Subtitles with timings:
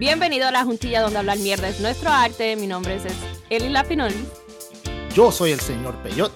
[0.00, 2.56] Bienvenido a la juntilla donde hablar mierda es nuestro arte.
[2.56, 3.02] Mi nombre es
[3.50, 4.14] Eli Lapinol.
[5.14, 6.32] Yo soy el señor Peyot.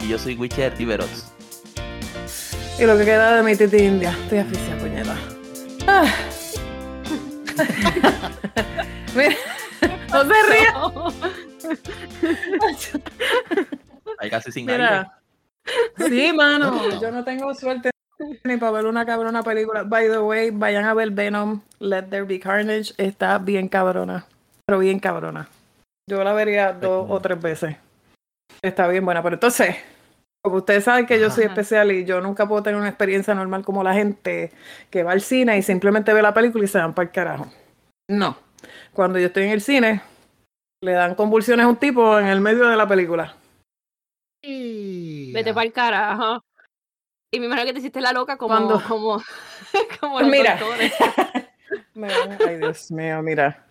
[0.00, 1.26] Y yo soy Witcher Tiberos.
[2.78, 4.16] Y lo que queda de mi titi india.
[4.22, 5.18] Estoy asfixia, puñeta.
[5.86, 6.10] Ah.
[9.14, 9.36] Mira,
[10.10, 10.68] no se ríe.
[14.18, 15.20] Hay casi sin Mira.
[16.08, 16.98] Sí, mano.
[16.98, 17.90] Yo no tengo suerte
[18.44, 19.84] ni para ver una cabrona película.
[19.84, 22.92] By the way, vayan a ver Venom, Let There Be Carnage.
[22.96, 24.26] Está bien cabrona.
[24.66, 25.48] Pero bien cabrona.
[26.08, 27.76] Yo la vería dos o tres veces.
[28.62, 29.22] Está bien buena.
[29.22, 29.76] Pero entonces,
[30.42, 31.52] como ustedes saben que yo soy Ajá.
[31.52, 34.52] especial y yo nunca puedo tener una experiencia normal como la gente
[34.90, 37.46] que va al cine y simplemente ve la película y se van para el carajo.
[38.10, 38.36] No.
[38.92, 40.02] Cuando yo estoy en el cine,
[40.82, 43.34] le dan convulsiones a un tipo en el medio de la película.
[44.42, 46.42] Vete para el carajo.
[47.30, 48.82] Y me imagino que te hiciste la loca como, ¿Cuándo?
[48.88, 49.22] como,
[50.00, 50.58] como Pues mira.
[51.94, 52.08] Me
[52.46, 53.66] Ay, Dios mío, mira.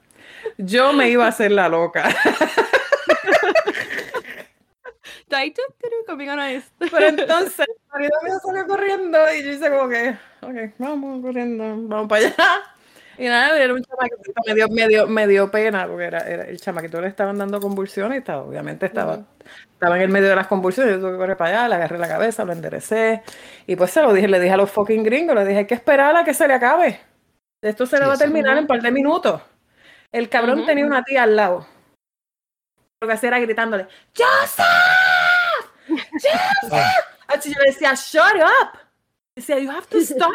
[0.57, 2.03] Yo me iba a hacer la loca.
[6.07, 6.63] Conmigo no es.
[6.79, 11.63] Pero entonces, mi marido mío salió corriendo y yo hice como que, ok, vamos corriendo,
[11.87, 12.76] vamos para allá.
[13.17, 16.43] Y nada, era un chamaquito, me dio, me dio, me dio pena, porque era, era-
[16.43, 19.19] el chamaquito le estaban dando convulsiones y estaba, obviamente estaba,
[19.73, 21.97] estaba en el medio de las convulsiones, yo tuve que correr para allá, le agarré
[21.97, 23.23] la cabeza, lo enderecé,
[23.65, 25.73] y pues se lo dije, le dije a los fucking gringos, le dije, hay que
[25.73, 26.99] esperar a que se le acabe.
[27.61, 28.23] Esto se le va a sí.
[28.23, 29.41] terminar en un par de minutos.
[30.11, 31.67] El cabrón tenía una tía al lado.
[33.01, 34.65] Lo que hacía era gritándole, ¡Joseph!
[35.87, 36.71] ¡Joseph!
[37.27, 38.79] Así yo le decía, shut up.
[39.35, 40.31] Decía, you have to stop.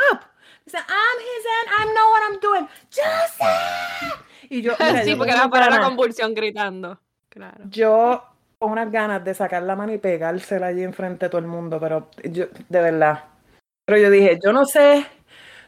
[0.73, 2.69] Dice, I'm his aunt, I know what I'm doing.
[2.91, 4.25] Joseph.
[4.49, 6.99] Y yo, mira, sí, yo porque era para la ganas- convulsión gritando.
[7.29, 7.65] Claro.
[7.69, 8.25] Yo
[8.59, 11.79] con unas ganas de sacar la mano y pegársela allí enfrente de todo el mundo,
[11.81, 13.25] pero yo, de verdad.
[13.85, 15.05] Pero yo dije, yo no sé,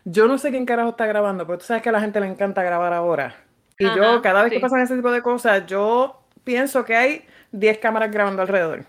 [0.05, 2.27] yo no sé quién carajo está grabando, pero tú sabes que a la gente le
[2.29, 3.35] encanta grabar ahora.
[3.79, 4.63] Y yo, Ajá, cada vez que sí.
[4.63, 8.85] pasan ese tipo de cosas, yo pienso que hay 10 cámaras grabando alrededor.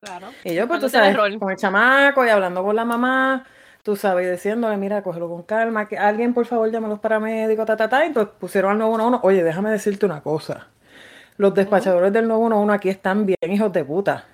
[0.00, 0.28] Claro.
[0.42, 3.46] Y yo, pues tú sabes, con el chamaco y hablando con la mamá,
[3.82, 7.00] tú sabes, y diciéndole, mira, cógelo con calma, que alguien por favor llame a los
[7.00, 9.26] paramédicos, ta, ta, ta, y pues pusieron al 911.
[9.26, 10.68] Oye, déjame decirte una cosa.
[11.36, 14.24] Los despachadores del 911 aquí están bien hijos de puta.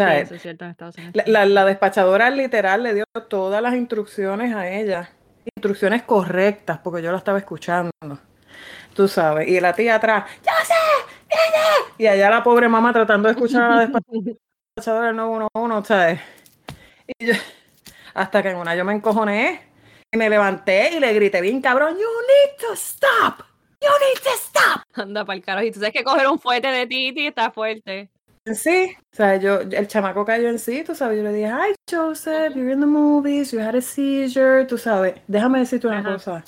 [0.00, 1.14] O sea, Sí, eso es cierto en Estados Unidos.
[1.14, 5.10] la, la- la despachadora literal le dio todas las instrucciones a ella.
[5.56, 7.90] Instrucciones correctas, porque yo la estaba escuchando.
[8.94, 9.48] Tú sabes.
[9.48, 10.74] Y la tía atrás, ¡Ya sé!
[11.28, 11.66] ¡Viene!
[11.98, 13.80] Y allá la pobre mamá tratando de escuchar a la
[14.76, 16.20] despachadora del 911, ¿sabes?
[17.18, 17.34] Y yo,
[18.14, 19.60] hasta que en una yo me encojoné
[20.12, 23.44] y me levanté y le grité bien cabrón, You need to stop!
[23.80, 24.82] You need to stop!
[24.94, 25.66] Anda para el carajo.
[25.66, 28.10] Y tú sabes que coger un fuerte de Titi está fuerte.
[28.54, 31.74] Sí, o sea, yo, el chamaco cayó en sí, tú sabes, yo le dije, hi
[31.94, 36.12] Joseph, you're in the movies, you had a seizure, tú sabes, déjame decirte una Ajá.
[36.14, 36.44] cosa,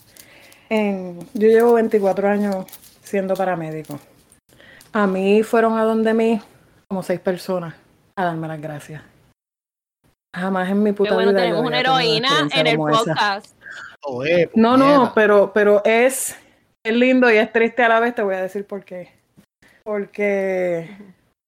[0.70, 2.64] En- yo llevo 24 años
[3.02, 4.00] siendo paramédico,
[4.94, 6.40] a mí fueron a donde mí
[6.88, 7.74] como seis personas
[8.16, 9.02] a darme las gracias.
[10.34, 13.54] Jamás en mi puta bueno, vida tenemos una heroína en el podcast.
[14.02, 16.36] Oh, eh, No, no, pero, pero es,
[16.84, 19.10] es lindo y es triste a la vez, te voy a decir por qué.
[19.82, 20.88] Porque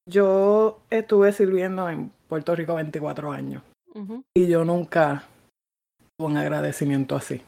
[0.09, 3.62] yo estuve sirviendo en Puerto Rico 24 años
[4.34, 5.25] y yo nunca
[6.16, 7.41] tuve un agradecimiento así.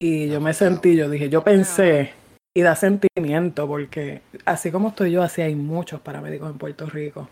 [0.00, 2.14] Y yo me sentí, yo dije, yo pensé,
[2.56, 7.28] y da sentimiento, porque así como estoy yo, así hay muchos paramédicos en Puerto Rico.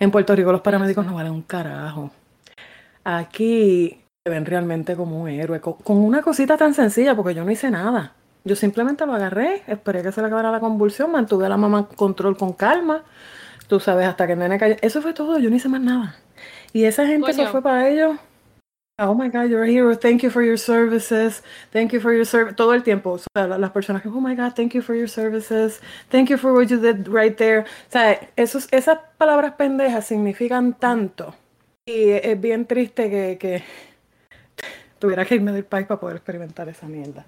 [0.00, 2.10] En Puerto Rico los paramédicos no valen un carajo.
[3.04, 7.44] Aquí se ven realmente como un héroe, co- con una cosita tan sencilla, porque yo
[7.44, 8.14] no hice nada.
[8.44, 11.78] Yo simplemente lo agarré, esperé que se le acabara la convulsión, mantuve a la mamá
[11.90, 13.02] en control con calma,
[13.68, 14.76] tú sabes, hasta que el nene cayó.
[14.82, 16.16] Eso fue todo, yo no hice más nada.
[16.72, 17.52] Y esa gente, eso Coño.
[17.52, 18.16] fue para ellos.
[18.98, 19.94] Oh my God, you're a hero.
[19.94, 21.42] Thank you for your services.
[21.70, 22.54] Thank you for your service.
[22.56, 23.12] Todo el tiempo.
[23.12, 25.80] O sea, la- las personas que, oh my God, thank you for your services.
[26.08, 27.60] Thank you for what you did right there.
[27.60, 31.34] O sea, esos, esas palabras pendejas significan tanto.
[31.84, 33.62] Y es bien triste que, que
[34.98, 37.26] tuviera que irme del país para poder experimentar esa mierda.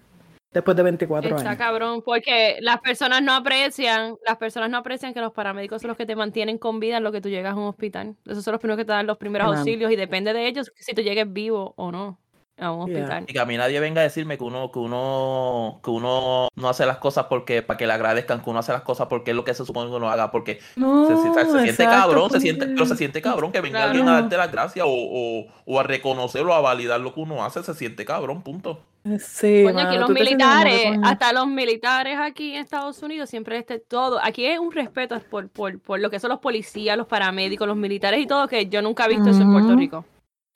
[0.53, 1.59] Después de 24 Está años.
[1.59, 5.97] cabrón, porque las personas no aprecian, las personas no aprecian que los paramédicos son los
[5.99, 8.17] que te mantienen con vida en lo que tú llegas a un hospital.
[8.25, 9.59] Esos son los primeros que te dan los primeros Claro.
[9.61, 12.19] auxilios y depende de ellos si tú llegues vivo o no
[12.61, 12.99] a un Yeah.
[13.03, 13.25] hospital.
[13.29, 16.69] Y que a mí nadie venga a decirme que uno, que uno, que uno no
[16.69, 19.37] hace las cosas porque para que le agradezcan, que uno hace las cosas porque es
[19.37, 22.23] lo que se supone que uno haga, porque No, se, se- se siente exacto, cabrón,
[22.25, 23.91] se porque- siente, pero se siente cabrón que venga Claro.
[23.91, 27.45] alguien a darte las gracias o, o, o a reconocerlo, a validar lo que uno
[27.45, 28.81] hace, se siente cabrón, punto.
[29.21, 34.19] Sí, Coño, aquí los militares, hasta los militares aquí en Estados Unidos, siempre este todo.
[34.23, 37.77] Aquí es un respeto por, por, por lo que son los policías, los paramédicos, los
[37.77, 39.77] militares y todo, que yo nunca he visto eso en Puerto.
[39.77, 40.05] Rico.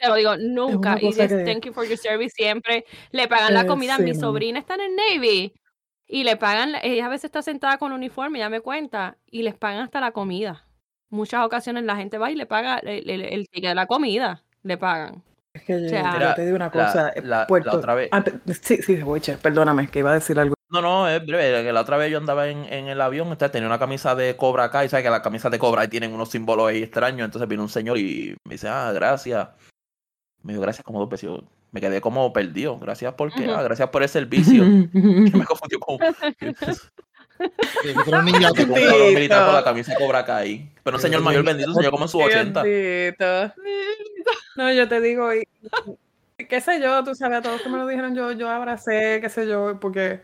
[0.02, 0.99] Te lo digo, nunca.
[1.00, 2.84] Y es que- thank you for your service siempre.
[3.12, 3.96] Le pagan la Eh, comida.
[3.96, 5.54] sí, Mi sobrina está en el Navy.
[6.08, 9.54] Y le pagan, ella a veces está sentada con uniforme, ya me cuenta, y les
[9.54, 10.66] pagan hasta la comida.
[11.08, 14.43] Muchas ocasiones la gente va y le paga el, el, el ticket de la comida,
[14.64, 15.22] le pagan.
[15.54, 17.10] Es que yo, O sea, yo te digo una cosa.
[17.10, 20.38] eh, la- la Puerto- otra vez- antes- sí, sí, Boche, perdóname, que iba a decir
[20.38, 20.54] algo.
[20.70, 21.62] No, no, es breve.
[21.62, 24.34] Que la otra vez yo andaba en, en el avión, entonces tenía una camisa de
[24.37, 27.25] Cobra acá, y sabes que las camisas de Cobra ahí tienen unos símbolos ahí extraños.
[27.26, 29.49] Entonces vino un señor y me dice, ah, gracias.
[30.43, 31.29] Me dijo, gracias como dos veces.
[31.29, 32.79] Yo Me quedé como perdido.
[32.79, 33.44] Gracias por qué?
[33.44, 33.53] Ujú.
[33.55, 34.62] Ah, gracias por el servicio.
[34.93, 35.99] Que me confundió con.
[38.06, 40.71] Un niño que- militar con la camisa Cobra acá ahí.
[40.83, 42.62] Pero un señor mayor bendito, señor como en sus 80.
[42.62, 43.55] Bendito.
[44.56, 45.43] No, yo te digo, y,
[46.39, 49.19] y qué sé yo, tú sabes, a todos que me lo dijeron, yo, yo abracé,
[49.21, 50.21] qué sé yo, porque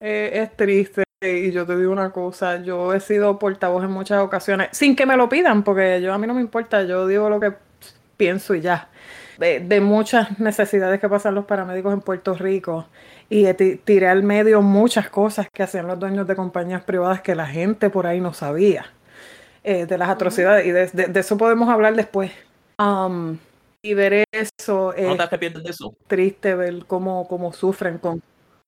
[0.00, 1.02] eh, es triste.
[1.24, 5.06] Y yo te digo una cosa, yo he sido portavoz en muchas ocasiones, sin que
[5.06, 7.52] me lo pidan, porque yo a mí no me importa, yo digo lo que
[8.16, 8.88] pienso y ya.
[9.42, 12.86] De, de muchas necesidades que pasan los paramédicos en Puerto Rico.
[13.28, 17.34] Y ti- tiré al medio muchas cosas que hacían los dueños de compañías privadas que
[17.34, 18.86] la gente por ahí no sabía.
[19.64, 20.66] eh, de las atrocidades.
[20.66, 22.30] Y de, de- de eso podemos hablar después.
[22.78, 23.36] Um,
[23.82, 25.94] y ver eso es ¿No te arrepientes de eso?
[26.06, 28.22] triste ver cómo, cómo sufren con...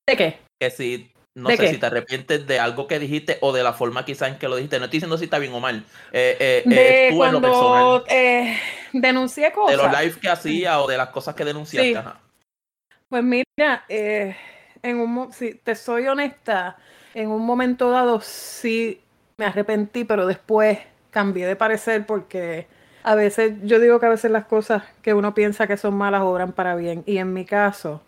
[0.09, 0.38] ¿De qué?
[0.61, 1.69] Que si, no ¿De sé qué?
[1.70, 4.56] si te arrepientes de algo que dijiste o de la forma quizá en que lo
[4.56, 4.78] dijiste.
[4.78, 5.84] No estoy diciendo si está bien o mal.
[6.12, 8.04] Eh, eh, eh, De tú en lo cuando personal.
[8.08, 8.58] eh,
[8.92, 9.76] denuncié De cosas.
[9.76, 11.90] los lives que hacía o de las cosas que denunciaste.
[11.90, 11.96] Sí.
[11.96, 12.20] ajá.
[13.08, 16.76] Pues mira, en un, si te soy honesta,
[17.14, 19.00] en un momento dado sí
[19.37, 20.78] me arrepentí, pero después
[21.10, 22.66] cambié de parecer porque
[23.02, 26.22] a veces, yo digo que a veces las cosas que uno piensa que son malas
[26.22, 27.02] obran para bien.
[27.06, 28.02] Y en mi caso,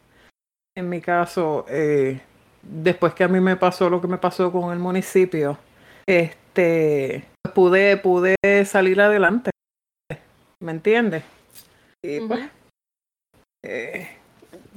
[0.74, 2.20] en mi caso, eh,
[2.68, 5.58] después que a mí me pasó lo que me pasó con el municipio,
[6.06, 7.24] este,
[7.54, 9.50] pude, pude salir adelante.
[10.60, 11.22] ¿Me entiendes?
[12.02, 12.40] Y pues,
[13.62, 14.08] eh,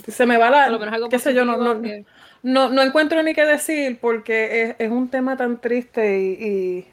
[0.08, 2.06] se me va la, qué sé yo, no, positivo no, que-
[2.44, 6.86] no, no encuentro ni qué decir porque es, es un tema tan triste y,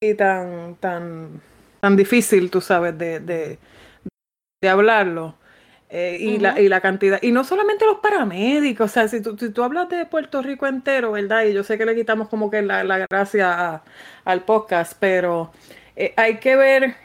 [0.00, 1.40] y, y tan, tan,
[1.80, 3.58] tan difícil, tú sabes, de, de,
[4.62, 5.36] de hablarlo.
[5.94, 9.36] Eh, y, la, y la cantidad, y no solamente los paramédicos, o sea, si tú,
[9.38, 11.44] si tú hablas de Puerto Rico entero, ¿verdad?
[11.44, 13.82] Y yo sé que le quitamos como que la, la gracia a-
[14.24, 15.52] al podcast, pero
[15.94, 16.96] eh, hay que ver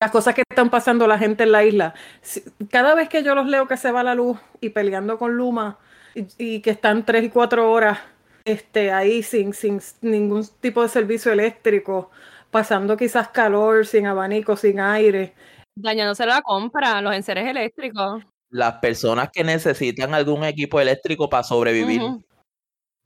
[0.00, 1.94] las cosas que están pasando la gente en la isla.
[2.22, 5.36] Si- cada vez que yo los leo que se va la luz y peleando con
[5.36, 5.78] Luma
[6.14, 7.98] y, y que están tres y cuatro horas
[8.44, 12.10] este, ahí sin, sin ningún tipo de servicio eléctrico,
[12.50, 15.34] pasando quizás calor, sin abanico, sin aire.
[15.82, 18.22] Dañándose la compra, los enseres eléctricos.
[18.50, 22.02] Las personas que necesitan algún equipo eléctrico para sobrevivir.
[22.02, 22.24] Ujú.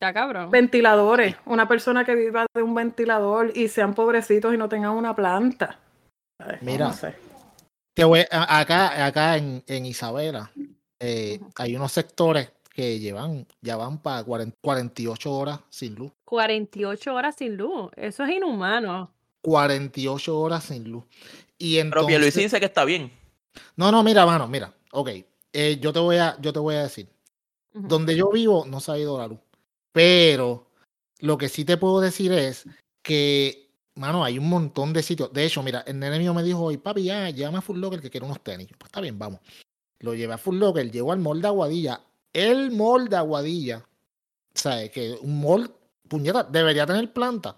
[0.01, 0.51] Está cabrón.
[0.51, 5.15] Ventiladores, una persona que viva de un ventilador y sean pobrecitos y no tengan una
[5.15, 5.79] planta.
[6.39, 6.87] Ay, Mira.
[6.89, 7.15] no sé.
[7.95, 10.51] Te voy- a- acá, acá en, en Isabela
[11.01, 16.11] eh, hay unos sectores que llevan, ya van para 48 horas sin luz.
[16.25, 17.91] 48 horas sin luz.
[17.95, 19.13] Eso es inhumano.
[19.43, 21.05] 48 horas sin luz.
[21.59, 23.13] Y Pero entonces, Pierluisi dice que está bien.
[23.77, 25.11] no, no, mira, mano, mira, ok,
[25.53, 27.09] eh, yo te voy a, yo te voy a decir,
[27.73, 29.41] donde yo vivo no se ha ido la luz,
[29.93, 30.71] pero
[31.21, 32.67] lo que sí te puedo decir es
[33.03, 35.33] que, mano, hay un montón de sitios.
[35.33, 38.01] De hecho, mira, el nene mío me dijo hoy, papi, ya, llévame a Full Locker
[38.01, 38.69] que quiero unos tenis.
[38.77, 39.41] Pues está bien, vamos.
[40.01, 42.01] Lo llevé a Full Locker, llegó al mall de Aguadilla.
[42.33, 43.87] El mall de Aguadilla,
[44.53, 44.91] ¿sabes?
[44.91, 45.73] Que un mall,
[46.09, 47.57] puñeta, debería tener planta.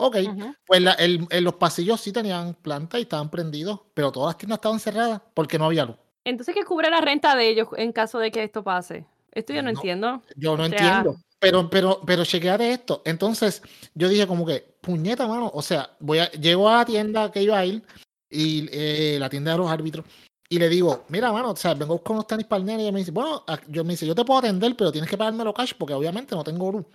[0.00, 0.16] Ok,
[0.64, 4.38] pues la- el- en los pasillos sí tenían planta y estaban prendidos, pero todas las
[4.38, 5.96] tiendas estaban cerradas porque no había luz.
[6.24, 9.06] Entonces, ¿qué cubre la renta de ellos en caso de que esto pase?
[9.32, 9.78] Esto yo no, No.
[9.78, 10.22] entiendo.
[10.36, 11.16] Yo no O sea- entiendo.
[11.40, 13.02] Pero, pero, pero chequeate esto.
[13.04, 13.62] Entonces,
[13.94, 15.50] yo dije como que, puñeta, mano.
[15.54, 17.82] O sea, voy a, llego a la tienda que iba a ir,
[18.30, 20.04] y eh, la tienda de los árbitros,
[20.48, 22.86] y le digo, mira, mano, o sea, vengo buscar unos tenis para el nene, y
[22.86, 25.54] ella me dice, bueno, yo me dice, yo te puedo atender, pero tienes que pagármelo
[25.54, 26.86] cash, porque obviamente no tengo luz.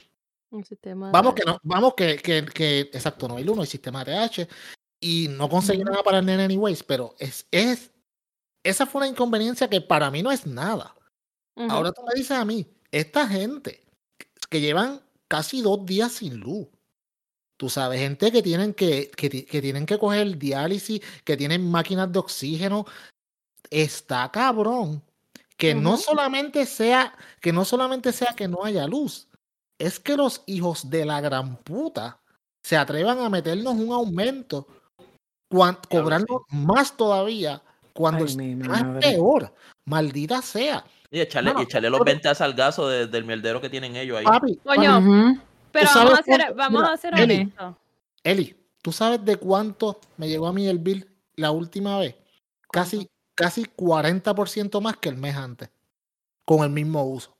[0.53, 3.67] Un sistema Vamos que no, vamos que, que, que, exacto, no hay luz, no hay
[3.67, 4.47] sistema TH,
[4.99, 7.91] y no conseguí nada para el nene anyways, pero es, es,
[8.63, 10.95] esa fue una inconveniencia que para mí no es nada.
[11.55, 13.83] Ahora tú me dices a mí, esta gente
[14.49, 16.67] que llevan casi dos días sin luz.
[17.57, 22.11] Tú sabes, gente que tienen que, que, que tienen que coger diálisis, que tienen máquinas
[22.11, 22.85] de oxígeno.
[23.71, 25.01] Está cabrón.
[25.57, 29.27] Que no solamente sea, que no solamente sea que no haya luz,
[29.85, 32.19] es que los hijos de la gran puta
[32.63, 34.67] se atrevan a meternos un aumento,
[35.89, 37.61] cobrando más todavía
[37.93, 39.53] cuando Ay, el es peor.
[39.85, 40.83] Maldita sea.
[41.11, 44.17] Y echarle, y echarle los pero- 20 a salgazo de- del mierdero que tienen ellos
[44.17, 44.25] ahí.
[44.25, 45.37] Papi, Coño,
[45.71, 47.75] pero vamos a ser, cuánto- vamos mira, a ser Eli, honestos.
[48.23, 52.15] Eli, ¿tú sabes de cuánto me llegó a mí el bill la última vez?
[52.71, 55.69] Casi, casi 40% más que el mes antes,
[56.45, 57.35] con el mismo uso.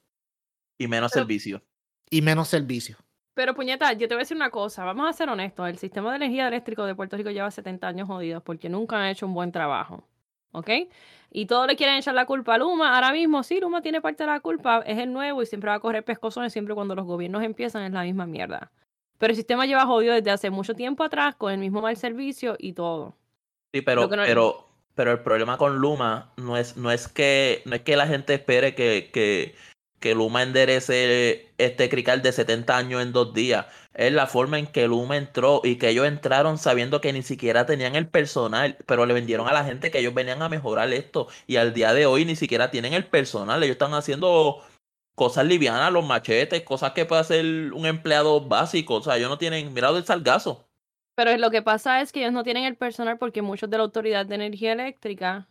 [0.78, 1.64] Y menos Pero- servicio.
[2.14, 2.98] Y menos servicios.
[3.36, 6.12] Pero puñeta, yo te voy a decir una cosa, vamos a ser honestos, el sistema
[6.12, 9.34] de energía eléctrico de Puerto Rico lleva 70 años jodidos porque nunca han hecho un
[9.34, 10.08] buen trabajo,
[10.52, 10.70] ¿ok?
[11.32, 14.24] Y todos le quieren echar la culpa a Luma, ahora mismo sí, Luma tiene parte
[14.24, 17.06] de la culpa, es el nuevo y siempre va a correr pescozones, siempre cuando los
[17.08, 18.72] gobiernos empiezan es la misma mierda.
[19.18, 22.56] Pero el sistema lleva jodido desde hace mucho tiempo atrás con el mismo mal servicio
[22.60, 23.16] y todo.
[23.74, 27.74] Sí, pero, no- pero, pero el problema con Luma no es, no es que no
[27.76, 29.56] es que la gente espere que, que,
[30.04, 33.68] que Luma enderece este crical de 70 años en dos días.
[33.94, 37.66] Es la forma en que Luma entró y que ellos entraron sabiendo que ni siquiera
[37.66, 41.30] tenían el personal, pero le vendieron a la gente que ellos venían a mejorar esto.
[41.48, 43.64] Y al día de hoy ni siquiera tienen el personal.
[43.64, 44.62] Ellos están haciendo
[45.16, 48.96] cosas livianas, los machetes, cosas que puede hacer un empleado básico.
[48.96, 50.68] O sea, ellos no tienen, mirado el salgazo.
[51.16, 53.84] Pero lo que pasa es que ellos no tienen el personal porque muchos de la
[53.84, 55.48] Autoridad de Energía Eléctrica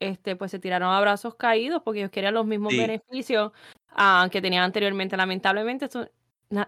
[0.00, 2.76] este, pues se tiraron a brazos caídos porque ellos querían los mismos Sí.
[2.76, 3.52] beneficios
[3.90, 5.16] ah, que tenían anteriormente.
[5.16, 6.10] Lamentablemente, esto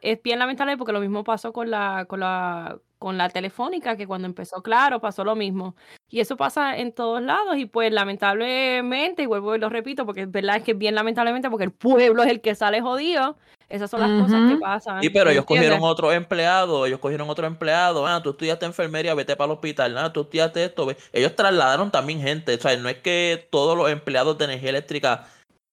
[0.00, 4.06] es bien lamentable porque lo mismo pasó con la, con la, con la telefónica, que
[4.06, 5.74] cuando empezó Claro pasó lo mismo.
[6.08, 10.22] Y eso pasa en todos lados y pues lamentablemente, y vuelvo y lo repito, porque
[10.22, 13.36] es verdad es que bien lamentablemente porque el pueblo es el que sale jodido.
[13.68, 15.00] Esas son las cosas que pasan.
[15.00, 15.70] Sí, pero ellos ¿entiendes?
[15.70, 19.96] cogieron otro empleado, ellos cogieron otro empleado, ah, tú estudiaste enfermería, vete para el hospital,
[19.96, 20.98] ah, tú estudiaste esto, ve.
[21.10, 25.26] ellos trasladaron también gente, o sea, no es que todos los empleados de energía eléctrica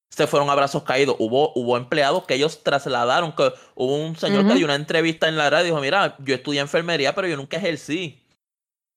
[0.10, 4.42] se fueron a brazos caídos, hubo, hubo empleados que ellos trasladaron, que hubo un señor
[4.42, 4.56] que Ujú.
[4.58, 7.58] dio una entrevista en la radio y dijo, mira, yo estudié enfermería, pero yo nunca
[7.58, 8.26] ejercí.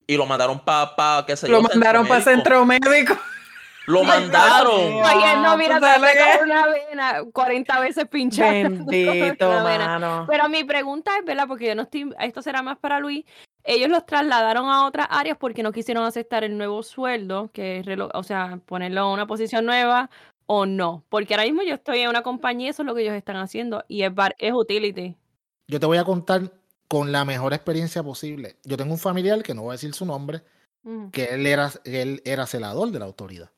[0.07, 2.89] Y lo mandaron para, pa, qué sé yo, Lo mandaron para centro médico.
[2.91, 3.19] centro médico.
[3.87, 4.75] Lo mandaron.
[4.75, 8.53] Oye, no, mira, ¿tú te una vena 40 veces pinchada.
[8.53, 10.27] Bendito, mano.
[10.29, 11.47] Pero mi pregunta es, ¿verdad?
[11.49, 13.25] Porque yo no estoy, esto será más para Luis.
[13.65, 17.87] Ellos los trasladaron a otras áreas porque no quisieron aceptar el nuevo sueldo, que es,
[18.15, 20.11] o sea, ponerlo en una posición nueva
[20.55, 21.03] o no.
[21.09, 23.85] Porque ahora mismo yo estoy en una compañía, eso es lo que ellos están haciendo
[23.89, 25.17] y es, bar- es utility.
[25.67, 26.53] Yo te voy a contar
[26.89, 28.57] con la mejor experiencia posible.
[28.65, 30.43] Yo tengo un familiar que no voy a decir su nombre,
[30.85, 33.51] Ujú, que él era, él era celador de la autoridad.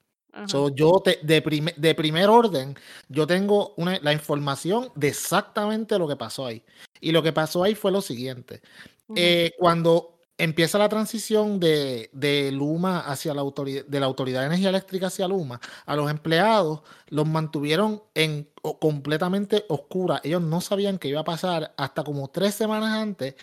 [0.46, 2.76] So, yo te- de, prime- de primer orden,
[3.08, 6.62] yo tengo una, la información de exactamente lo que pasó ahí.
[7.00, 8.60] Y lo que pasó ahí fue lo siguiente.
[9.16, 14.46] Eh, cuando empieza la transición de, de Luma hacia la autoridad, de la Autoridad de
[14.46, 18.48] Energía Eléctrica hacia Luma, a los empleados los mantuvieron en
[18.80, 20.20] completamente oscura.
[20.24, 23.34] Ellos no sabían qué iba a pasar hasta como tres semanas antes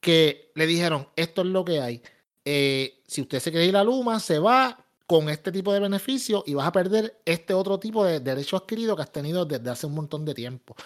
[0.00, 2.02] que le dijeron, esto es lo que hay.
[2.44, 6.44] Eh, si usted se quiere ir a Luma, se va con este tipo de beneficio
[6.46, 9.86] y vas a perder este otro tipo de derecho adquirido que has tenido desde hace
[9.86, 10.76] un montón de tiempo.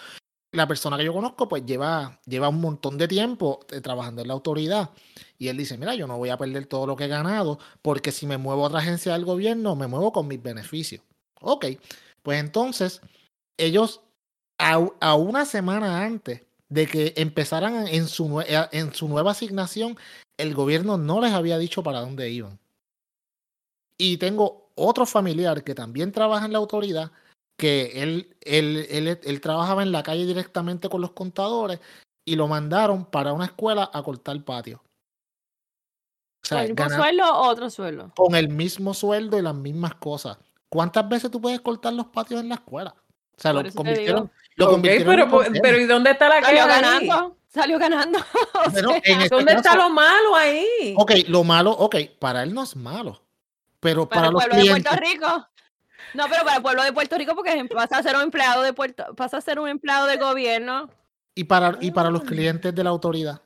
[0.53, 4.27] La persona que yo conozco, pues lleva, lleva un montón de tiempo eh, trabajando en
[4.27, 4.91] la autoridad.
[5.37, 8.11] Y él dice, mira, yo no voy a perder todo lo que he ganado, porque
[8.11, 11.01] si me muevo a otra agencia del gobierno, me muevo con mis beneficios.
[11.41, 11.65] Ok,
[12.21, 13.01] pues entonces,
[13.57, 14.01] ellos
[14.59, 19.97] a, a una semana antes de que empezaran en su, eh, en su nueva asignación,
[20.37, 22.59] el gobierno no les había dicho para dónde iban.
[23.97, 27.11] Y tengo otro familiar que también trabaja en la autoridad,
[27.57, 31.79] que él, él, él, él trabajaba en la calle directamente con los contadores
[32.25, 34.81] y lo mandaron para una escuela a cortar patio.
[36.43, 38.11] O sea, ¿Con el mismo sueldo o otro sueldo?
[38.15, 40.37] con el mismo sueldo y las mismas cosas.
[40.69, 42.95] ¿Cuántas veces tú puedes cortar los patios en la escuela?
[43.37, 45.29] O sea, Por lo convirtieron, lo convirtieron
[45.61, 46.67] pero, en ¿y dónde está la Salió ahí?
[46.67, 48.19] ganando, salió ganando.
[48.65, 50.95] O Bueno, sea, en este ¿Dónde está lo malo ahí?
[50.97, 53.21] Ok, lo malo, ok, para él no es malo.
[53.79, 55.47] Pero para para, el los pueblo de clientes, Puerto Rico.
[56.13, 58.73] No, pero para el pueblo de Puerto Rico, porque pasa a ser un empleado de
[58.73, 60.89] Puerto, pasa a ser un empleado del gobierno.
[61.35, 62.25] y para, y para los Ah.
[62.25, 63.41] clientes de la autoridad.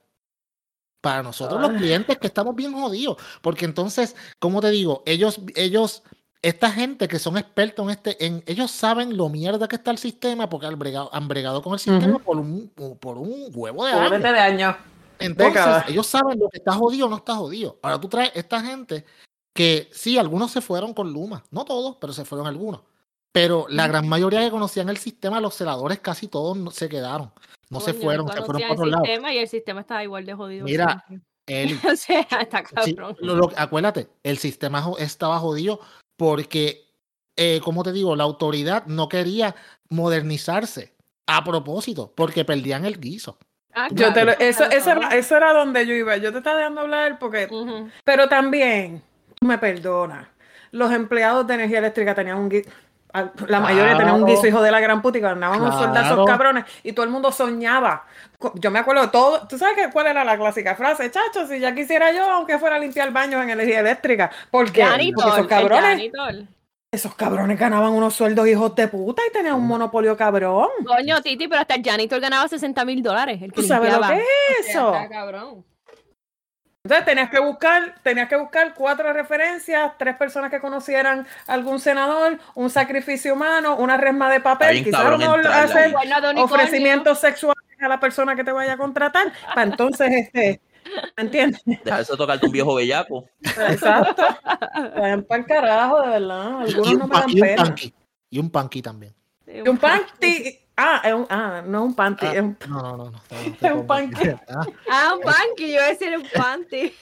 [1.01, 1.75] Para nosotros los Ah.
[1.77, 3.17] clientes que estamos bien jodidos.
[3.41, 6.03] Porque entonces, como te digo, ellos, ellos,
[6.41, 9.97] esta gente que son expertos en este, en, ellos saben lo mierda que está el
[9.99, 12.69] sistema porque han bregado, han bregado con el sistema por, un,
[12.99, 14.21] por un huevo de años.
[14.21, 14.75] de años.
[15.19, 17.79] Entonces, ellos saben lo que está jodido o no está jodido.
[17.81, 19.05] Ahora tú traes esta gente
[19.57, 22.81] que sí, algunos se fueron con Luma, no todos, pero se fueron algunos.
[23.31, 27.31] Pero la gran mayoría que conocían el sistema, los celadores casi todos no- se quedaron,
[27.71, 29.03] no se fueron, se fueron para otro lado.
[29.03, 30.65] sistema y el sistema estaba igual de jodido.
[30.65, 31.27] Mira, siempre.
[31.47, 33.17] Eli, o sea, está sí, cabrón.
[33.19, 35.79] lo- lo- acuérdate, el sistema estaba jodido
[36.17, 36.85] porque,
[37.35, 39.55] eh, como te digo, la autoridad no quería
[39.89, 40.93] modernizarse
[41.25, 43.37] a propósito, porque perdían el guiso.
[43.73, 46.17] Ah, Yo te lo- eso, eso, eso era donde yo iba.
[46.17, 47.47] Yo te estaba dejando hablar porque.
[48.03, 49.03] Pero también,
[49.45, 50.27] me perdonas.
[50.71, 52.69] Los empleados de energía eléctrica tenían un guiso.
[53.47, 54.35] La mayoría tenían un Claro.
[54.35, 56.25] guiso hijo de la gran puta y ganaban unos soldazos Claro.
[56.25, 58.05] cabrones y todo el mundo soñaba.
[58.55, 59.47] Yo me acuerdo de todo.
[59.47, 61.09] ¿Tú sabes qué- cuál era la clásica frase?
[61.09, 64.29] Chacho, si ya quisiera yo, aunque fuera a limpiar baños en energía eléctrica.
[64.51, 64.85] ¿Por qué?
[65.15, 66.11] Porque esos cabrones.
[66.91, 70.67] Esos cabrones ganaban unos sueldos hijos de puta y tenían un monopolio cabrón.
[70.85, 73.41] Coño, Titi, pero hasta el janitor ganaba 60 mil dólares.
[73.41, 74.93] el que ¿Tú sabes lo que es O sea, eso?
[74.95, 75.65] está cabrón.
[76.87, 82.39] Entonces tenías que buscar, tenías que buscar cuatro referencias, tres personas que conocieran algún senador,
[82.55, 86.43] un sacrificio humano, una resma de papel, quizás uno unicornio.
[86.45, 90.61] ofrecimientos sexuales a la persona que te vaya a contratar, para entonces este,
[91.17, 91.61] ¿me entiendes?
[91.65, 93.25] Dejarse de tocarte un viejo bellaco.
[93.43, 94.23] Exacto.
[94.97, 96.61] Vayan para el carajo, de verdad.
[96.61, 97.63] Algunos Y no un, me dan y un pena.
[97.65, 97.93] panqui.
[98.29, 99.13] Y un panqui también.
[99.45, 100.59] Y un panty.
[100.77, 103.11] Ah, es un, ah, no es un panty, Ah, es un no, no, no.
[103.11, 103.21] no,
[103.61, 104.29] Es un panqui.
[104.47, 106.93] Ah, Ah, un panty, yo iba a decir un panty.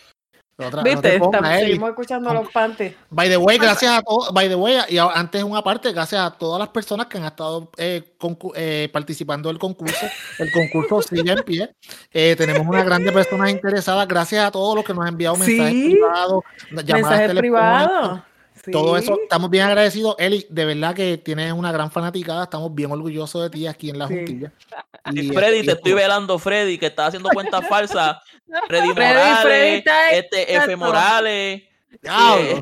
[0.57, 1.01] otra- no ¿Viste?
[1.11, 1.65] te pongas, Estamos, Eli.
[1.67, 2.93] seguimos escuchando los panties.
[3.09, 6.31] By the way, gracias a todos, by the way, y antes una parte, gracias a
[6.31, 8.15] todas las personas que han estado eh,
[8.55, 10.05] eh, participando del concurso.
[10.39, 11.75] El concurso sigue en pie.
[12.13, 14.07] Eh, tenemos una grande personas interesadas.
[14.07, 15.89] Gracias a todos los que nos han enviado mensajes Sí.
[15.91, 18.21] privados, llamadas Mensajes telefónicas,
[18.71, 20.15] Todo eso, estamos bien agradecidos.
[20.19, 22.43] Eli, de verdad que tienes una gran fanaticada.
[22.43, 24.15] Estamos bien orgullosos de ti aquí en la Sí.
[24.15, 24.51] juntilla.
[25.13, 28.17] Y Y, Freddy, y- te estoy velando, Freddy, que está haciendo cuentas falsas.
[28.67, 30.75] Freddy Freddy, Morales, Freddy este F.
[30.75, 31.63] Morales,
[32.03, 32.61] eh,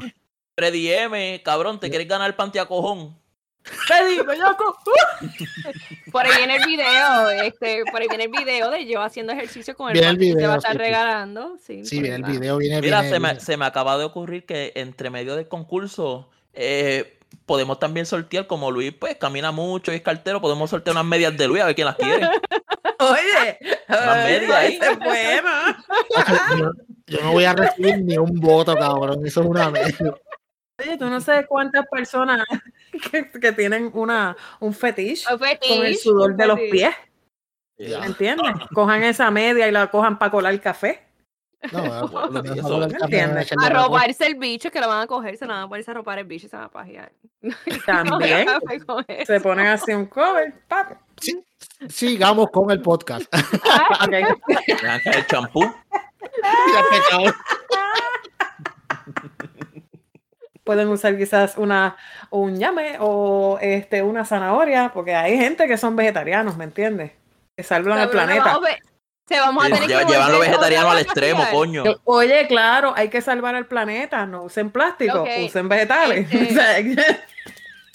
[0.55, 2.59] Freddy M, cabrón, te quieres ganar el panty
[3.63, 4.77] Freddy, bellaco.
[6.11, 9.75] Por ahí viene el video, este, por ahí viene el video de yo haciendo ejercicio
[9.75, 11.57] con el Viene el panty que te va a video, estar sí, regalando.
[11.65, 14.45] Sí, Sí, viene el video, viene, Mira, viene- se me, se me acaba de ocurrir
[14.45, 17.17] que entre medio del concurso eh,
[17.47, 21.35] podemos también sortear, como Luis pues camina mucho y es cartero, podemos sortear unas medias
[21.35, 22.27] de Luis a ver quién las quiere.
[22.99, 23.57] Oye,
[23.89, 24.79] Una media ahí.
[24.81, 25.83] es buena.
[26.57, 26.71] yo,
[27.07, 29.25] yo no voy a recibir ni un voto, cabrón.
[29.25, 30.15] Eso es una mierda.
[30.83, 32.45] Oye, tú no sabes cuántas personas
[33.11, 36.93] que, que tienen una, un fetiche con el sudor de los pies.
[37.77, 38.53] ¿me entiendes?
[38.73, 41.03] Cojan esa media y la cojan para colar café.
[41.71, 41.81] No,
[42.29, 43.51] lo Eso, mejor del ¿me café entiendes?
[43.57, 45.93] A robarse el bicho que lo van a coger, se lo van a ponerse a
[45.93, 47.11] robar el bicho y se van a pajear.
[47.85, 48.47] También
[49.25, 50.53] se ponen así un cover.
[50.67, 50.97] pap.
[51.89, 53.33] Sigamos con el podcast.
[53.33, 54.11] Ok.
[54.67, 55.73] Dejan caer el champú.
[60.63, 61.97] Pueden usar quizás una,
[62.29, 67.11] un llame o este, una zanahoria, porque hay gente que son vegetarianos, ¿me entiendes?
[67.57, 68.59] Que salvan al planeta.
[69.27, 71.83] Se vamos a tener que Lle- Llevan los vegetarianos al extremo, coño.
[72.03, 76.27] Oye, claro, hay que salvar al planeta, no usen plástico, usen vegetales.
[76.31, 76.95] Este-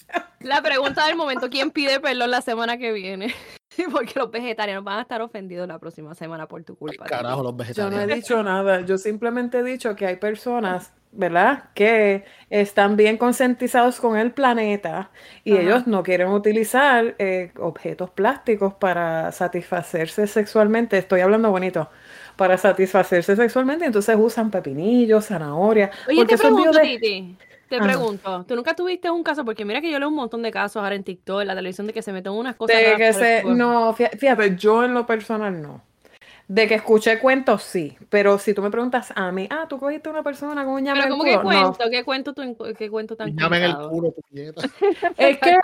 [0.41, 3.33] La pregunta del momento, ¿quién pide perdón la semana que viene?
[3.91, 7.05] Porque los vegetarianos van a estar ofendidos la próxima semana por tu culpa.
[7.05, 8.15] Carajo, los Yo no he vegetarianos.
[8.15, 11.65] dicho nada, yo simplemente he dicho que hay personas, ¿verdad?
[11.73, 15.11] Que están bien concientizados con el planeta
[15.43, 15.61] y Ajá.
[15.61, 20.97] ellos no quieren utilizar eh, objetos plásticos para satisfacerse sexualmente.
[20.97, 21.89] Estoy hablando bonito.
[22.35, 25.91] Para satisfacerse sexualmente, entonces usan pepinillos, zanahoria.
[26.07, 27.83] Oye, te pregunto, biode- Titi, te Ajá.
[27.85, 29.43] pregunto, ¿tú nunca tuviste un caso?
[29.43, 31.85] Porque mira que yo leo un montón de casos ahora en TikTok, en la televisión,
[31.87, 35.05] de que se meten unas cosas De que se, no, fí- fíjate, yo en lo
[35.05, 35.83] personal no.
[36.49, 37.95] De que escuché cuentos, sí.
[38.09, 41.01] Pero si tú me preguntas a mí, ah, tú cogiste una persona con un llame
[41.01, 41.73] Pero en ¿cómo el que culo?" No.
[41.75, 41.89] cuento?
[41.91, 44.61] ¿Qué cuento tú, qué cuento tan Llame en el culo, puñeta.
[45.17, 45.57] Es que,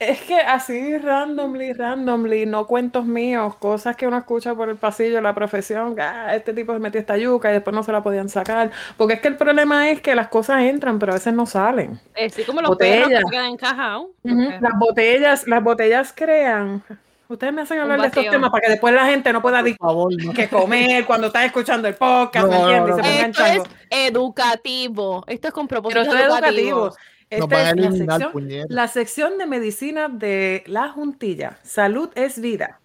[0.00, 5.14] es que así randomly, randomly, no cuentos míos, cosas que uno escucha por el pasillo
[5.16, 8.02] de la profesión, ah, este tipo se metió esta yuca y después no se la
[8.02, 8.72] podían sacar.
[8.96, 12.00] Porque es que el problema es que las cosas entran, pero a veces no salen.
[12.30, 13.20] Sí, como los perros Botella.
[13.20, 14.06] que quedan encajados.
[14.24, 16.82] Ujú, Las botellas, las botellas crean.
[17.28, 20.32] Ustedes me hacen hablar de estos temas para que después la gente no pueda no.
[20.34, 22.96] que comer cuando estás escuchando el podcast, ¿me No, entiendes?
[22.96, 23.04] No.
[23.04, 25.24] Esto es educativo.
[25.26, 26.94] Esto es con Pero propósito esto es educativo.
[27.30, 31.58] Esta es la sección, la sección de medicina de la juntilla.
[31.62, 32.80] Salud es vida.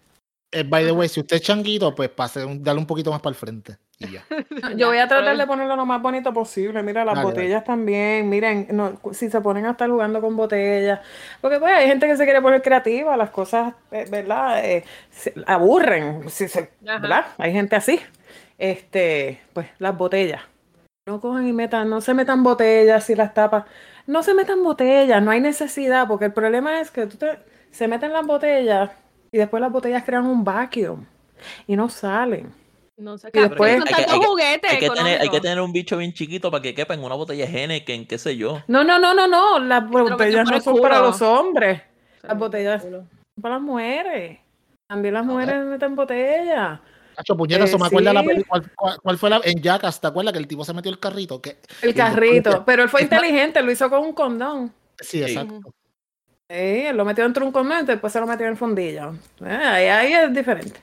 [0.50, 3.20] Eh, by the way, si usted es changuito, pues pase, un- dale un poquito más
[3.20, 3.76] para el frente.
[4.00, 4.24] Y ya.
[4.76, 6.82] Yo voy a tratar de ponerlo lo más bonito posible.
[6.82, 7.34] Mira, las Dale, dale.
[7.36, 8.28] botellas también.
[8.28, 11.00] Miren, no, si se ponen a estar jugando con botellas.
[11.40, 13.16] Porque pues hay gente que se quiere poner creativa.
[13.16, 14.64] Las cosas, eh, ¿verdad?
[14.64, 16.28] Eh, se aburren.
[16.30, 16.70] si se-.
[16.80, 17.26] ¿Verdad?
[17.38, 18.00] Hay gente así.
[18.58, 20.42] Este, pues las botellas.
[21.06, 23.64] No cojan y metan, no se metan botellas y las tapas.
[24.06, 27.38] No se metan botellas, no hay necesidad, porque el problema es que tú te-
[27.70, 28.90] se meten las botellas
[29.32, 31.04] y después las botellas crean un vacuum
[31.66, 32.52] y no salen.
[33.00, 33.40] No sé Y qué.
[33.40, 35.40] después- Hay que- tantos hay que- juguetes Hay que, tener, hay que económicos.
[35.42, 38.36] tener un bicho bien chiquito para que quepa en una botella de Henneken, qué sé
[38.36, 38.62] yo.
[38.68, 39.58] No, no, no, no, no.
[39.58, 41.80] Las botellas no el son para los hombres.
[42.22, 43.08] Las Sí, botellas son
[43.40, 44.38] para las mujeres.
[44.86, 46.80] También las mujeres meten botellas.
[47.16, 48.26] Hacho, puñeta, eso Eh, me acuerda la sí.
[48.26, 48.44] peli-
[49.02, 50.00] ¿cuál, fue la en Jackass?
[50.00, 51.40] ¿Te acuerdas que el tipo se metió el carrito?
[51.40, 52.64] Que, El carrito.
[52.66, 54.72] Pero él fue es más- inteligente, lo hizo con un condón.
[54.98, 55.60] Sí, exacto.
[56.50, 58.58] Sí, él lo metió dentro de un condón y después se lo metió en el
[58.58, 59.14] fundillo.
[59.44, 60.80] Eh, ahí, ahí es diferente.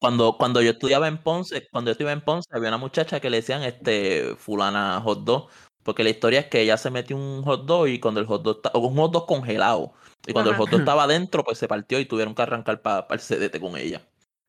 [0.00, 3.30] Cuando, cuando yo estudiaba en Ponce, cuando yo estudiaba en Ponce, había una muchacha que
[3.30, 5.48] le decían este fulana hot dog,
[5.82, 8.42] Porque la historia es que ella se metió un hot dog y cuando el hot
[8.42, 9.92] dog está, o un hot dog congelado.
[10.26, 13.06] Y cuando el hot dog estaba adentro, pues se partió y tuvieron que arrancar para
[13.10, 14.02] el CDT con ella.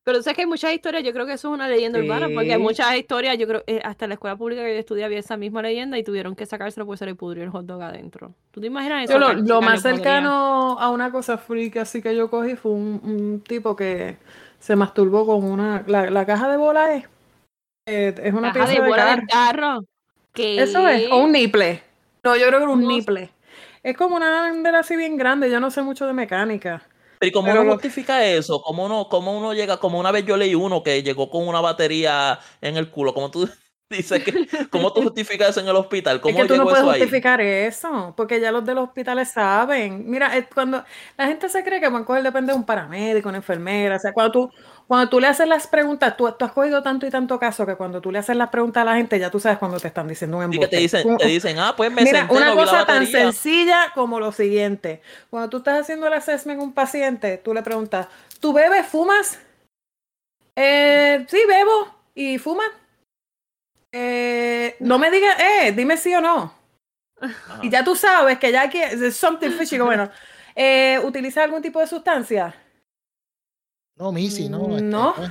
[0.04, 2.52] Pero sé que hay muchas historias, yo creo que eso es una leyenda urbana, porque
[2.52, 2.64] hay Sí.
[2.64, 5.38] muchas historias, yo creo, eh, hasta en la escuela pública que yo estudié había esa
[5.38, 8.34] misma leyenda y tuvieron que sacárselo porque se le pudrió el hot dog adentro.
[8.52, 9.14] ¿Tú te imaginas eso?
[9.14, 13.00] Yo lo, más podría- cercano a una cosa freak así que yo cogí fue un,
[13.04, 14.18] un tipo que
[14.60, 15.84] se masturbó con una...
[15.88, 17.06] La, la caja de bola es,
[17.86, 19.24] eh, es una Caja pieza de de, bola carro.
[19.30, 19.86] carro.
[20.34, 20.62] ¿Qué?
[20.62, 21.84] Eso es, o un niple.
[22.24, 23.32] No, yo creo que era un No niple.
[23.82, 26.84] Es como una bandera así bien grande, yo no sé mucho de mecánica.
[27.20, 28.62] Pero ¿y cómo Pero uno lo- justifica eso?
[28.62, 29.78] ¿Cómo uno, ¿Cómo uno llega?
[29.78, 33.14] Como una vez yo leí uno que llegó con una batería en el culo.
[33.14, 33.50] ¿Cómo tú
[33.98, 36.20] dices que, cómo tú justificas eso en el hospital?
[36.22, 37.02] Es ¿Cómo que tú no puedes eso ahí?
[37.02, 40.10] justificar eso, porque ya los de los hospitales saben.
[40.10, 40.84] Mira, es cuando
[41.18, 43.96] la gente se cree que van a coger depende de un paramédico, una enfermera.
[43.98, 44.52] O sea, cuando tú,
[44.88, 47.76] cuando tú le haces las preguntas, tú, tú has cogido tanto y tanto caso que
[47.76, 50.08] cuando tú le haces las preguntas a la gente, ya tú sabes cuando te están
[50.08, 50.60] diciendo un Y embuste.
[50.60, 53.92] que te dicen, te dicen, ah, pues me Mira, senté, una no cosa tan sencilla
[53.96, 55.02] como lo siguiente.
[55.30, 58.08] Cuando tú estás haciendo el assessment a un paciente, tú le preguntas,
[58.40, 59.40] ¿tú bebes, fumas?
[60.56, 61.96] Eh, sí, bebo.
[62.16, 62.68] ¿Y fumas?
[63.92, 66.54] Eh, no me digas, eh, dime sí o no.
[67.20, 67.60] Ajá.
[67.64, 70.10] Y ya tú sabes que ya que es something fishy, que bueno.
[70.56, 72.56] Eh, ¿Utiliza algún tipo de sustancia?
[73.98, 74.70] No, Missy, no.
[74.72, 75.14] este, No.
[75.16, 75.30] pues,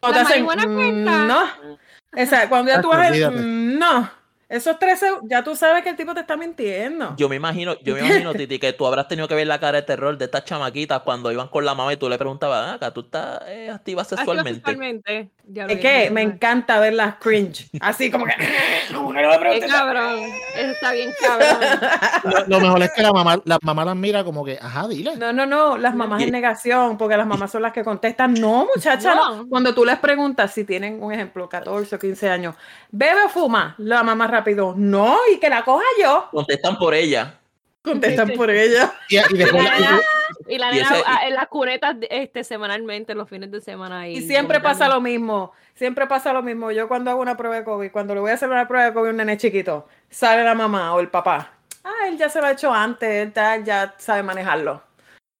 [0.00, 1.78] O ¿La te hacen, marihuana "Mm, cuenta?" No.
[2.22, 3.36] O sea, cuando ya tú vas a Olvídate.
[3.40, 4.10] no.
[4.48, 7.14] Esos 13, ya tú sabes que el tipo te está mintiendo.
[7.18, 9.76] Yo me imagino, yo me imagino, Titi, que tú habrás tenido que ver la cara
[9.76, 12.72] de terror de estas chamaquitas cuando iban con la mamá y tú le preguntabas, ah,
[12.74, 14.54] acá tú estás eh, activa sexualmente.
[14.54, 15.28] sexualmente.
[15.50, 17.68] Ya Es vi, que me encanta ver las cringe.
[17.80, 18.32] Así como que.
[18.94, 19.84] como que no me preguntes nada.
[19.92, 20.20] cabrón.
[20.56, 21.80] Eso está bien cabrón.
[22.24, 25.14] Lo, lo mejor es que la mamá, la mamá las mira como que, ajá, dile.
[25.16, 28.32] No, no, no, las mamás en negación, porque las mamás son las que contestan.
[28.34, 29.36] No, muchacha, no.
[29.36, 29.48] No.
[29.48, 32.54] Cuando tú les preguntas si tienen, un ejemplo, 14 o 15 años,
[32.90, 33.74] ¿bebe o fuma?
[33.78, 36.28] La mamá rápido, no, y que la coja yo.
[36.30, 37.34] Contestan por ella.
[37.82, 38.92] Contestan por ella.
[39.08, 40.00] Y, y después, La nena-
[40.46, 44.08] y la Y nena ese- ah, en las cunetas este, semanalmente, los fines de semana.
[44.08, 46.70] Y siempre pasa lo mismo, siempre pasa lo mismo.
[46.70, 48.92] Yo cuando hago una prueba de COVID, cuando le voy a hacer una prueba de
[48.92, 51.52] COVID a un nene chiquito, sale la mamá o el papá.
[51.84, 54.82] Ah, él ya se lo ha hecho antes, él ta- ya sabe manejarlo.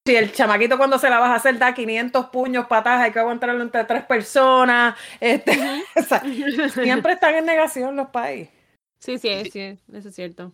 [0.07, 3.19] Si el chamaquito cuando se la vas a hacer da 500 puños, patas, hay que
[3.19, 4.95] aguantarlo entre tres personas.
[5.21, 5.53] Este,
[5.97, 6.23] o sea,
[6.83, 8.49] siempre están en negación los países.
[8.99, 10.53] Sí, sí, sí, eso es cierto.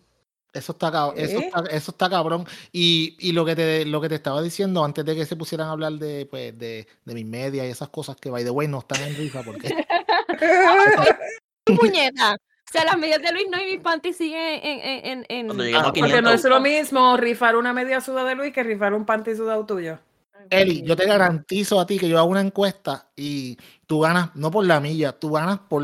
[0.53, 1.45] Eso está, cab- eso ¿Eh?
[1.47, 2.45] está, eso está cabrón.
[2.71, 5.67] Y, y lo que te lo que te estaba diciendo antes de que se pusieran
[5.67, 8.67] a hablar de, pues, de, de mis medias y esas cosas que by the way
[8.67, 9.75] no están en rifa porque
[11.65, 12.35] Puñeta.
[12.35, 14.79] O sea, las medias de Luis no y mis panties siguen en.
[14.79, 16.33] en, en, en- Cuando lleguemos a Porque no 500.
[16.33, 19.99] es lo mismo rifar una media suda de Luis que rifar un panty sudado tuyo.
[20.49, 24.51] Eli, yo te garantizo a ti que yo hago una encuesta y tú ganas, no
[24.51, 25.83] por la milla, tú ganas por.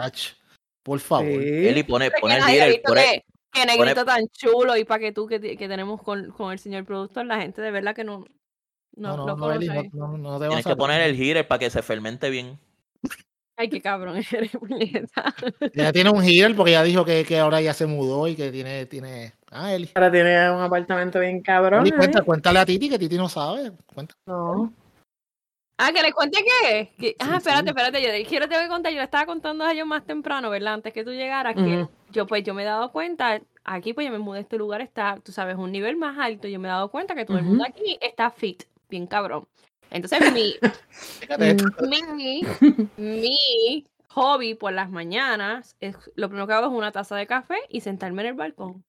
[0.00, 0.18] Ach,
[0.82, 1.26] por favor.
[1.28, 1.66] Sí.
[1.68, 5.26] Eli pone, pone el líder, pone- que, que negrito tan chulo y para que tú
[5.26, 8.24] que, que tenemos con, con el señor productor, la gente de verdad que no,
[8.96, 9.90] no, No, no, lo no, Eli, conoce.
[9.92, 12.58] no, no, no te tienes que poner el heater para que se fermente bien.
[13.56, 14.52] Ay, qué cabrón eres.
[15.74, 18.50] Ya tiene un heater porque ya dijo que, que ahora ya se mudó y que
[18.50, 19.34] tiene, tiene.
[19.50, 19.90] Ah, Eli.
[19.94, 21.82] Ahora tiene un apartamento bien cabrón.
[21.82, 21.96] Eli, ¿eh?
[21.98, 23.72] cuenta- cuéntale a Titi que Titi no sabe.
[23.92, 24.14] Cuenta.
[24.24, 24.72] No.
[25.82, 26.92] Ah, que les cuente qué.
[26.98, 27.68] Que- ah, Sí, espérate, sí.
[27.70, 28.22] espérate.
[28.22, 28.92] Yo quiero te voy a contar.
[28.92, 30.74] Yo le estaba contando a ellos más temprano, ¿verdad?
[30.74, 34.12] Antes que tú llegaras, que yo pues yo me he dado cuenta, aquí pues yo
[34.12, 36.48] me mudé a este lugar, está, tú sabes, un nivel más alto.
[36.48, 39.46] Yo me he dado cuenta que todo el mundo aquí está fit, bien cabrón.
[39.90, 40.54] Entonces mi,
[42.16, 42.42] mi,
[42.96, 47.56] mi hobby por las mañanas, es, lo primero que hago es una taza de café
[47.68, 48.84] y sentarme en el balcón.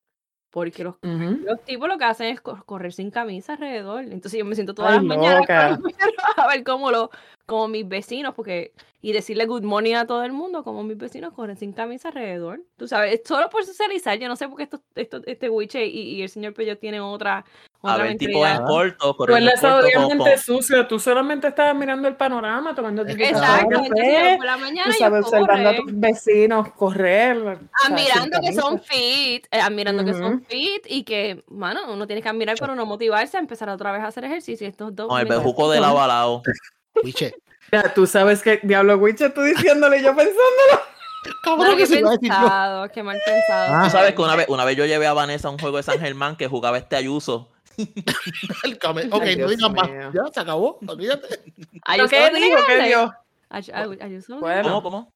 [0.51, 4.03] Porque los, los tipos lo que hacen es co- correr sin camisa alrededor.
[4.03, 5.47] Entonces yo me siento todas Ay, las mañanas
[6.37, 7.09] a ver cómo, lo,
[7.51, 11.33] como mis vecinos, porque y decirle good morning a todo el mundo, como mis vecinos
[11.33, 12.61] corren sin camisa alrededor.
[12.77, 14.17] Tú sabes, es solo por socializar.
[14.19, 17.01] Yo no sé por qué esto, esto, este Wiche y, y el señor Pello tienen
[17.01, 17.43] otra,
[17.81, 22.07] A otra ver, tipo en corto, Tú corriendo eres odiamente sucio, tú solamente estabas mirando
[22.07, 25.83] el panorama, tomando tu Exacto, entonces por la mañana tú yo sabes, observando a corre.
[25.83, 27.37] tus vecinos correr.
[27.37, 31.91] o sea, sin admirando que son fit, eh, admirando que son fit y que, mano,
[31.91, 34.67] uno tiene que admirar pero no motivarse a empezar otra vez a hacer ejercicio.
[34.67, 36.43] Estos dos con el bejuco de lado a lado.
[37.03, 37.35] Wiche.
[37.71, 40.81] Ya, tú sabes que Diablo Wicho, tú diciéndole y yo pensándolo.
[41.43, 42.09] Cabrón, que qué se yo.
[42.19, 43.75] pensado, mal pensado.
[43.75, 43.81] Ah.
[43.85, 45.83] Tú sabes que una vez, una vez yo llevé a Vanessa a un juego de
[45.83, 47.49] San Germán que jugaba este Ayuso.
[49.11, 49.89] Ok, Ay, no digas más.
[50.13, 50.79] Ya se acabó.
[50.85, 51.27] Olvídate.
[51.27, 52.57] ¿Pero Ayuso qué dijo?
[52.67, 52.87] ¿Qué grande.
[52.87, 53.13] dio?
[53.49, 54.39] Ay- ay- Ayuso.
[54.39, 55.13] ¿Cómo, cómo?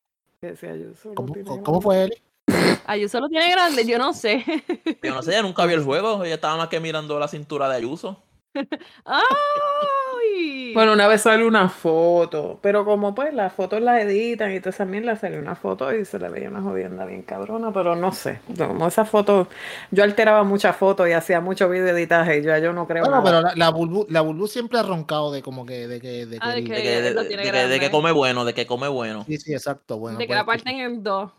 [1.15, 1.81] ¿Cómo, tiene cómo grande.
[1.81, 2.09] fue
[2.45, 4.43] tiene- Ayuso lo tiene grande, yo no sé.
[5.01, 6.23] Yo no sé, ella nunca vio el juego.
[6.23, 8.23] Ella estaba más que mirando la cintura de Ayuso.
[9.05, 9.21] ¡Ay!
[10.37, 10.73] ¡Ay!
[10.73, 14.77] Bueno, una vez salió una foto, pero como pues las fotos las editan y entonces
[14.77, 18.11] también le salió una foto y se le veía una jodienda bien cabrona, pero no
[18.11, 19.47] sé, como esa foto,
[19.91, 23.21] yo alteraba muchas fotos y hacía mucho video editaje y ya yo no creo Bueno,
[23.21, 23.23] nada.
[23.23, 26.39] pero la, la Bulbu, la Bulbu siempre ha roncado de como que, de que, de
[26.39, 29.23] que, Ah, el- que- De de- de- come bueno, de que come bueno.
[29.27, 29.97] Sí, sí, exacto.
[29.97, 31.31] Bueno, de que pues, la parten en dos.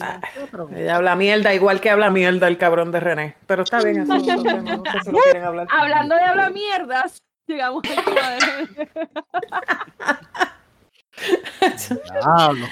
[0.00, 0.20] Ah,
[0.76, 4.14] Ella habla mierda, igual que habla mierda el cabrón de René, pero está bien, eso
[4.14, 4.20] no
[4.92, 5.66] sé si lo quieren hablar.
[5.70, 7.16] Hablando de hablar mierdas,
[7.52, 8.88] llegamos al tema de...
[12.20, 12.66] Diablo.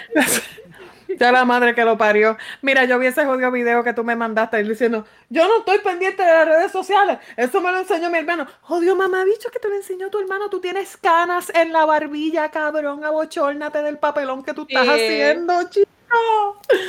[1.18, 2.36] Ya la madre que lo parió.
[2.62, 6.22] Mira, yo vi ese jodido video que tú me mandaste diciendo, yo no estoy pendiente
[6.22, 7.18] de las redes sociales.
[7.36, 8.46] Eso me lo enseñó mi hermano.
[8.62, 10.48] Jodido mamá, bicho que te lo enseñó tu hermano.
[10.48, 13.04] Tú tienes canas en la barbilla, cabrón.
[13.04, 14.90] Abochórnate del papelón que tú estás Sí.
[14.90, 15.90] haciendo, chico.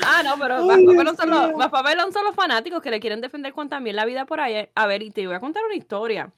[0.06, 3.00] Ah, no, pero Ay, más Dios papelón son, los, papelón son los fanáticos que le
[3.00, 4.70] quieren defender con también la vida por ahí.
[4.74, 6.32] A ver, y te voy a contar una historia.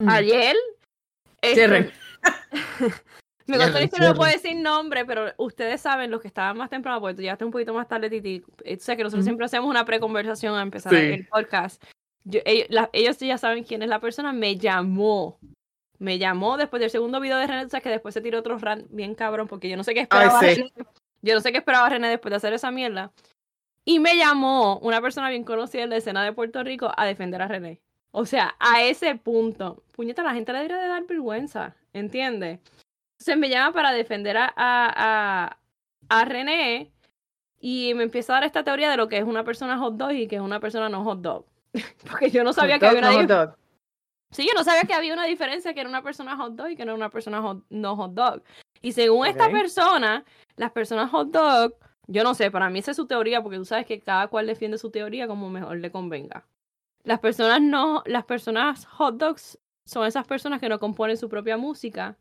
[0.00, 0.08] Mm.
[0.08, 0.56] Ayer...
[1.42, 1.92] este, Cierren.
[3.46, 4.42] Me Cierren, historia, no puedo cierren.
[4.42, 7.72] decir nombre, pero ustedes saben, los que estaban más temprano, porque tú llegaste un poquito
[7.72, 8.42] más tarde, Titi.
[8.64, 10.98] eh, Sé que nosotros siempre hacemos una preconversación a empezar Sí.
[10.98, 11.82] el podcast.
[12.24, 15.38] Yo- ellos, la- ellos ya saben quién es la persona, me llamó.
[15.98, 18.58] Me llamó después del segundo video de René, o sea, que después se tiró otro
[18.58, 20.38] rant bien cabrón, porque yo no sé qué esperaba.
[20.40, 20.46] sí.
[20.54, 20.72] René,
[21.22, 23.10] yo no sé qué esperaba René después de hacer esa mierda.
[23.84, 27.40] Y me llamó una persona bien conocida en la escena de Puerto Rico a defender
[27.40, 27.80] a René.
[28.10, 29.82] O sea, a ese punto.
[29.92, 32.60] Puñeta, la gente le debería de dar vergüenza, ¿entiendes?
[33.18, 35.58] Entonces me llama para defender a, a,
[36.08, 36.90] a, René
[37.60, 40.12] y me empieza a dar esta teoría de lo que es una persona hot dog
[40.12, 41.44] y que es una persona no hot dog.
[42.10, 43.56] Porque yo no sabía Hot que había una no dif- hot dog.
[44.30, 46.76] Sí, yo no sabía que había una diferencia que era una persona hot dog y
[46.76, 48.42] que no era una persona hot- no hot dog.
[48.80, 50.24] Y según esta persona,
[50.56, 51.74] las personas hot dog,
[52.06, 54.46] yo no sé, para mí esa es su teoría, porque tú sabes que cada cual
[54.46, 56.46] defiende su teoría como mejor le convenga.
[57.08, 61.56] Las personas no, las personas hot dogs son esas personas que no componen su propia
[61.56, 62.18] música.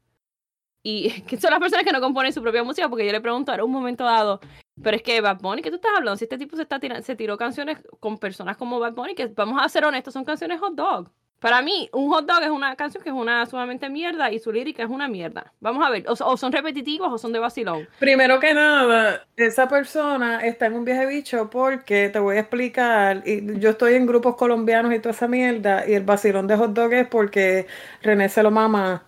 [0.81, 3.53] Y que son las personas que no componen su propia música, porque yo le pregunto
[3.53, 4.39] en un momento dado,
[4.81, 6.15] pero es que Bad Bunny, ¿qué tú estás hablando?
[6.15, 9.27] Si este tipo se, está tira- se tiró canciones con personas como Bad Bunny, que
[9.27, 11.11] vamos a ser honestos, son canciones hot dog.
[11.39, 14.51] Para mí, un hot dog es una canción que es una sumamente mierda y su
[14.51, 15.53] lírica es una mierda.
[15.59, 17.87] Vamos a ver, o, o son repetitivos o son de vacilón.
[17.99, 23.21] Primero que nada, esa persona está en un viaje bicho porque te voy a explicar,
[23.25, 26.73] y yo estoy en grupos colombianos y toda esa mierda, y el vacilón de hot
[26.73, 27.67] dog es porque
[28.01, 29.03] René se lo mama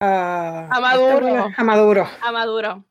[0.00, 1.48] a, A Maduro.
[1.56, 2.06] a Maduro.
[2.20, 2.84] A Maduro.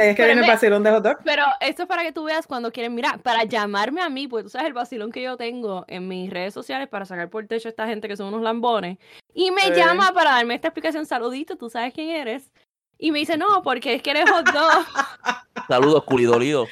[0.00, 1.18] Es que Pero viene el vacilón de hot dog.
[1.24, 4.44] Pero esto es para que tú veas cuando quieren, mira, para llamarme a mí, pues
[4.44, 7.68] tú sabes el vacilón que yo tengo en mis redes sociales para sacar por techo
[7.68, 8.98] a esta gente que son unos lambones.
[9.34, 9.72] Y me Sí.
[9.74, 12.50] llama para darme esta explicación, saludito, tú sabes quién eres.
[12.98, 14.86] Y me dice, no, porque es que eres hot dog.
[15.68, 16.66] Saludos, culidolido.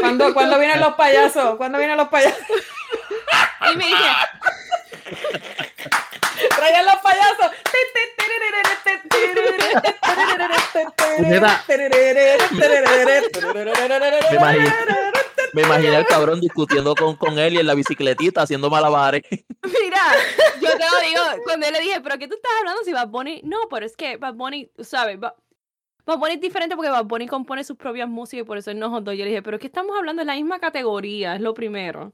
[0.00, 1.56] ¿Cuándo, ¿Cuándo vienen los payasos?
[1.56, 2.40] ¿Cuándo vienen los payasos?
[3.72, 3.98] y me dice,
[6.66, 7.46] ¡Traigan los payasos!
[14.30, 14.70] Me imagino-
[15.52, 19.22] Me imaginé al cabrón discutiendo con, con él y en la bicicletita haciendo malabares.
[19.30, 20.02] Mira,
[20.60, 23.08] yo te lo digo, cuando él le dije, ¿pero qué tú estás hablando si Bad
[23.08, 23.40] Bunny?
[23.44, 25.18] No, pero es que Bad Bunny, ¿sabes?
[25.18, 25.34] Ba-
[26.04, 28.78] Bad Bunny es diferente porque Bad Bunny compone sus propias músicas y por eso él
[28.78, 29.14] no dog.
[29.14, 32.12] Yo le dije, pero que estamos hablando de la misma categoría, es lo primero.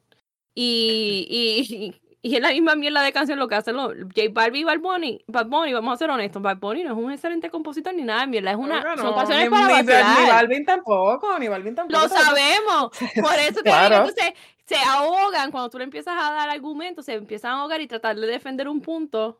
[0.54, 4.64] Y, y es la misma mierda de canción lo que hacen los J Balvin y
[4.64, 5.24] Bad Bunny.
[5.26, 8.20] Bad Bunny, vamos a ser honestos, Bad Bunny no es un excelente compositor ni nada
[8.20, 10.20] de mierda, es una, Claro, son no, canciones ni- para ni, vacilar.
[10.24, 12.00] ni Balvin tampoco, ni Balvin tampoco.
[12.00, 12.90] Lo sabemos.
[13.20, 13.96] Por eso Claro.
[13.96, 14.32] entonces
[14.64, 18.16] se ahogan cuando tú le empiezas a dar argumentos, se empiezan a ahogar y tratar
[18.16, 19.38] de defender un punto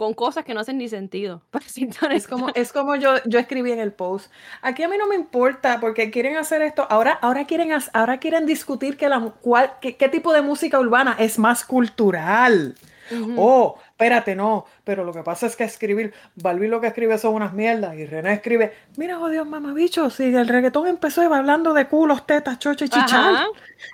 [0.00, 1.42] con cosas que no hacen ni sentido.
[2.10, 4.32] Es como, es como yo, yo escribí en el post.
[4.62, 6.86] Aquí a mí no me importa porque quieren hacer esto.
[6.88, 11.16] Ahora, ahora, quieren, ahora quieren discutir que la, cuál, qué, qué tipo de música urbana
[11.18, 12.76] es más cultural.
[13.10, 13.34] Ujú.
[13.36, 14.64] Oh, espérate, no.
[14.84, 18.06] Pero lo que pasa es que escribir, Balvin lo que escribe son unas mierdas y
[18.06, 22.84] René escribe, mira, oh Dios, mamabicho, si el reggaetón empezó hablando de culos, tetas, chocho
[22.86, 23.34] y chichar.
[23.34, 23.46] Ajá.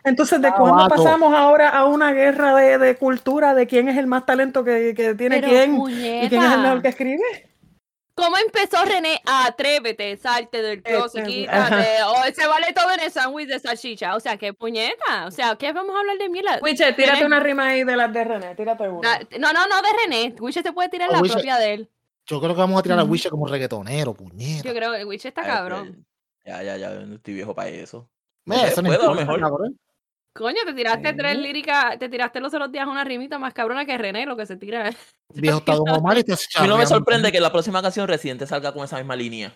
[0.05, 0.95] Entonces, ¿de Ah, cuándo vato.
[1.03, 4.95] pasamos ahora a una guerra de, de cultura de quién es el más talento que,
[4.97, 5.77] que tiene Pero, quién?
[6.23, 7.23] ¿Y quién es el mejor que escribe?
[8.17, 9.21] ¿Cómo empezó René?
[9.27, 12.03] Atrévete, salte del closet, Este, quítate.
[12.03, 14.17] O se vale todo en el sándwich de salchicha.
[14.17, 15.27] O sea, qué puñeta.
[15.27, 16.59] O sea, ¿qué vamos a hablar de mierda?
[16.63, 19.19] Wiche, tírate René- una rima ahí de las de René, tírate una.
[19.19, 20.35] Na- No, no, no, de René.
[20.41, 21.35] Wiche se puede tirar Oh, la Wiche.
[21.35, 21.91] propia de él.
[22.27, 23.05] Yo creo que vamos a tirar a.
[23.05, 24.65] Wisha como reggaetonero, puñeta.
[24.67, 26.07] Yo creo que Wiche está Ay, cabrón.
[26.45, 28.09] Ya, ya, ya, no estoy viejo para eso.
[28.47, 29.41] Sé, eso no puedo, mejor.
[30.37, 31.17] Coño, te tiraste Sí.
[31.17, 34.47] tres líricas, te tiraste los otros días una rimita más cabrona que René, lo que
[34.47, 34.91] se tira.
[35.35, 35.73] Viejo está
[36.03, 38.99] mal y A mí no me sorprende que la próxima canción Residente salga con esa
[38.99, 39.53] misma línea.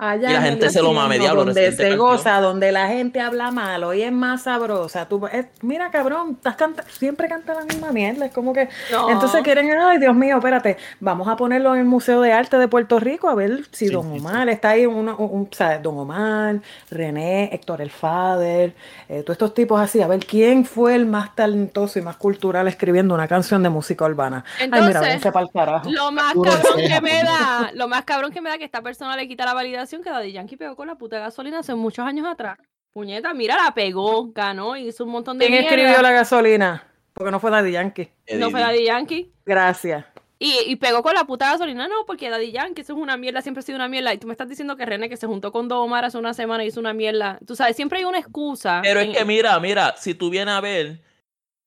[0.00, 1.98] Allá Y la en el gente se lo mame, diablo, Donde se canción.
[1.98, 5.08] goza, donde la gente habla malo y es más sabrosa.
[5.08, 8.26] Tú, es- mira, cabrón, estás canta- siempre canta la misma mierda.
[8.26, 8.68] Es como que.
[8.92, 9.10] No.
[9.10, 12.68] Entonces quieren, ay, Dios mío, espérate, vamos a ponerlo en el Museo de Arte de
[12.68, 14.24] Puerto Rico a ver si Sí, Don sí, sí.
[14.24, 15.82] Omar está ahí, uno, un, un- ¿sabes?
[15.82, 16.60] Don Omar,
[16.92, 18.74] René, Héctor el Fader,
[19.08, 22.68] eh, todos estos tipos así, a ver quién fue el más talentoso y más cultural
[22.68, 24.44] escribiendo una canción de música urbana.
[24.60, 25.90] ay, mira, Entonces, váyanse pa'l carajo.
[25.90, 28.80] Lo más Puro cabrón que me da, lo más cabrón que me da que esta
[28.80, 32.04] persona le quita la validación que Daddy Yankee pegó con la puta gasolina hace muchos
[32.06, 32.58] años atrás.
[32.92, 35.76] Puñeta, mira, la pegó, ganó, hizo un montón de ¿Quién mierda.
[35.76, 36.84] escribió la gasolina?
[37.12, 38.10] Porque no fue Daddy Yankee.
[38.36, 39.32] No fue Daddy Yankee.
[39.44, 40.04] Gracias.
[40.40, 43.42] Y, y pegó con la puta gasolina, no, porque Daddy Yankee, eso es una mierda,
[43.42, 44.14] siempre ha sido una mierda.
[44.14, 46.32] Y tú me estás diciendo que René, que se juntó con Don Omar hace una
[46.32, 47.38] semana, hizo una mierda.
[47.46, 48.80] Tú sabes, siempre hay una excusa.
[48.84, 51.00] Pero en- es que mira, mira, si tú vienes a ver,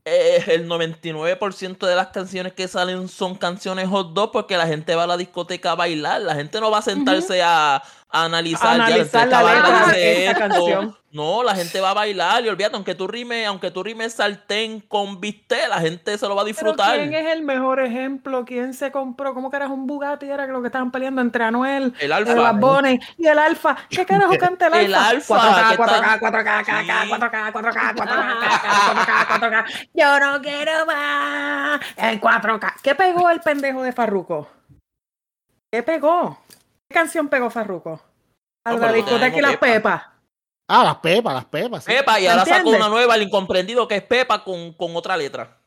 [0.05, 4.95] eh, el 99% de las canciones que salen son canciones hot dog porque la gente
[4.95, 6.21] va a la discoteca a bailar.
[6.21, 10.97] La gente no va a sentarse a analizar, analizar la letra de esta canción.
[11.13, 14.80] No, la gente va a bailar y olvídate, aunque tú rimes, aunque tú rimes sartén
[14.80, 16.95] con bistec, la gente se lo va a Pero disfrutar.
[16.97, 18.45] ¿quién es el mejor ejemplo?
[18.45, 19.34] ¿Quién se compró?
[19.34, 20.28] ¿Cómo que era un Bugatti?
[20.30, 22.34] Era lo que estaban peleando entre Anuel, El el alfa.
[22.34, 23.76] Bad Bunny y el Alfa.
[23.89, 24.86] ¿Qué carajo canta el Alfa?
[24.86, 26.65] El Alfa, 4K, que 4K, está- 4K, 4K,
[27.04, 27.12] Sí.
[27.12, 27.95] 4K, 4K, 4K,
[28.95, 29.65] 4K, 4K.
[29.93, 31.82] Yo no quiero más.
[31.97, 32.74] El 4K.
[32.82, 34.47] ¿Qué pegó el pendejo de Farruko?
[35.69, 36.39] ¿Qué pegó?
[36.91, 38.01] ¿Qué canción pegó Farruko?
[38.65, 39.65] A No, la discoteca y las Pepa.
[39.73, 40.04] pepas.
[40.67, 41.84] Ah, las pepas, las pepas.
[41.86, 41.91] sí.
[41.93, 45.58] Pepa, y ahora sacó una nueva, el incomprendido, que es Pepa con, con otra letra.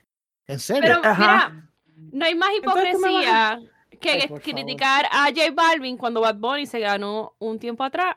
[0.47, 0.83] ¿En serio?
[0.83, 1.49] Pero Ajá.
[1.49, 1.71] mira,
[2.13, 5.97] no hay más Entonces, ¿tú me vas a- hipocresía que Ay, criticar a J Balvin
[5.97, 8.17] cuando Bad Bunny se ganó un tiempo atrás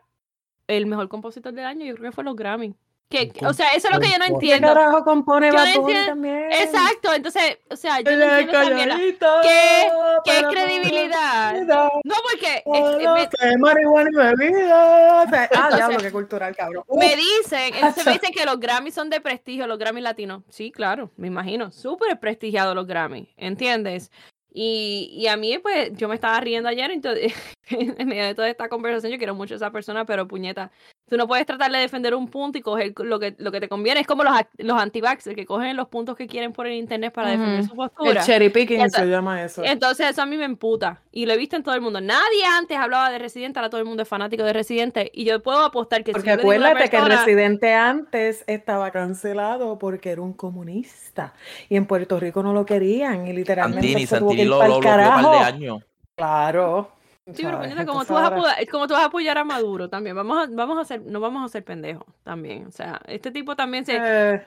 [0.67, 2.75] el mejor compositor del año, yo creo que fue los Grammy.
[3.09, 4.39] Que, o sea, eso es lo que yo no compositor.
[4.41, 4.67] ¿Qué entiendo.
[4.67, 6.51] carajo compone Bad Bunny entiendo- también?
[6.51, 9.89] Exacto, entonces, o sea, yo no es entiendo calladita, ¿Qué-
[10.25, 11.61] ¿Qué pero credibilidad?
[12.03, 15.23] No, porque todo es- me, marihuana y bebida.
[15.25, 16.83] O sea, Ah, Entonces, diablo, qué cultural, cabrón.
[16.87, 20.43] Uh, me dicen, entonces me dicen que los Grammys son de prestigio, los Grammys latinos.
[20.49, 21.71] Sí, claro, me imagino.
[21.71, 24.11] Súper prestigiados los Grammys, ¿entiendes?
[24.53, 27.33] Y, y a mí, pues, yo me estaba riendo ayer, entonces,
[27.69, 30.71] en medio de toda esta conversación, yo quiero mucho a esa persona, pero puñeta,
[31.09, 33.69] tú no puedes tratar de defender un punto y coger lo que, lo que te
[33.69, 34.01] conviene.
[34.01, 35.01] Es como los, los anti
[35.35, 38.21] que cogen los puntos que quieren por el internet para defender su el postura.
[38.23, 39.63] cherry picking Esa- se llama eso.
[39.63, 41.01] Entonces eso a mí me emputa.
[41.11, 42.01] Y lo he visto en todo el mundo.
[42.01, 45.09] Nadie antes hablaba de Residente, ahora todo el mundo es fanático de Residente.
[45.13, 48.91] Y yo puedo apostar que si Porque una acuérdate que el persona- residente antes estaba
[48.91, 51.33] cancelado porque era un comunista.
[51.69, 53.27] Y en Puerto Rico no lo querían.
[53.27, 55.83] Y literalmente Santini, se tuvo que Santini ir lo, pa'l lo par de años.
[56.15, 56.91] Claro.
[57.33, 59.89] Sí, pero puñeta, como tú, vas a apoyar, como tú vas a apoyar a Maduro
[59.89, 60.15] también.
[60.15, 62.67] Vamos a, vamos a hacer, no vamos a ser pendejos también.
[62.67, 63.97] O sea, este tipo también se.
[63.99, 64.45] Eh,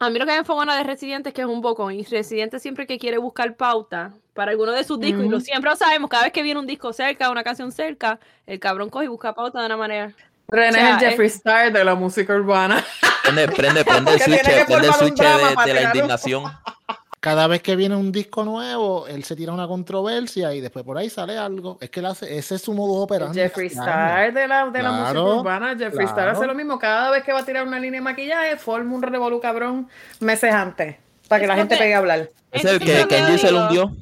[0.00, 1.94] A mí lo que me enfogona de Residente es que es un bocón.
[1.94, 5.70] Y Residente siempre que quiere buscar pauta para alguno de sus discos, y lo siempre
[5.70, 9.04] lo sabemos, cada vez que viene un disco cerca, una canción cerca, el cabrón coge
[9.04, 10.12] y busca pauta de una manera.
[10.48, 12.84] René O sea, es el Jeffree Star de la música urbana.
[13.22, 16.44] Prende, prende, prende el switch, prende el switch de, la indignación.
[17.20, 20.96] Cada vez que viene un disco nuevo, él se tira una controversia y después por
[20.98, 21.76] ahí sale algo.
[21.80, 23.40] Es que él hace, ese es su modo operandi.
[23.40, 23.66] Jeffree.
[23.66, 25.76] Star de la, de la música urbana.
[25.76, 26.78] Jeffree Star hace lo mismo.
[26.78, 29.88] Cada vez que va a tirar una línea de maquillaje, forma un revolú cabrón
[30.20, 30.96] meses antes.
[31.26, 32.30] Para que Es la gente que- pegue a hablar.
[32.52, 33.92] Es el que Kenji se lo hundió.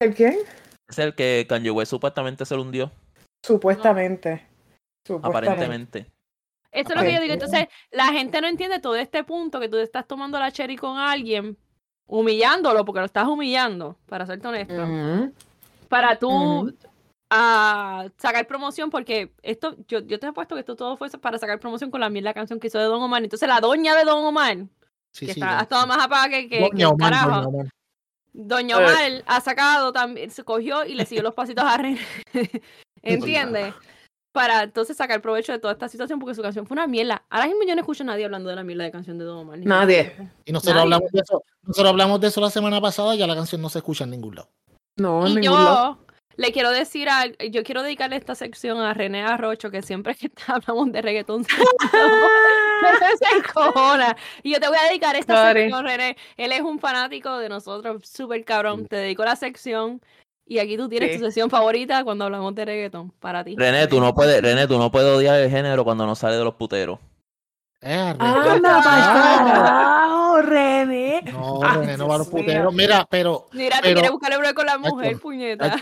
[0.00, 0.38] ¿El quién?
[0.88, 2.90] Es el que Kanye West supuestamente se lo hundió.
[3.44, 4.46] Supuestamente.
[5.06, 5.48] Supuestamente.
[5.48, 6.06] Aparentemente.
[6.72, 7.34] Esto es lo que yo digo.
[7.34, 10.96] Entonces, la gente no entiende todo este punto que tú estás tomando la cherry con
[10.98, 11.56] alguien,
[12.10, 15.32] humillándolo, porque lo estás humillando, para serte honesto.
[15.88, 16.76] Para tú Ujú.
[17.30, 21.38] ah, sacar promoción, porque esto, yo, yo te he puesto que esto todo fue para
[21.38, 23.22] sacar promoción con la mierda canción que hizo de Don Omar.
[23.22, 24.56] Entonces, la doña de Don Omar,
[25.12, 25.58] Sí, que sí, está, ya.
[25.60, 27.30] ha estado más apagada que, que, Doña Omar, carajo.
[27.30, 27.66] Doña Omar.
[28.32, 28.76] Doña.
[28.78, 32.00] Omar ha sacado también, se cogió y le siguió los pasitos a René.
[33.02, 33.74] ¿Entiendes?
[34.32, 37.24] Para entonces sacar provecho de toda esta situación porque su canción fue una mierda.
[37.30, 39.38] Ahora mismo yo no escucho a nadie hablando de la mierda de canción de Don
[39.38, 39.58] Omar.
[39.58, 40.14] Nadie.
[40.44, 40.82] Y nosotros Nadie.
[40.84, 41.42] hablamos de eso.
[41.62, 44.10] Nosotros hablamos de eso la semana pasada y ya la canción no se escucha en
[44.10, 44.48] ningún lado.
[44.96, 45.98] No, en Y ningún lado.
[45.98, 50.14] yo le quiero decir, a, yo quiero dedicarle esta sección a René Arrocho, que siempre
[50.14, 51.50] que hablamos de reggaetón se,
[53.18, 54.16] se.
[54.44, 55.62] Y yo te voy a dedicar esta Sorry.
[55.62, 56.16] sección, René.
[56.36, 58.86] Él es un fanático de nosotros, súper cabrón.
[58.86, 60.00] Te dedico la sección.
[60.50, 61.18] Y aquí tú tienes Sí.
[61.18, 63.54] tu sección favorita cuando hablamos de reggaetón, para ti.
[63.56, 66.42] René, tú no puedes, René, tú no puedes odiar el género cuando no sale de
[66.42, 66.98] los puteros.
[67.80, 71.22] Eh, Anda Ah, René.
[71.32, 72.74] No, René no va a los puteros.
[72.74, 75.76] Mira, pero Mira, tú Pero- quieres buscarle breve con la mujer, puñeta.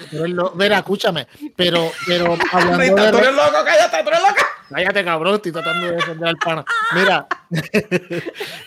[0.54, 4.42] Mira, escúchame, pero, pero hablando Rita, de tú eres loco, cállate, tú eres loco.
[4.68, 6.64] Cállate, cabrón, estoy tratando de defender al pana.
[6.94, 7.26] Mira,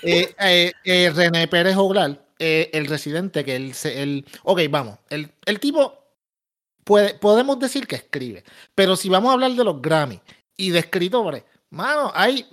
[0.04, 5.60] eh, eh, eh, René Pérez Oglar, el residente, que él, él, ok, vamos, el, el
[5.60, 5.94] tipo
[6.84, 8.44] puede, podemos decir que escribe.
[8.74, 10.20] Pero si vamos a hablar de los Grammy
[10.58, 12.48] y de escritores, mano, hay,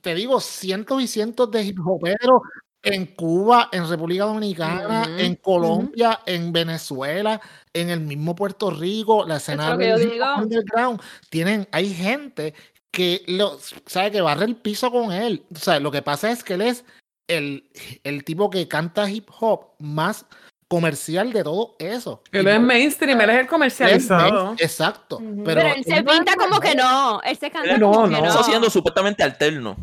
[0.00, 2.42] te digo, cientos y cientos de hip hoperos
[2.86, 7.40] en Cuba, en República Dominicana, en Colombia, en Venezuela,
[7.72, 12.54] en el mismo Puerto Rico, la escena del underground, tienen, hay gente
[12.96, 15.44] que lo, sabe que barre el piso con él.
[15.54, 16.82] O sea, lo que pasa es que él es
[17.28, 17.68] el,
[18.04, 20.24] el tipo que canta hip hop más
[20.66, 22.22] comercial de todo eso.
[22.32, 25.16] Él es mainstream, él es el es main- Exacto.
[25.16, 25.44] Ujú.
[25.44, 27.20] Pero, Pero él se pinta como que no.
[27.20, 28.20] Él se canta No, como que no.
[28.22, 28.26] no.
[28.28, 29.76] Está haciendo supuestamente alterno.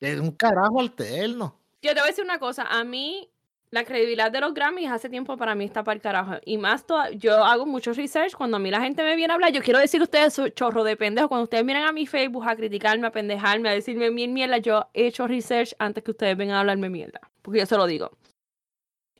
[0.00, 1.58] Es un carajo alterno.
[1.82, 2.62] Yo te voy a decir una cosa.
[2.62, 3.28] A mí,
[3.72, 6.34] la credibilidad de los Grammys hace tiempo para mí está para el carajo.
[6.44, 8.34] Y más, toda- yo hago mucho research.
[8.34, 10.52] Cuando a mí la gente me viene a hablar, yo quiero decir a ustedes, soy
[10.52, 11.28] chorro de pendejo.
[11.28, 14.88] Cuando ustedes vienen a mi Facebook a criticarme, a pendejarme, a decirme mil mierda, yo
[14.92, 17.20] he hecho research antes que ustedes vengan a hablarme mierda.
[17.40, 18.10] Porque yo se lo digo.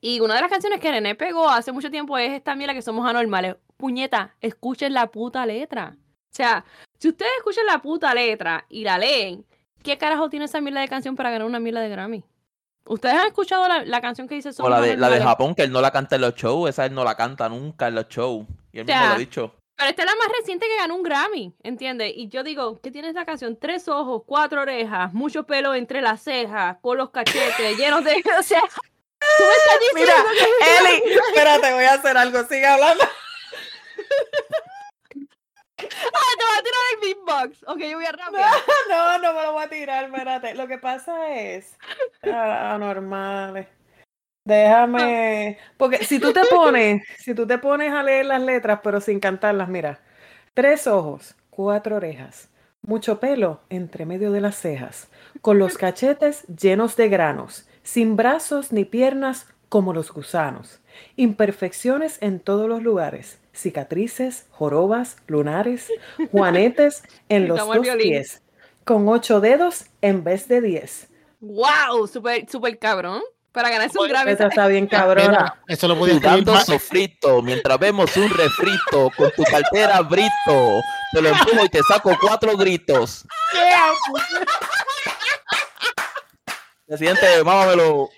[0.02, 2.82] Y una de las canciones que René pegó hace mucho tiempo es esta mierda que
[2.82, 3.56] somos anormales.
[3.78, 5.96] Puñeta, escuchen la puta letra.
[5.96, 6.64] O sea,
[6.98, 9.46] si ustedes escuchan la puta letra y la leen,
[9.82, 12.24] ¿qué carajo tiene esa mierda de canción para ganar una mierda de Grammy?
[12.84, 15.20] ¿Ustedes han escuchado la, la canción que dice O la de, la de?
[15.20, 16.68] Japón, que él no la canta en los shows.
[16.70, 18.46] Esa él no la canta nunca en los shows.
[18.72, 19.08] Y él mismo Ya.
[19.08, 19.54] lo ha dicho.
[19.76, 22.12] Pero esta es la más reciente que ganó un Grammy, ¿entiendes?
[22.14, 23.56] Y yo digo, ¿qué tiene esta canción?
[23.56, 28.22] Tres ojos, cuatro orejas, mucho pelo entre las cejas, con los cachetes llenos de...
[28.38, 30.90] O sea, tú me estás Mira, que...
[30.92, 33.02] Eli, espérate, voy a hacer algo, sigue hablando.
[36.14, 37.68] ¡Ah, te voy a tirar el beatbox!
[37.68, 38.42] Ok, yo voy a rápido.
[38.88, 40.54] No, no me lo voy a tirar, espérate.
[40.54, 41.76] Lo que pasa es.
[42.24, 43.66] ah, Anormales.
[44.44, 45.58] Déjame.
[45.76, 49.20] Porque si tú te pones, si tú te pones a leer las letras, pero sin
[49.20, 50.00] cantarlas, mira.
[50.54, 52.50] Tres ojos, cuatro orejas,
[52.82, 55.08] mucho pelo entre medio de las cejas,
[55.40, 60.80] con los cachetes llenos de granos, sin brazos ni piernas como los gusanos,
[61.16, 65.88] imperfecciones en todos los lugares, cicatrices, jorobas, lunares,
[66.30, 68.42] juanetes en los dos pies,
[68.84, 71.08] con ocho dedos en vez de diez.
[71.40, 72.06] ¡Wow!
[72.06, 73.22] Súper, súper cabrón.
[73.52, 74.30] Para ganarse un Grammy.
[74.32, 75.60] Esa está bien cabrona.
[75.68, 80.80] Eso lo podía más- sofrito mientras vemos un refrito con tu cartera brito.
[81.12, 83.26] Te lo empujo y te saco cuatro gritos.
[86.86, 88.08] Presidente, mámamelo.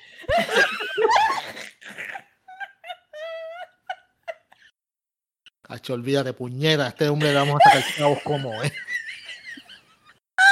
[5.75, 8.72] Cacho, olvídate, puñeta, a este hombre le vamos a sacar chavos como es.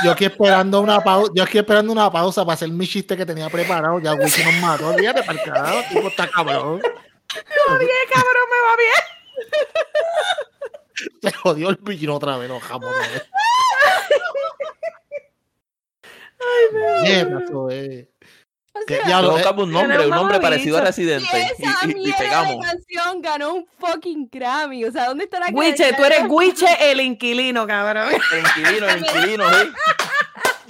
[0.04, 3.24] Yo aquí esperando una pausa, yo aquí esperando una pausa para hacer mi chiste que
[3.24, 4.00] tenía preparado.
[4.00, 6.82] Ya Wichi nos mató, olvídate para el carajo, tipo está cabrón.
[7.70, 9.00] Oye, cabrón, me va bien.
[11.22, 12.92] Se jodió el vino otra vez, no jamón.
[17.00, 18.11] Puñeta, eso es.
[18.74, 21.26] O sea, ya lo- Colocamos un nombre, un nombre parecido a Y Residente.
[21.58, 22.56] esa Y, y- y mierda pegamos.
[22.56, 24.84] de canción ganó un fucking Grammy.
[24.86, 28.08] O sea, ¿dónde está la Guiche, tú eres Guiche el inquilino, cabrón.
[28.32, 29.68] El inquilino, el inquilino, ¿sí?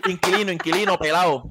[0.11, 1.45] Inquilino, inquilino, pelado.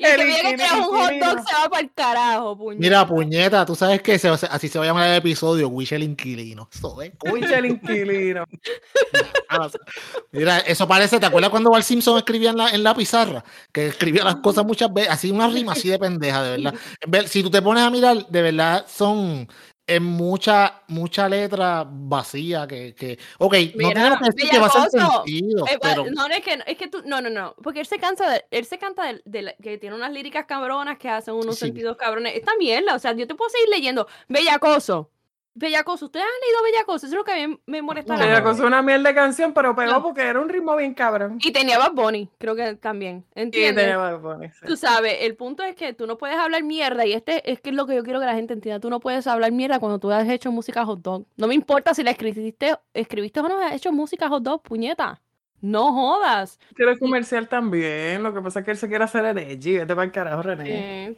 [0.00, 2.80] Y el que viene que un hot dog se va para el carajo, puñeta.
[2.80, 6.02] Mira, puñeta, tú sabes que se- así se va a llamar el episodio, Wichi el
[6.02, 6.68] inquilino.
[6.72, 7.34] Eso es, coño.
[7.34, 8.44] Guiche el inquilino.
[10.32, 13.44] Mira, eso parece, ¿te acuerdas cuando Val Simpson escribía en la, en la pizarra?
[13.72, 16.74] Que escribía las cosas muchas veces, así una rima así de pendeja, de verdad.
[17.28, 19.48] Si tú te pones a mirar, de verdad son
[19.88, 24.66] en mucha, mucha letra vacía que, que ok, no Mira, tenemos que decir que va
[24.66, 27.54] a ser sentido, Eh, pero No, no, es que, es que tú, no, no, no,
[27.62, 30.98] porque él se cansa de, él se canta de, de que tiene unas líricas cabronas
[30.98, 31.66] que hacen unos Sí.
[31.66, 32.34] sentidos cabrones.
[32.36, 35.10] Esta mierda, o sea, yo te puedo seguir leyendo Bellacoso.
[35.54, 37.06] Bellacoso, ¿ustedes han leído Bellacoso?
[37.06, 38.14] Eso es lo que a mí me molesta.
[38.16, 38.42] No, gente.
[38.44, 40.02] cosa una mierda de canción, pero pegó No.
[40.02, 41.38] porque era un ritmo bien cabrón.
[41.42, 43.24] Y tenía Bad Bunny, creo que también.
[43.34, 43.84] Y ¿Entiendes?
[43.84, 44.66] tenía Bad Bunny, sí.
[44.66, 47.70] Tú sabes, el punto es que tú no puedes hablar mierda y este es que
[47.70, 48.78] es lo que yo quiero que la gente entienda.
[48.78, 51.26] Tú no puedes hablar mierda cuando tú has hecho música hot dog.
[51.36, 55.20] No me importa si la escribiste, escribiste o no has hecho música hot dog, puñeta.
[55.60, 56.58] No jodas.
[56.74, 58.22] Quiere comercial también.
[58.22, 59.78] Lo que pasa es que él se quiere hacer el edgy.
[59.78, 61.14] Vete para el carajo, René.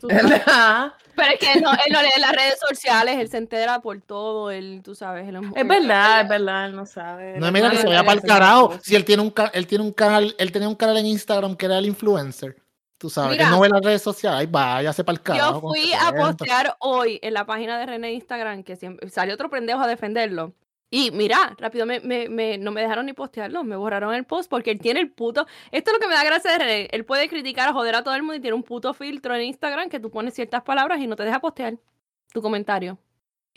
[0.46, 0.94] Ajá.
[1.14, 4.00] Pero es que él no, él no lee las redes sociales, él se entera por
[4.00, 5.28] todo, él, tú sabes.
[5.28, 7.38] Él Es verdad, es verdad, él no sabe.
[7.38, 8.78] no mira que se vaya para el carajo.
[8.82, 11.54] Si él tiene un ca- él tiene un canal, él tenía un canal en Instagram
[11.56, 12.56] que era el influencer.
[12.96, 13.44] Tú sabes, Mira.
[13.44, 15.54] él no ve las redes sociales, ay, váyase para el carajo.
[15.62, 19.48] Yo fui a postear hoy en la página de René Instagram, que siempre salió otro
[19.50, 20.52] pendejo a defenderlo.
[20.92, 24.50] Y mira, rápido me, me- me- no me dejaron ni postearlo, me borraron el post
[24.50, 25.46] porque él tiene el puto.
[25.70, 26.88] Esto es lo que me da gracia de René.
[26.90, 29.42] Él puede criticar o joder a todo el mundo y tiene un puto filtro en
[29.42, 31.74] Instagram que tú pones ciertas palabras y no te deja postear
[32.32, 32.98] tu comentario.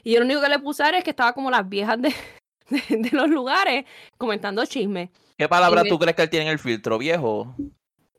[0.04, 2.14] Y yo lo único que le puse es que estaba como las viejas de,
[2.70, 3.86] de, de los lugares
[4.18, 5.12] comentando chisme.
[5.36, 7.56] ¿Qué palabra Y me- tú crees que él tiene en el filtro, viejo?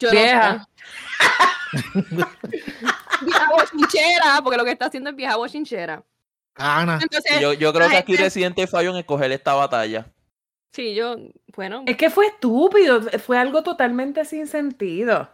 [0.01, 0.67] Yo no Vieja.
[1.73, 1.81] sé.
[3.25, 6.03] vieja bochinchera, porque lo que está haciendo es vieja bochinchera.
[6.57, 6.99] Gana.
[7.03, 10.07] Entonces, Yo, yo creo la que aquí gente- Residente falló en escoger esta batalla.
[10.73, 11.17] sí, yo,
[11.57, 11.83] bueno.
[11.87, 15.29] Es que fue estúpido, fue algo totalmente sin sentido.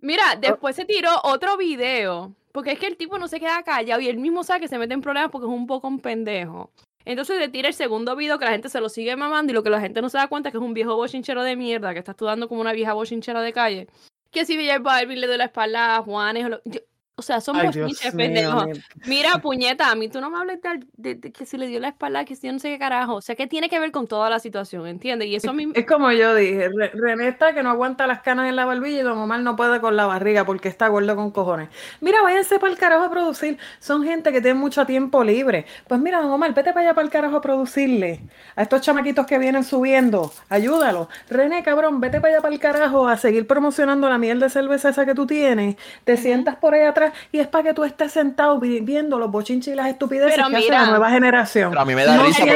[0.00, 4.00] Mira, después se tiró otro video, porque es que el tipo no se queda callado
[4.00, 6.70] y él mismo sabe que se mete en problemas porque es un poco un pendejo.
[7.04, 9.62] Entonces se tira el segundo video que la gente se lo sigue mamando y lo
[9.62, 11.92] que la gente no se da cuenta es que es un viejo bochinchero de mierda
[11.92, 13.88] que está estudiando como una vieja bochinchera de calle.
[14.30, 16.80] Que si Villar Balvin le dio la espalda a Juanes o lo- yo-
[17.14, 18.72] o sea, son Ay, mío, mi-
[19.06, 21.78] Mira, puñeta, a mí tú no me hables de, de- de que si le dio
[21.78, 23.14] la espalda, que si yo no sé qué carajo.
[23.16, 25.28] O sea, que tiene que ver con toda la situación, ¿entiendes?
[25.28, 25.68] Y eso a mí...
[25.74, 29.00] Es como yo dije, Re- René está que no aguanta las canas en la barbilla
[29.00, 31.68] y Don Omar no puede con la barriga porque está gordo con cojones.
[32.00, 33.58] Mira, váyanse para el carajo a producir.
[33.78, 35.66] Son gente que tiene mucho tiempo libre.
[35.88, 38.20] Pues mira, Don Omar, vete para allá para el carajo a producirle.
[38.56, 41.08] A estos chamaquitos que vienen subiendo, ayúdalo.
[41.28, 44.88] René, cabrón, vete para allá para el carajo a seguir promocionando la miel de cerveza
[44.90, 45.76] esa que tú tienes.
[46.04, 47.01] Te sientas por ahí atrás
[47.32, 50.48] y es para que tú estés sentado vi- viendo los bochinches y las estupideces Pero
[50.48, 50.82] que hace mira.
[50.82, 51.70] la nueva generación.
[51.70, 52.52] Pero a mí me da No risa porque,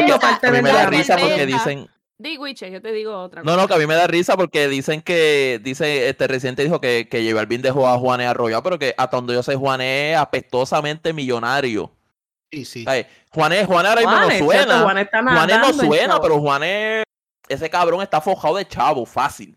[0.47, 1.89] a mí me da risa porque dicen,
[2.19, 4.69] Di, Wiche, yo te digo otra no, no, que a mí me da risa porque
[4.69, 8.79] dicen que, dice, este reciente dijo que, que J Balvin dejó a Juanes arrollado, pero
[8.79, 11.91] que hasta donde yo sé, Juanes es apestosamente millonario.
[12.51, 12.85] Sí, sí.
[12.85, 13.07] ¿Sabes?
[13.33, 15.01] Juanes, Juanes ahora mismo no suena.
[15.03, 17.03] está Juanes no suena, pero Juanes,
[17.49, 19.55] ese cabrón está forjado de chavo, fácil.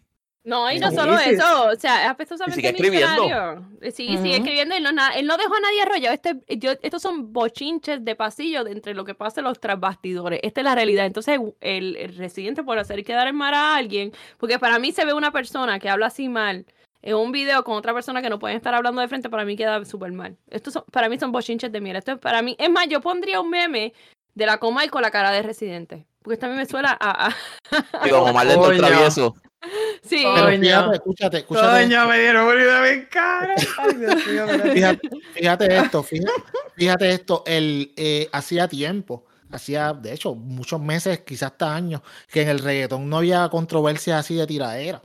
[0.49, 1.29] No, y no Sí, solo sí.
[1.29, 3.23] eso, o sea, es apestosamente sigue escribiendo.
[3.23, 3.65] millonario.
[3.81, 6.13] Eh, Sí, sigue escribiendo y no, na- él no dejó a nadie arrollado.
[6.15, 9.79] Este, yo, estos son bochinches de pasillo de entre lo que pasa en los tras
[9.79, 10.39] bastidores.
[10.43, 11.05] Esta es la realidad.
[11.05, 15.05] Entonces, el, el residente por hacer quedar en mal a alguien, porque para mí se
[15.05, 16.65] ve una persona que habla así mal
[17.01, 19.55] en un video con otra persona que no pueden estar hablando de frente, para mí
[19.55, 20.35] queda súper mal.
[20.49, 21.99] Estos son, para mí son bochinches de mierda.
[21.99, 23.93] Esto es para mí, es más, yo pondría un meme
[24.35, 26.05] de la coma y con la cara de residente.
[26.21, 27.27] Porque esta a mí me suena a...
[27.27, 27.35] a-
[28.03, 28.77] Digo, Omar Coño.
[28.77, 29.35] travieso.
[30.01, 30.23] Sí.
[30.23, 30.59] Pero Coño.
[30.59, 31.83] fíjate, escúchate, escúchate.
[31.83, 33.55] Coño, me dieron una bien cara.
[33.77, 34.71] Ay, Dios mío, mira.
[34.73, 36.31] Fíjate, fíjate esto, fíjate,
[36.75, 42.01] fíjate esto, el, eh, hacía tiempo, hacía de hecho muchos meses, quizás hasta años,
[42.31, 45.01] que en el reggaetón no había controversias así de tiradera.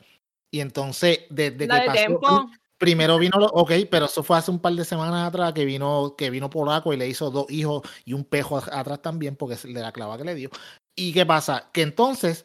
[0.50, 2.48] Y entonces, desde La que de pasó,
[2.78, 6.14] primero vino, lo- ok, pero eso fue hace un par de semanas atrás que vino,
[6.16, 9.62] que vino Polaco y le hizo dos hijos y un pejo atrás también, porque es
[9.64, 10.50] de la clava que le dio.
[10.94, 11.70] ¿Y qué pasa?
[11.72, 12.44] Que entonces,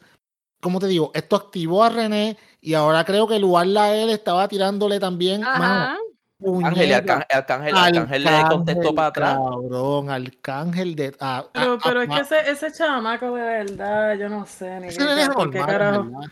[0.60, 4.46] como te digo, esto activó a René y ahora creo que Luarla a él estaba
[4.48, 5.40] tirándole también.
[5.40, 5.96] mano, Ajá.
[6.42, 7.26] Ángel, y puñeta.
[7.30, 9.34] Arcángel, Arcángel, Arcángel le contestó para atrás.
[9.36, 11.14] Cabrón, Arcángel de.
[11.20, 14.80] ah, Pero, ah, pero ah, es que ese, ese chamaco de verdad, yo no sé
[14.80, 16.00] ni ese qué, nene es por qué normal, carajo.
[16.00, 16.28] en verdad.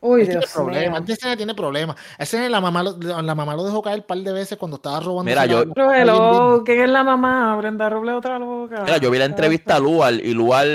[0.00, 1.02] Uy, Él tiene Dios problemas.
[1.02, 1.12] mío.
[1.14, 1.96] Ese nene tiene problemas.
[2.18, 5.00] Ese la mamá, lo, la mamá lo dejó caer un par de veces cuando estaba
[5.00, 5.24] robando.
[5.24, 7.56] Mira, yo- Pero hello, ¿quién es la mamá?
[7.56, 8.82] Brenda Roble otra loca.
[8.84, 10.66] Mira, yo vi la entrevista a Luar y Luar,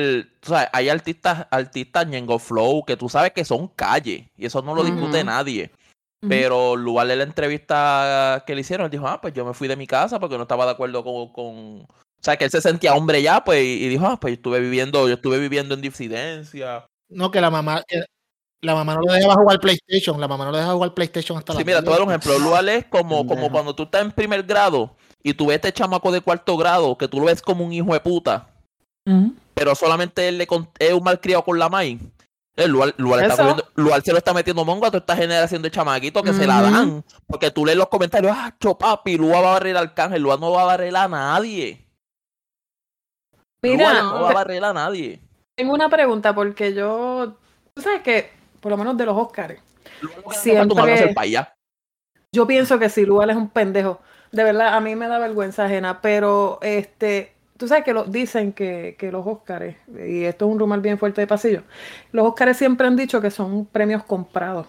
[0.41, 4.61] tú sabes, hay artistas, artistas Ñengo Flow que tú sabes que son calle y eso
[4.61, 5.71] no lo discute nadie.
[6.27, 9.67] Pero Luar en la entrevista que le hicieron, él dijo, ah, pues yo me fui
[9.67, 11.81] de mi casa porque no estaba de acuerdo con, con...
[11.81, 14.35] O sea, que él se sentía hombre ya, pues, y y dijo, ah, pues yo
[14.35, 16.85] estuve viviendo, yo estuve viviendo en disidencia.
[17.09, 17.83] No, que la mamá.
[17.85, 18.05] que
[18.63, 20.19] la mamá no lo dejaba jugar PlayStation.
[20.19, 22.39] La mamá no lo dejaba jugar PlayStation hasta Sí, la mira, todo un ejemplo.
[22.39, 26.11] Luar es como, como cuando tú estás en primer grado y tú ves este chamaco
[26.11, 28.47] de cuarto grado, que tú lo ves como un hijo de puta,
[29.53, 32.01] pero solamente él le con- es un malcriado con la maíz.
[32.55, 33.35] Está Eso.
[33.37, 36.45] cogiendo- Luar se lo está metiendo mongo a toda esta generación de chamaquitos que se
[36.45, 37.03] la dan.
[37.25, 40.51] Porque tú lees los comentarios, ah, papi, Luar va a barrer al Arcángel, Luar no
[40.51, 41.83] va a barrer a nadie.
[43.61, 45.19] Mira, no va a barrer a nadie.
[45.55, 47.35] tengo una pregunta porque yo,
[47.73, 48.29] tú sabes que,
[48.63, 49.59] por lo menos de los Oscars,
[50.31, 51.03] Siempre-
[52.31, 54.01] yo pienso que si Lual es un pendejo.
[54.31, 58.53] De verdad, a mí me da vergüenza ajena, pero este, tú sabes que lo, dicen
[58.53, 59.75] que, que los Oscars,
[60.07, 61.61] y esto es un rumor bien fuerte de pasillo,
[62.11, 64.65] los Oscars siempre han dicho que son premios comprados.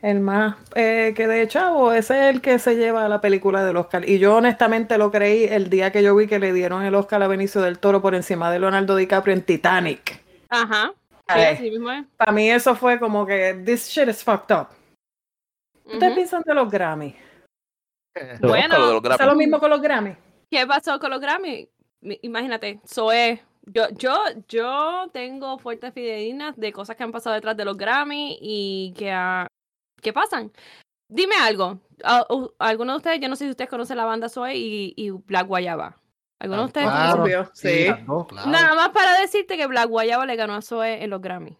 [0.00, 3.76] El más eh, que de chavo, ese es el que se lleva la película del
[3.76, 4.08] Oscar.
[4.08, 7.22] Y yo honestamente lo creí el día que yo vi que le dieron el Oscar
[7.22, 10.22] a Benicio del Toro por encima de Leonardo DiCaprio en Titanic.
[10.48, 10.92] Ajá.
[11.28, 12.06] Sí, es.
[12.16, 14.68] Para mí eso fue como que this shit is fucked up.
[15.84, 16.14] ¿Qué ¿Ustedes Ujú.
[16.14, 17.16] piensan de los Grammy?
[18.40, 19.30] Bueno, Lo de los ¿Pasa Grammy.
[19.32, 20.16] lo mismo con los Grammy?
[20.50, 21.68] ¿Qué pasó con los Grammy?
[22.22, 23.42] Imagínate, Zoe.
[23.68, 24.14] Yo, yo,
[24.48, 29.10] yo tengo fuertes fidedignas de cosas que han pasado detrás de los Grammy y que,
[29.10, 29.48] ah,
[30.00, 30.52] que pasan.
[31.08, 31.80] Dime algo.
[32.04, 34.94] a- u- Alguno de ustedes, yo no sé si ustedes conocen la banda Zoe y,
[34.96, 35.98] y Black Guayaba.
[36.38, 37.50] ¿Alguno de ustedes Claro.
[37.54, 37.86] sí.
[38.28, 38.50] claro.
[38.50, 41.56] Nada más para decirte que Black Guayaba le ganó a Zoe en los Grammy.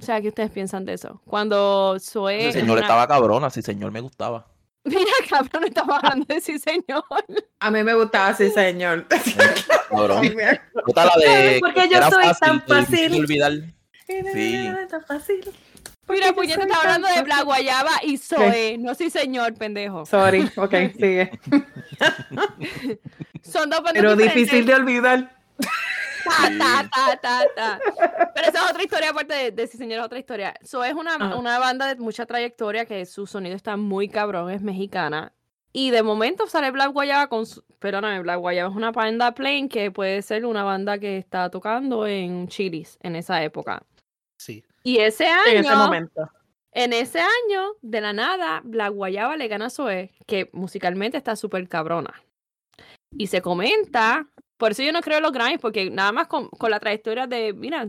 [0.00, 1.22] O sea, ¿qué ustedes piensan de eso?
[1.26, 2.40] Cuando Zoe...
[2.40, 4.46] Ese es señor una- estaba cabrona, sí, señor me gustaba.
[4.84, 5.00] Mira,
[5.30, 7.02] cabrón, estamos hablando de sí, señor.
[7.60, 9.06] A mí me gustaba así, señor.
[9.90, 10.34] Cabrón.
[10.84, 11.58] Puta la de.
[11.60, 13.12] Porque que yo era soy tan fácil.
[13.12, 13.52] de olvidar.
[14.06, 14.68] Sí.
[14.90, 15.52] Tan fácil.
[16.08, 17.22] Mira, yo puñeta, soy está tan hablando de.
[17.22, 18.78] Black Guayaba y Zoe.
[18.78, 20.06] No sí, señor, pendejo.
[20.06, 21.30] Sorry, ok, sigue.
[23.42, 24.34] Son dos bandas Pero diferentes.
[24.34, 25.36] difícil de olvidar.
[26.24, 27.80] Ta, ta, ta, ta, ta.
[28.34, 30.54] Pero esa es otra historia, aparte de, de sí, señor, es otra historia.
[30.62, 34.62] So, es una, una banda de mucha trayectoria que su sonido está muy cabrón, es
[34.62, 35.32] mexicana.
[35.72, 37.62] Y de momento sale Black Guayaba con su...
[37.78, 42.06] Perdóname, Black Guayaba es una banda plain que puede ser una banda que está tocando
[42.06, 43.82] en Chilis en esa época.
[44.38, 44.64] Sí.
[44.86, 46.30] Y ese año, En ese momento.
[46.70, 51.34] en ese año, de la nada, Black Guayaba le gana a Zoe, que musicalmente está
[51.34, 52.22] súper cabrona.
[53.10, 56.48] Y se comenta, por eso yo no creo en los Grammys, porque nada más con,
[56.50, 57.88] con la trayectoria de, mira,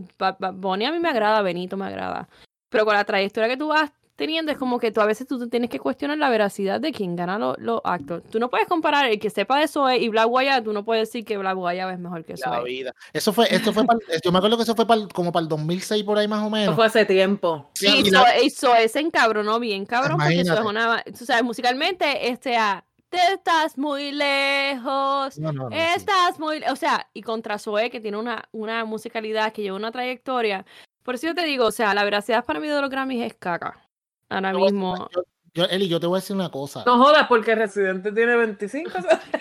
[0.54, 2.28] Bunny a mí me agrada, Benito me agrada,
[2.68, 5.38] pero con la trayectoria que tú vas teniendo es como que tú a veces tú
[5.38, 8.24] te tienes que cuestionar la veracidad de quién gana los los actos.
[8.30, 11.08] Tú no puedes comparar el que sepa de Zoe y Black Guayaba, tú no puedes
[11.08, 12.64] decir que Black Guayaba es mejor que La Zoe.
[12.64, 12.92] vida.
[13.12, 15.48] Eso fue, esto fue pa'l- yo me acuerdo que eso fue pa'l- como para el
[15.48, 16.74] 2006 por ahí más o Eso menos.
[16.74, 17.70] fue hace tiempo.
[17.74, 21.02] Sí, Y la- Zoe, y Zoe se encabronó bien, cabrón, porque eso es Imagínate.
[21.10, 21.16] una.
[21.16, 25.38] Tú sabes, musicalmente, este, ah, te estás muy lejos.
[25.38, 25.76] No, no, no, sí.
[25.96, 26.58] Estás muy.
[26.70, 30.66] O sea, y contra Zoe, que tiene una, una musicalidad, que lleva una trayectoria.
[31.04, 33.34] Por eso yo te digo, o sea, la veracidad para mí de los Grammys es
[33.34, 33.80] caca.
[34.28, 35.08] Ahora mismo.
[35.14, 35.24] Yo,
[35.58, 36.82] yo- Eli, yo te voy a decir una cosa.
[36.86, 38.90] No jodas, porque Residente tiene 25.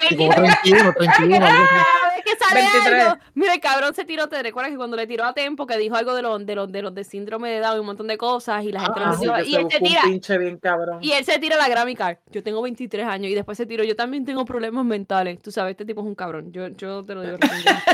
[0.10, 1.76] Sí, como 31, 31, algo así.
[1.76, 3.04] Cada vez que sale 23.
[3.08, 3.22] algo.
[3.34, 4.28] Mira, el cabrón se tiró.
[4.28, 6.72] ¿Te recuerdas que cuando le tiró a Tempo, que dijo algo de los de los,
[6.72, 9.12] de los de síndrome de Down y un montón de cosas, y la gente Ah,
[9.12, 10.02] lo metió- Y él se tira.
[10.04, 11.00] pinche bien cabrón.
[11.02, 12.18] Y él se tira la Grammy Card.
[12.32, 13.84] Yo tengo 23 años y después se tiró.
[13.84, 15.42] Yo también tengo problemas mentales.
[15.42, 16.52] Tú sabes, este tipo es un cabrón.
[16.52, 17.38] Yo, yo te lo digo.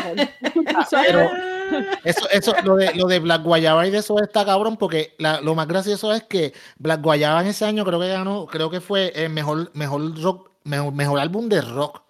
[0.92, 1.30] Pero
[2.04, 5.42] eso, eso, lo de, lo de Black Guayaba y de eso está cabrón, porque la-
[5.42, 8.82] lo más gracioso es que Black Guayaba en ese año creo que ganó, creo que
[8.82, 12.02] fue el mejor, mejor rock, mejor, mejor álbum de rock.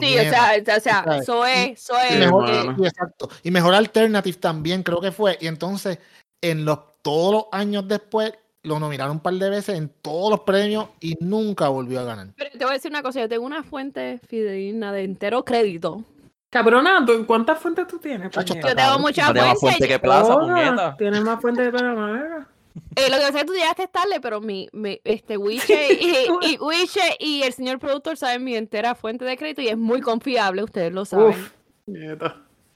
[0.00, 1.24] Sí, o sea, o sea, sabes.
[1.26, 2.18] Zoe, Y Zoe.
[2.18, 3.30] mejor, eh, exacto.
[3.42, 5.38] Y mejor alternative también creo que fue.
[5.40, 5.98] Y entonces,
[6.42, 8.32] en los todos los años después,
[8.62, 12.28] lo nominaron un par de veces en todos los premios y nunca volvió a ganar.
[12.36, 13.20] pero te voy a decir una cosa.
[13.20, 16.04] Yo tengo una fuente fidedigna de entero crédito.
[16.50, 18.30] Cabrona, ¿tú- ¿cuántas fuentes tú tienes?
[18.32, 18.54] Chacho?
[18.54, 19.86] Yo tengo muchas Tiene más fuentes.
[19.88, 20.94] que plaza.
[20.98, 22.48] Tienes más fuentes de Panamá.
[22.94, 26.26] Eh, lo que pasa es que tú llegaste tarde, pero mi, mi este Wiche y,
[26.52, 30.00] y Wiche y el señor productor saben mi entera fuente de crédito y es muy
[30.00, 31.28] confiable, ustedes lo saben.
[31.28, 31.52] Uf.
[31.86, 32.34] Nieto.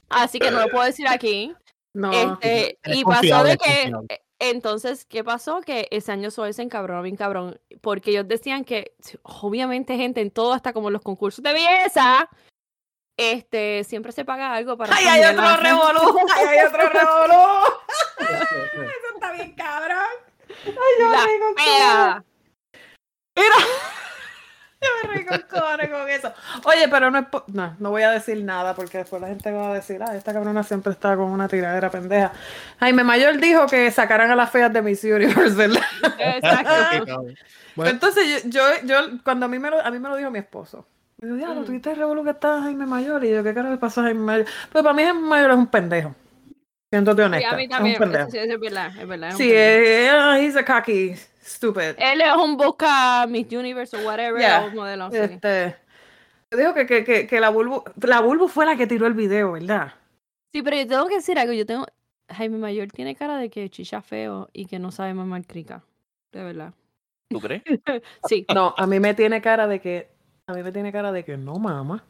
[0.09, 1.53] Así que no lo puedo decir aquí.
[1.93, 2.11] No.
[2.11, 5.61] Este, es y pasó de que, eh, entonces, ¿qué pasó?
[5.61, 10.31] Que ese año Zoe se encabronó bien cabrón, porque ellos decían que, obviamente, gente, en
[10.31, 12.29] todo, hasta como en los concursos de belleza,
[13.17, 14.95] este, siempre se paga algo para...
[14.95, 16.19] ¡Ay, hay otro revolú!
[16.35, 17.43] ¡Ay, hay otro revolú!
[18.19, 19.97] Eso está bien cabrón.
[20.65, 22.23] Ay, yo La me rico fea.
[24.83, 26.33] Yo me rico el cojones con eso.
[26.63, 29.51] Oye, pero no es po- no, no voy a decir nada porque después la gente
[29.51, 32.31] va a decir, ah, esta cabrona siempre está con una tiradera pendeja.
[32.79, 35.83] Jaime Mayor dijo que sacaran a las feas de Miss Universe, ¿verdad?
[36.17, 37.25] Exacto.
[37.75, 40.31] Bueno, Entonces yo, yo, yo, cuando a mí me lo, a mí me lo dijo
[40.31, 40.87] mi esposo.
[41.21, 43.23] Me dijo, diablo, tuviste el revolú que está Jaime Mayor.
[43.23, 44.45] Y yo, ¿qué carajo le pasó a Jaime Mayor?
[44.71, 46.15] Pues para mí Jaime Mayor es un pendejo.
[46.91, 47.51] Siéndote Sí, honesta.
[47.51, 48.23] a mí es también, un pendejo.
[48.27, 49.29] eso sí, es verdad, es verdad.
[49.29, 50.33] es un Sí, pendejo.
[50.33, 51.95] eh, he's a cocky, stupid.
[51.97, 54.65] Él es un busca Miss Universe o whatever, Yeah.
[54.65, 55.09] o modelo.
[55.11, 55.17] sí.
[55.17, 55.75] Este,
[56.51, 59.13] yo digo que, que, que, que la Bulbu, la Bulbu fue la que tiró el
[59.13, 59.93] video, ¿verdad?
[60.51, 61.53] Sí, pero yo tengo que decir algo.
[61.53, 61.85] Yo tengo.
[62.29, 65.83] Jaime Mayor tiene cara de que chicha feo y que no sabe mamar crica.
[66.33, 66.73] De verdad.
[67.29, 67.61] ¿Tú crees?
[68.27, 68.45] Sí.
[68.53, 70.09] No, a mí me tiene cara de que,
[70.51, 72.03] a mí me tiene cara de que no mama.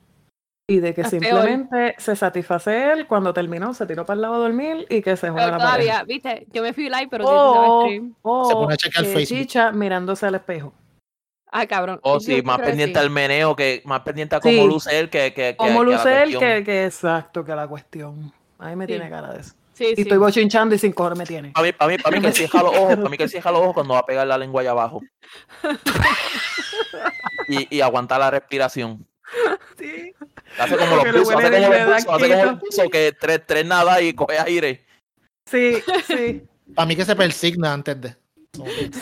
[0.69, 1.21] Y de que Es peor.
[1.23, 5.17] simplemente se satisface él cuando terminó, se tiró para el lado a dormir y que
[5.17, 8.15] se juega la todavía, viste, yo me fui live, pero O, sí, stream.
[8.21, 9.39] o Se pone a chequear que Facebook.
[9.39, 10.73] chicha mirándose al espejo.
[11.51, 11.99] Ah, cabrón.
[12.03, 13.03] O Yo sí, más pendiente sí.
[13.05, 14.67] al meneo, que más pendiente a cómo Sí.
[14.67, 18.31] luce él que, que, que- luce él, que, que exacto, que la cuestión.
[18.57, 18.93] A mí me Sí.
[18.93, 19.53] tiene cara de eso.
[19.81, 20.01] Sí, Y sí.
[20.03, 21.51] estoy bochinchando y sin cojones me tiene.
[21.51, 23.51] Para mí, para mí, para mí que él cierra los ojos, para mí que cierra
[23.51, 25.01] los ojos cuando va a pegar la lengua allá abajo.
[27.47, 29.07] y, y aguantar la respiración.
[29.79, 30.13] Sí.
[30.59, 33.65] Hace como los buzos, hace como los buzos, hace como el buzo que tres, tres
[33.65, 34.85] nada y coge aire.
[35.49, 36.43] Sí, sí,
[36.75, 38.15] para mí que se persigna antes de.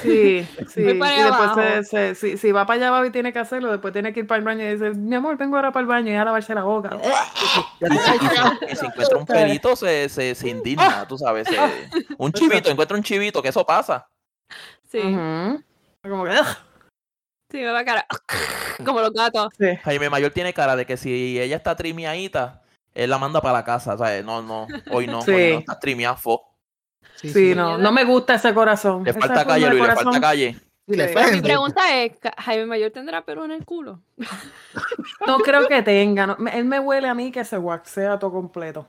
[0.02, 0.94] Sí, sí.
[1.00, 3.72] Para Y después se, se- si, si va para allá abajo y tiene que hacerlo,
[3.72, 5.88] después tiene que ir para el baño y dice, mi amor, vengo ahora para el
[5.88, 6.90] baño y a lavarse la boca.
[7.82, 7.90] Y, y
[8.30, 11.48] si, y si encuentra un pelito, se, se, se indigna, tú sabes.
[11.48, 11.58] se-
[12.18, 14.08] un chivito, encuentra un chivito, que eso pasa.
[14.92, 15.64] Sí, Ujú.
[16.04, 16.32] Como que,
[17.52, 18.06] sí, me va a cara.
[18.86, 19.50] Como los gatos.
[19.58, 19.76] sí.
[19.84, 23.64] Jaime Mayor tiene cara de que si ella está trimiadita, él la manda para la
[23.64, 23.98] casa.
[23.98, 24.24] ¿sabes?
[24.26, 25.32] No, no, hoy no, Sí.
[25.32, 26.49] hoy no está trimiada, fo.
[27.16, 27.56] Sí, Sí, sí.
[27.56, 29.04] no, no me gusta ese corazón.
[29.04, 30.58] Le falta calle, Luis, le falta calle.
[30.88, 34.02] Sí, le Mi pregunta es, ¿Ca- ¿Jaime Mayor tendrá pelo en el culo?
[35.28, 36.28] No creo que tenga.
[36.28, 36.38] no.
[36.52, 38.88] Él me huele a mí que se waxea todo completo.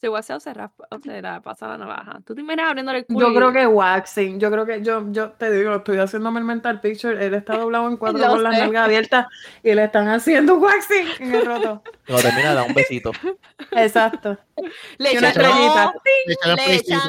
[0.00, 2.20] Se guasea o se, raspa, o se la pasa la navaja.
[2.24, 3.26] ¿Tú te imaginas abriéndole el culo?
[3.28, 4.40] Yo y- creo que waxing.
[4.40, 7.24] Yo creo que yo, yo te digo, estoy haciéndome el mental picture.
[7.24, 9.26] Él está doblado en cuatro con las nalgas abiertas
[9.62, 11.82] y le están haciendo waxing en el roto.
[12.06, 13.12] Cuando termina, da un besito.
[13.72, 14.38] Exacto.
[14.98, 15.92] Le echan, no,
[16.56, 17.00] Le echan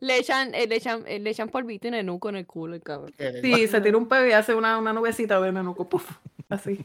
[0.00, 2.46] le echan, le echan, eh, le echan, eh, le echan polvito y nenuco en el
[2.46, 3.14] culo, el cabrón.
[3.42, 5.88] Sí, se tira un pedo y hace una, una nubecita de nenuco.
[5.88, 6.10] Puf,
[6.48, 6.84] así.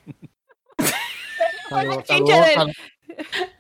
[1.70, 2.74] Saludos, Chinche saludos, de- sal-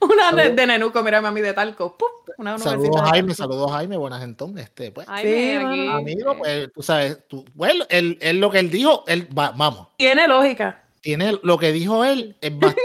[0.01, 0.55] Una de, Saludos.
[0.55, 1.97] de nenuco, mira mami de talco.
[1.97, 4.65] Puf, una nubecita saludos Jaime, saludos Jaime, buenas entonces.
[4.65, 8.69] Este, pues, Ay, Sí, amigo, pues tú sabes, tú, bueno, él, él lo que él
[8.69, 10.83] dijo, él va, vamos, Tiene lógica.
[11.05, 12.75] Tiene lo que dijo él, es pues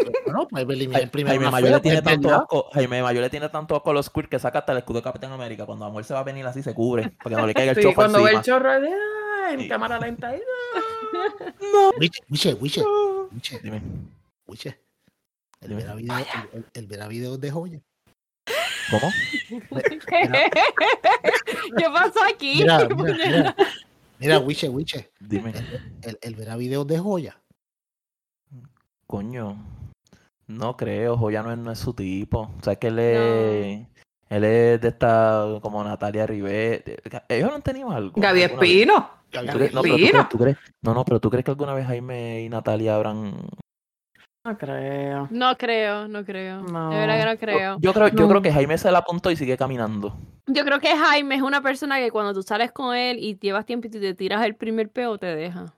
[1.26, 2.66] Jaime Mayor fea, le tiene pues, tanto asco.
[2.74, 5.04] Jaime Mayor le tiene tanto asco a los queer que saca hasta el escudo de
[5.04, 5.64] Capitán América.
[5.64, 7.12] Cuando Amor se va a venir así, se cubre.
[7.24, 8.56] Para que no le caiga el Sí, chofo cuando ve el encima.
[8.58, 9.68] chorro de, ah, en Sí.
[9.68, 10.28] cámara lenta.
[10.28, 10.40] ahí,
[11.98, 12.82] Wiche, Wiche, Wiche,
[13.32, 13.80] Wiche, Dime.
[14.46, 14.78] Wiche.
[15.62, 17.80] El verá video, el, el- el verá videos de joya.
[18.90, 19.10] ¿Cómo?
[21.78, 22.56] ¿Qué pasó aquí?
[22.56, 23.56] Mira, mira, mira,
[24.18, 25.54] mira, Wiche, Wiche, Dime.
[26.02, 27.39] el, el verá videos de joya.
[29.10, 29.56] Coño.
[30.46, 32.42] No creo, Joya no es, no es su tipo.
[32.58, 33.86] O sea, que él es.
[34.28, 35.46] Él es de esta.
[35.60, 36.84] Como Natalia Rivera.
[37.28, 38.12] Ellos no han tenido algo.
[38.20, 38.42] Gaby?
[38.42, 39.10] Espino.
[39.32, 40.12] Gaby ¿Tú crees- no, pero tú Espino.
[40.12, 43.32] crees- tú crees- no, no, pero tú crees que alguna vez Jaime y Natalia habrán.
[44.46, 45.28] No creo.
[45.30, 46.62] No creo, no creo.
[46.62, 46.90] No.
[46.90, 47.76] De verdad que no creo.
[47.80, 48.28] Yo creo, yo No.
[48.28, 50.16] creo que Jaime se la apuntó y sigue caminando.
[50.46, 53.66] Yo creo que Jaime es una persona que cuando tú sales con él y llevas
[53.66, 55.74] tiempo y te tiras el primer peo, te deja.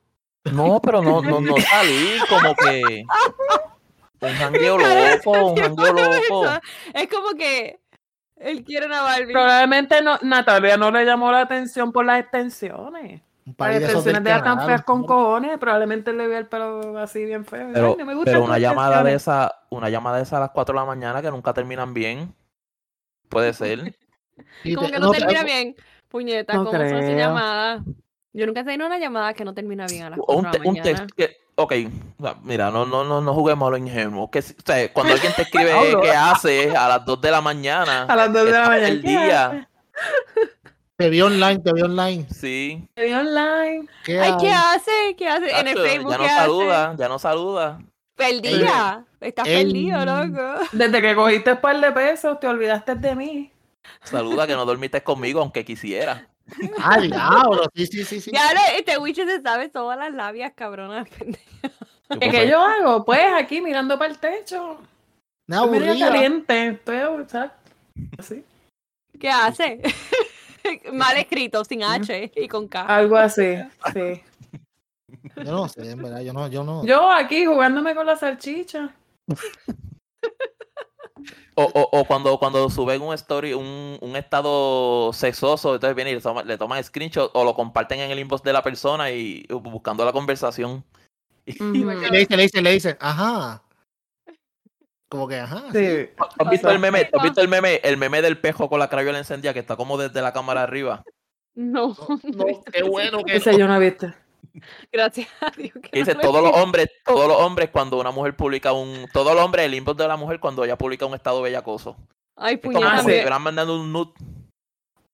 [0.50, 3.04] No, pero no, no, no salir como que.
[4.20, 6.50] Un jangueo loco, un jangueo loco.
[6.94, 7.78] Es como que
[8.36, 9.32] él quiere una Barbie.
[9.32, 13.22] Probablemente no, Natalia no le llamó la atención por las extensiones.
[13.44, 15.06] Un Las par de del extensiones de ella tan feas con ¿no?
[15.06, 15.58] cojones.
[15.58, 17.70] Probablemente le vio el pelo así bien feo.
[17.72, 19.22] Pero, "Ay, no me gustan pero tus una llamada de extensiones".
[19.48, 22.34] esa, una llamada de esa a las 4 de la mañana que nunca terminan bien.
[23.28, 23.96] Puede ser.
[24.74, 25.74] Como que no te- termina bien.
[26.08, 27.82] Puñeta, No ¿cómo son esas llamadas?
[28.34, 30.50] Yo nunca he tenido una llamada que no termina bien a las O 4 un,
[30.52, 30.98] de la un mañana.
[31.06, 31.72] texto que, ok,
[32.42, 34.30] mira, no, no, no, no juguemos a lo ingenuo.
[34.30, 35.72] Que, o sea, cuando alguien te escribe
[36.02, 38.88] qué hace a las 2 de la mañana, A las 2 de la mañana.
[38.88, 39.46] el ¿qué día.
[39.46, 39.66] haces?
[40.96, 42.26] Te vi online, te vi online.
[42.30, 42.88] sí.
[42.94, 43.88] Te vi online.
[44.04, 44.90] ¿Qué Ay, ¿qué hace?
[45.18, 45.50] ¿Qué hace?
[45.60, 46.40] En el Facebook, ya no ¿qué hace?
[46.40, 47.78] saluda, ya no saluda.
[48.14, 49.04] Perdida.
[49.20, 50.60] Estás Él- perdido, loco.
[50.72, 53.52] Desde que cogiste un par de pesos, te olvidaste de mí.
[54.04, 56.28] Saluda que no dormiste conmigo aunque quisiera.
[56.78, 58.30] Ah, diablo, sí, sí, sí, sí.
[58.32, 61.04] Ya este Wicho se sabe todas las labias, cabrona.
[62.20, 63.04] ¿Qué ¿Qué, yo hago?
[63.04, 64.78] Pues aquí mirando para el techo.
[65.46, 66.68] Me Estoy caliente.
[66.68, 67.56] Estoy aburrida.
[68.18, 68.44] Así.
[69.18, 69.80] ¿Qué hace?
[70.92, 72.82] Mal escrito, sin H y con K.
[72.82, 73.56] Algo así.
[73.92, 74.22] Sí.
[75.36, 76.84] Yo no sé, en verdad, yo no, yo no.
[76.84, 78.94] Yo aquí jugándome con la salchicha.
[81.54, 86.16] O, o, o cuando, cuando suben un story, un, un estado sexoso, entonces vienen y
[86.16, 89.46] le toman, le toman screenshot o lo comparten en el inbox de la persona y
[89.50, 90.84] buscando la conversación.
[91.44, 93.62] Y le dice, le dice, le dice, ajá.
[95.08, 95.64] Como que, ajá.
[95.72, 95.86] sí.
[95.86, 96.08] Sí.
[96.38, 97.10] ¿Has visto el meme?
[97.12, 97.80] ¿Has visto el meme?
[97.82, 101.02] El meme del pejo con la crayola encendida que está como desde la cámara arriba.
[101.54, 104.12] No, No, qué bueno que Ese yo no he visto.
[104.92, 105.72] gracias a Dios.
[105.72, 109.06] que dice no he todos los hombres, todos los hombres cuando una mujer publica un,
[109.12, 111.96] todos los hombres el inbox de la mujer cuando ella publica un estado bellacoso.
[112.36, 112.68] Ay, sí.
[112.68, 114.12] me, estuvieran mandando un nude.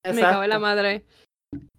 [0.04, 1.04] me cago en la madre.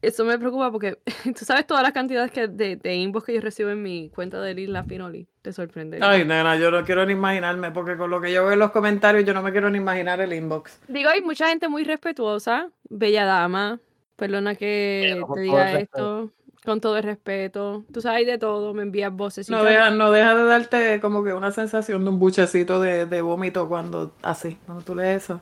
[0.01, 0.97] Eso me preocupa porque
[1.37, 4.41] tú sabes todas las cantidades que, de, de inbox que yo recibo en mi cuenta
[4.41, 5.27] de Lila Pinoli.
[5.41, 5.99] Te sorprende.
[6.01, 8.71] Ay, nena, yo no quiero ni imaginarme, porque con lo que yo veo en los
[8.71, 10.79] comentarios, yo no me quiero ni imaginar el inbox.
[10.87, 13.79] Digo, hay mucha gente muy respetuosa, bella dama.
[14.15, 16.31] Perdona que Pero te diga esto.
[16.69, 17.83] Con todo el respeto.
[17.91, 19.49] Tú sabes de todo, me envías voces.
[19.49, 23.21] No deja, no deja de darte como que una sensación de un buchecito de, de
[23.23, 25.41] vómito cuando así, cuando tú lees eso.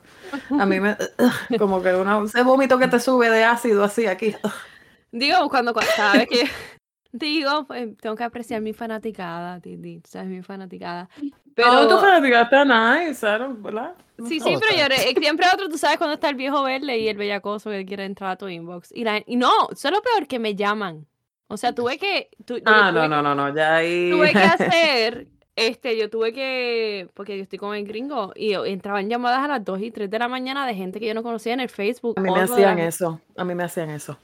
[0.58, 0.96] A mí me,
[1.60, 4.34] como que una, ese vómito que te sube de ácido así aquí.
[5.12, 6.46] Digo, cuando, cuando sabes que.
[7.12, 10.02] Digo, pues, tengo que apreciar mi fanaticada, Titi.
[10.06, 10.30] ¿Sabes?
[10.30, 11.10] Mi fanaticada.
[11.56, 11.72] Pero.
[11.72, 13.96] Pero tú fanática está nice, ¿verdad?
[14.28, 16.98] Sí, No, sí, pero yo re- siempre otro, tú sabes cuando está el viejo verde
[17.00, 18.92] y el bellacoso que quiere entrar a tu inbox.
[18.96, 21.06] Y, la, y no, eso es lo peor que me llaman.
[21.48, 22.30] O sea, tuve que.
[22.46, 24.10] tu- Ah, tuve no, no, no, no, ya ahí.
[24.12, 24.38] tuve que
[24.76, 29.48] hacer, este, yo tuve que, porque yo estoy con el gringo, y entraban llamadas a
[29.48, 31.70] las 2 y 3 de la mañana de gente que yo no conocía en el
[31.70, 32.16] Facebook.
[32.20, 34.18] A mí me hacían la- eso, a mí me hacían eso.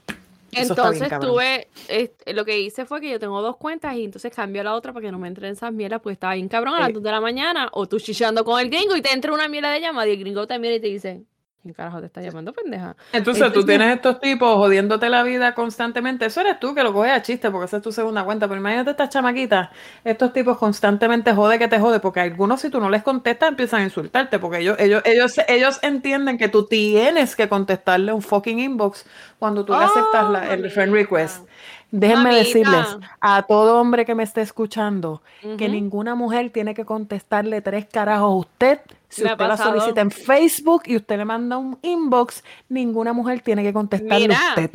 [0.52, 4.32] Bien, Entonces tuve, este, lo que hice fue que yo tengo dos cuentas y entonces
[4.32, 6.78] cambio la otra para que no me entren esas mielas, pues estaba bien cabrón a
[6.80, 6.92] las Eh.
[6.92, 9.70] 2 de la mañana, o tú chichando con el gringo y te entra una miela
[9.72, 11.22] de llamada y el gringo te mira y te dice,
[11.64, 12.94] ¿Quién carajo te está llamando, pendeja?
[13.10, 16.26] Entonces tú Entonces- tienes estos tipos jodiéndote la vida constantemente.
[16.26, 18.46] Eso eres tú que lo coges a chiste porque esa es tu segunda cuenta.
[18.46, 19.70] Pero imagínate estas chamaquitas,
[20.04, 23.80] estos tipos constantemente jode que te jode porque algunos si tú no les contestas empiezan
[23.80, 28.58] a insultarte porque ellos, ellos, ellos, ellos entienden que tú tienes que contestarle un fucking
[28.58, 29.06] inbox
[29.38, 31.48] cuando tú le aceptas la- el friend request.
[31.96, 32.38] Déjenme Mamita.
[32.44, 32.86] decirles
[33.20, 35.22] a todo hombre que me esté escuchando
[35.56, 38.80] que ninguna mujer tiene que contestarle tres carajos a usted.
[39.08, 43.42] Si Me usted la solicita en Facebook y usted le manda un inbox, ninguna mujer
[43.42, 44.70] tiene que contestarle Mira, a usted.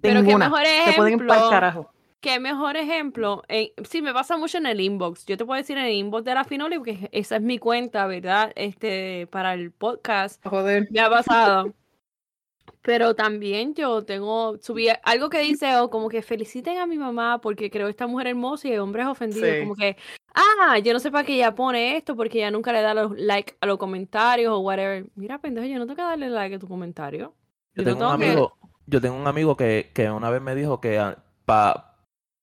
[0.00, 0.62] pero qué mejor
[0.96, 1.34] pueden ejemplo.
[1.48, 1.90] carajo.
[2.20, 3.44] Qué mejor ejemplo.
[3.46, 5.24] en- sí, me pasa mucho en el inbox.
[5.26, 8.08] Yo te puedo decir en el inbox de la Finoli, porque esa es mi cuenta,
[8.08, 8.50] ¿verdad?
[8.56, 10.44] Este, para el podcast.
[10.44, 10.88] Joder.
[10.90, 11.72] Me ha pasado.
[12.82, 17.40] Pero también yo tengo, subí algo que dice, o como que feliciten a mi mamá
[17.40, 19.48] porque creo esta mujer hermosa y hay hombres ofendidos.
[19.50, 19.60] Sí.
[19.60, 19.96] Como que,
[20.34, 23.12] ah, yo no sé para qué ella pone esto porque ella nunca le da los
[23.18, 25.06] like a los comentarios o whatever.
[25.16, 27.34] Mira, pendejo, yo no tengo que darle like a tu comentario.
[27.74, 28.52] Yo Yo no tengo un que- amigo,
[28.86, 31.96] yo tengo un amigo que, que una vez me dijo que ah, pa,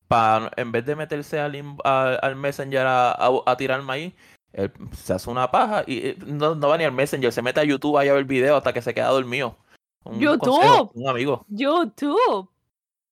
[0.08, 4.14] pa- en vez de meterse al, al, al Messenger a, a, a tirar maíz,
[4.54, 7.60] él se hace una paja y eh, no, no va ni al Messenger, se mete
[7.60, 9.58] a YouTube ahí a ver video hasta que se queda dormido.
[10.06, 10.40] Un YouTube.
[10.52, 11.46] consejo, un amigo.
[11.50, 12.50] YouTube.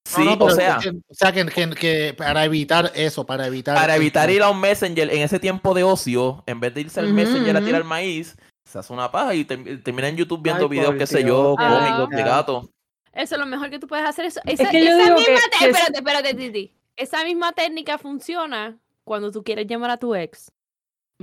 [0.05, 3.47] Sí, No, no, o sea, que- o sea que, que- que para evitar eso, para
[3.47, 3.75] evitar.
[3.75, 6.99] para evitar ir a un Messenger en ese tiempo de ocio, en vez de irse
[6.99, 7.65] al Ujú, Messenger a ujú.
[7.67, 8.35] tirar maíz,
[8.65, 11.55] se hace una paja y tem- termina en YouTube viendo Ay, videos, qué sé yo,
[11.57, 11.95] Ah.
[11.97, 12.69] cómicos de gato.
[13.13, 14.25] Eso es lo mejor que tú puedes hacer.
[14.25, 16.73] Eso, esa, que yo esa digo misma que- te- que es- espérate, espérate, Titi.
[16.97, 20.51] Esa misma técnica funciona cuando tú quieres llamar a tu ex.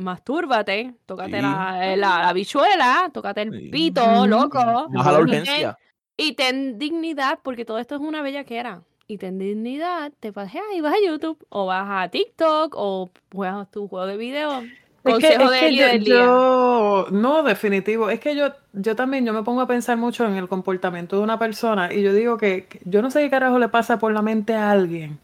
[0.01, 1.43] Mastúrbate, tócate Sí.
[1.43, 3.69] la, eh, la, la bichuela, tócate el Sí.
[3.71, 4.89] pito, loco.
[4.91, 5.79] Baja la Y urgencia.
[6.17, 8.83] ten, y ten dignidad, porque todo esto es una bellaquera.
[9.07, 13.71] Y ten dignidad, te vas y vas a YouTube, o vas a TikTok, o juegas
[13.71, 14.61] tu juego de video.
[14.63, 14.67] Es
[15.05, 16.15] que, Consejo es de que Eli yo, del día.
[16.17, 18.11] yo- no, definitivo.
[18.11, 21.23] Es que yo, yo también, yo me pongo a pensar mucho en el comportamiento de
[21.23, 24.13] una persona y yo digo que, que yo no sé qué carajo le pasa por
[24.13, 25.19] la mente a alguien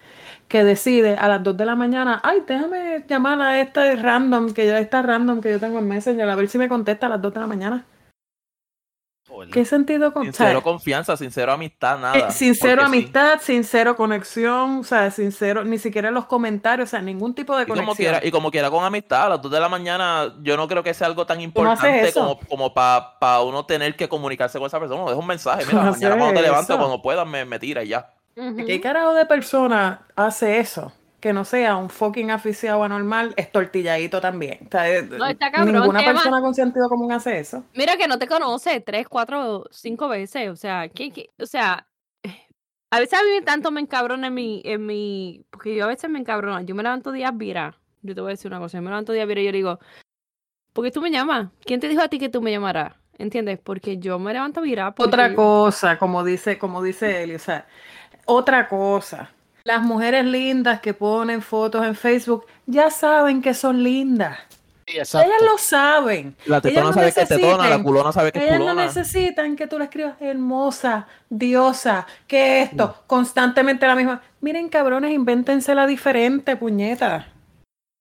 [0.49, 4.67] que decide a las 2 de la mañana, ay, déjame llamar a esta random, que
[4.67, 7.23] ya está random que yo tengo en Messenger, a ver si me contesta a las
[7.23, 7.87] 2 de la mañana.
[9.53, 12.31] ¿Qué sentido con Sincero o sea, confianza, sincero amistad, eh, nada.
[12.31, 13.03] sincero porque sí.
[13.03, 17.57] amistad, sincero conexión, o sea, sincero, ni siquiera en los comentarios, o sea, ningún tipo
[17.57, 18.13] de Y como, conexión.
[18.13, 20.83] quiera, y como quiera con amistad, a las 2 de la mañana, yo no creo
[20.83, 25.03] que sea algo tan importante como, como para uno tener que comunicarse con esa persona.
[25.05, 26.79] Deja un mensaje, mira, mañana cuando te levantes, eso.
[26.79, 28.16] cuando puedas, me, me tira y ya.
[28.37, 30.93] ¿Qué carajo de persona hace eso?
[31.21, 34.59] Que no sea un fucking aficionado anormal, es tortilladito también.
[34.67, 36.13] O sea, eh, No, está cabrón, ninguna Emma.
[36.13, 37.65] persona con sentido común hace eso.
[37.75, 40.51] Mira que no te conoce tres, cuatro, cinco veces.
[40.51, 41.31] O sea, ¿qué, qué?
[41.41, 41.87] o sea,
[42.91, 46.11] a veces a mí tanto me encabrona en mi, en mi, porque yo a veces
[46.11, 46.61] me encabrono.
[46.61, 47.75] Yo me levanto días vira.
[48.03, 49.81] Yo te voy a decir una cosa, yo me levanto días vira y yo digo,
[50.75, 51.49] ¿por qué tú me llamas?
[51.65, 52.93] ¿Quién te dijo a ti que tú me llamarás?
[53.19, 53.59] ¿Entiendes?
[53.59, 54.95] Porque yo me levanto vira.
[54.95, 57.67] porque Otra yo- cosa, como dice, como dice Eli, o sea,
[58.27, 59.31] otra cosa.
[59.65, 64.39] Las mujeres lindas que ponen fotos en Facebook ya saben que son lindas.
[64.87, 64.99] Sí.
[64.99, 66.37] Ellas lo saben.
[66.45, 68.85] La tetona no sabe que es tetona, la culona sabe que es Ellas no culona.
[68.85, 74.23] necesitan que tú le escribas hermosa, diosa, que esto, constantemente la misma.
[74.41, 77.27] Miren, cabrones, invéntensela diferente, puñeta.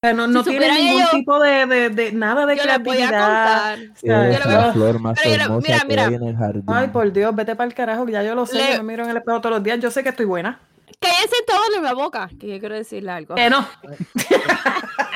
[0.06, 2.84] Sea, no, no Si supieran ningún ellos- tipo de, de, de- nada de Yo les
[2.84, 3.28] voy a creatividad.
[3.28, 3.80] contar.
[3.80, 6.08] O sea, Yo le voy a- ah, flor más Pero mira, hermosa mira, que mira.
[6.08, 6.64] hay en el jardín.
[6.68, 8.93] Ay, por Dios, vete para el carajo, que ya yo lo sé, Le- yo me
[8.93, 10.60] miro en el espejo todos los días, yo sé que estoy buena.
[10.99, 13.36] Cállense todos en la boca, que yo quiero decirle algo.
[13.36, 13.68] Que no.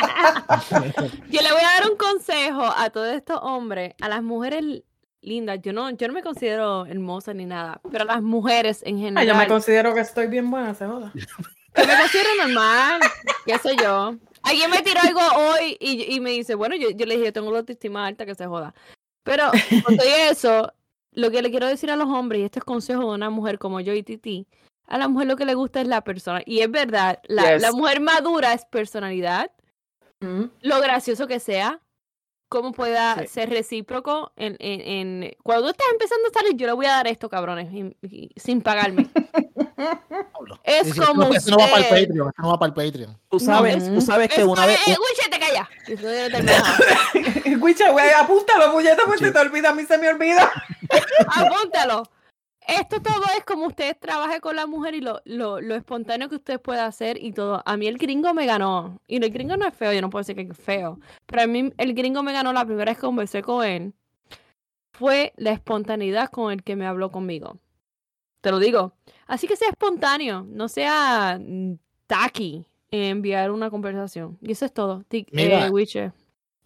[1.29, 4.83] Yo le voy a dar un consejo a todos estos hombres, a las mujeres
[5.21, 5.59] lindas.
[5.61, 9.01] Yo no, yo no me considero hermosa ni nada, pero a las mujeres en Ay,
[9.03, 9.27] general.
[9.27, 11.11] yo me considero que estoy bien buena, se joda.
[11.13, 13.01] Yo me considero normal,
[13.45, 14.15] qué sé yo.
[14.49, 15.21] Alguien me tiró algo
[15.51, 18.25] hoy y, y me dice, bueno, yo, yo le dije, yo tengo la autoestima alta,
[18.25, 18.73] que se joda.
[19.23, 19.51] Pero
[19.85, 20.73] con todo eso,
[21.11, 23.59] lo que le quiero decir a los hombres, y esto es consejo de una mujer
[23.59, 24.47] como yo y Titi,
[24.87, 26.41] a la mujer lo que le gusta es la persona.
[26.45, 27.73] Y es verdad, la, la Yes.
[27.73, 29.51] mujer madura es personalidad,
[30.21, 30.45] Mm.
[30.61, 31.79] lo gracioso que sea,
[32.49, 33.27] cómo pueda Sí.
[33.27, 34.81] ser recíproco en, en,
[35.23, 37.95] en- Cuando tú estás empezando a salir, yo le voy a dar esto, cabrones, y-
[38.01, 39.07] y- sin pagarme.
[40.63, 42.05] Es Sí, sí, como eso no va para el.
[42.07, 43.17] Patreon, eso no va para el Patreon.
[43.29, 43.95] Tú sabes, No.
[43.95, 44.79] tú sabes que Es- una vez.
[44.87, 45.69] eh, Wiche, te calla.
[47.65, 50.51] Guicha, güey, apúntalo, puñeta, porque se te olvida, a mí se me olvida.
[51.35, 52.03] Apúntalo.
[52.69, 56.35] Esto todo es como usted trabaje con la mujer y lo, lo, lo espontáneo que
[56.35, 57.63] usted puede hacer y todo.
[57.65, 58.99] A mí el gringo me ganó.
[59.07, 60.99] Y el gringo no es feo, yo no puedo decir que es feo.
[61.25, 63.93] Pero a mí el gringo me ganó la primera vez que conversé con él.
[64.93, 67.57] Fue la espontaneidad con el que me habló conmigo.
[68.41, 68.93] Te lo digo.
[69.27, 74.37] Así que sea espontáneo, no sea mm, tacky en enviar una conversación.
[74.41, 75.03] Y eso es todo.
[75.31, 75.67] Mira.
[75.67, 76.13] eh, Witcher.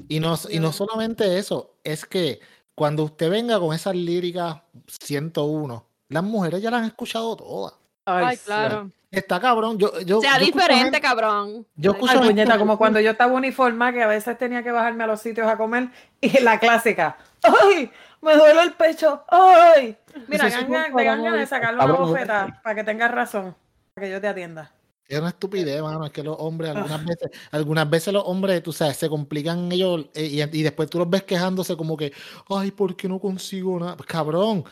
[0.07, 2.39] Y no, y no solamente eso, es que
[2.75, 7.73] cuando usted venga con esas líricas 101, las mujeres ya las han escuchado todas.
[8.05, 8.43] Ay, sí.
[8.45, 8.91] claro.
[9.13, 9.77] Está cabrón.
[9.77, 11.67] Yo, yo, Sea yo diferente, gente- cabrón.
[11.75, 15.03] Yo escucho Ay, puñeta, como cuando yo estaba uniformada, que a veces tenía que bajarme
[15.03, 15.89] a los sitios a comer,
[16.19, 17.91] y la clásica, ¡ay!
[18.21, 19.95] Me duele el pecho, ¡ay!
[20.27, 23.55] Mira, a ganas de sacarle una bofeta para que tengas razón,
[23.93, 24.71] para que yo te atienda.
[25.07, 26.05] Es una estupidez, mano.
[26.05, 30.07] Es que los hombres, algunas veces, algunas veces los hombres, tú sabes, se complican ellos
[30.15, 32.13] eh, y, y después tú los ves quejándose como que,
[32.49, 33.95] ay, ¿por qué no consigo nada?
[33.97, 34.63] Pues, cabrón,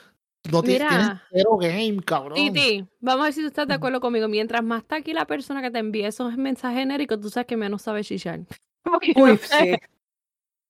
[0.50, 0.88] no Mira.
[0.90, 2.34] tienes cero game, cabrón.
[2.36, 4.28] Titi, vamos a ver si tú estás de acuerdo conmigo.
[4.28, 7.58] Mientras más está aquí la persona que te envía esos mensajes genéricos, tú sabes que
[7.58, 8.40] menos sabe chichar.
[9.16, 9.76] Uy, sé, sí.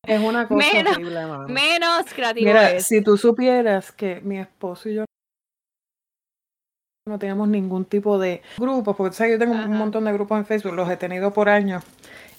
[0.05, 1.47] Es una cosa Menos- horrible, mano.
[1.47, 2.87] Menos creativo Mira, es.
[2.87, 5.05] si tú supieras que mi esposo y yo
[7.07, 9.65] no teníamos ningún tipo de grupos, porque tú sabes, yo tengo Ajá.
[9.67, 11.83] un montón de grupos en Facebook, los he tenido por años.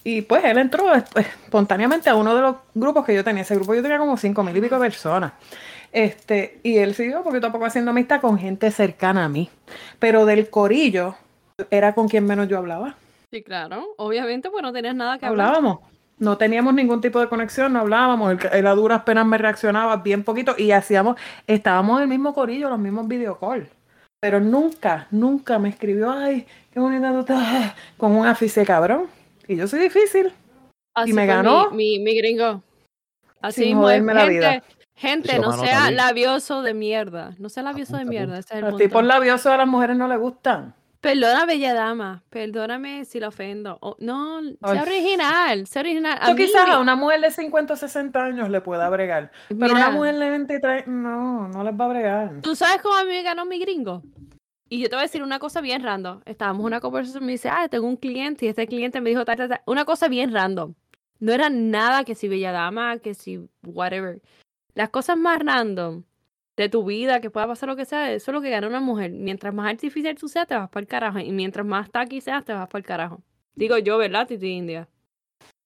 [0.05, 3.43] Y pues él entró eh, espontáneamente a uno de los grupos que yo tenía.
[3.43, 5.33] Ese grupo yo tenía como cinco mil y pico de personas.
[5.93, 9.51] Este, y él siguió porque tampoco haciendo amistad con gente cercana a mí.
[9.99, 11.15] Pero del corillo
[11.71, 12.97] era con quien menos yo hablaba.
[13.31, 13.89] Sí, claro.
[13.99, 15.49] Obviamente, pues no tenías nada que hablar.
[15.49, 15.81] Hablábamos.
[16.19, 18.37] No teníamos ningún tipo de conexión, no hablábamos.
[18.53, 21.17] Él, a duras penas me reaccionaba bien poquito y hacíamos,
[21.47, 23.69] estábamos en el mismo corillo, los mismos videocalls.
[24.21, 29.09] Pero nunca, nunca me escribió, ay, qué bonita tú estás, con un afiche cabrón.
[29.49, 30.33] Y yo soy difícil.
[30.95, 31.71] Así me fue ganó.
[31.71, 32.63] Mi, mi, mi gringo.
[33.41, 34.63] Así Sin la vida.
[34.95, 35.97] Gente, no sea también.
[35.97, 37.35] labioso de mierda.
[37.39, 38.39] No sea labioso de mierda.
[38.39, 40.75] Ese es el Los tipos labiosos a las mujeres no les gustan.
[41.03, 42.23] Perdona, bella dama.
[42.31, 43.77] Perdóname si la ofendo.
[43.81, 44.73] Oh, no, Ay.
[44.73, 45.67] sea original.
[45.67, 46.17] Sea original.
[46.21, 49.33] A mí quizás a una mujer de 50 o 60 años le pueda bregar.
[49.49, 52.41] Pero Mira, una mujer de 23, no, no les va a bregar.
[52.43, 54.05] ¿Tú sabes cómo a mí me ganó mi gringo?
[54.69, 56.21] Y yo te voy a decir una cosa bien random.
[56.25, 59.11] Estábamos en una conversación y me dice, ah, tengo un cliente y este cliente me
[59.11, 59.61] dijo tal, tal, tal.
[59.67, 60.73] Una cosa bien random.
[61.19, 64.23] No era nada que si bella dama, que si whatever.
[64.75, 66.05] Las cosas más random
[66.57, 68.81] de tu vida, que pueda pasar lo que sea, eso es lo que gana una
[68.81, 69.11] mujer.
[69.11, 71.19] Mientras más artificial tú seas, te vas para el carajo.
[71.19, 73.23] Y mientras más aquí seas, te vas para el carajo.
[73.55, 74.89] Digo yo, ¿verdad, Titi India?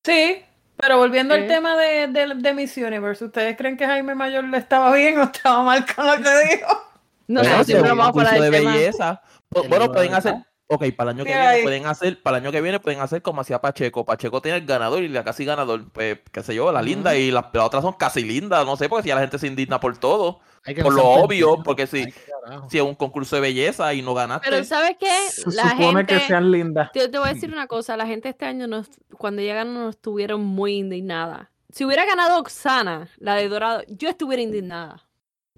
[0.04, 0.38] Sí,
[0.76, 4.58] pero volviendo al tema de, de, de Miss Universe, ¿ustedes creen que Jaime Mayor le
[4.58, 6.82] estaba bien o estaba mal con lo que dijo?
[7.28, 8.72] No si siempre vamos del de tema.
[8.72, 9.22] belleza.
[9.52, 10.34] Que bueno, no pueden hacer.
[10.68, 13.22] Ok, para el año que viene pueden hacer, para el año que viene pueden hacer
[13.22, 14.04] como hacía Pacheco.
[14.04, 17.30] Pacheco tiene el ganador y la casi ganador, pues, qué sé yo, la linda y
[17.30, 19.96] las otras son casi lindas, no sé, porque si ya la gente se indigna por
[19.98, 20.40] todo,
[20.82, 24.50] por lo obvio, porque si, Ay, si es un concurso de belleza y no ganaste,
[24.50, 25.16] Pero ¿sabes qué?
[25.54, 26.14] La supone gente...
[26.14, 26.90] que sean lindas.
[26.94, 29.90] Yo te voy a decir una cosa, la gente este año nos, cuando llegaron no
[29.90, 31.52] estuvieron muy indignada.
[31.70, 35.05] Si hubiera ganado Oxana, la de Dorado, yo estuviera indignada.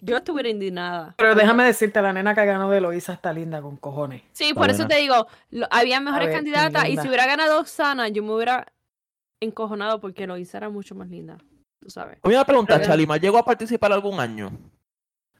[0.00, 1.14] Yo estuviera indignada.
[1.18, 4.22] Pero déjame decirte, la nena que ganó de Loisa está linda con cojones.
[4.32, 7.60] Sí, Está por eso te digo, lo- había mejores ver, candidatas y si hubiera ganado
[7.60, 8.66] Oxana, yo me hubiera
[9.40, 11.38] encojonado porque Loisa era mucho más linda,
[11.80, 12.18] tú sabes.
[12.22, 14.50] Voy a preguntar, Pero- Chalima, ¿llegó a participar algún año?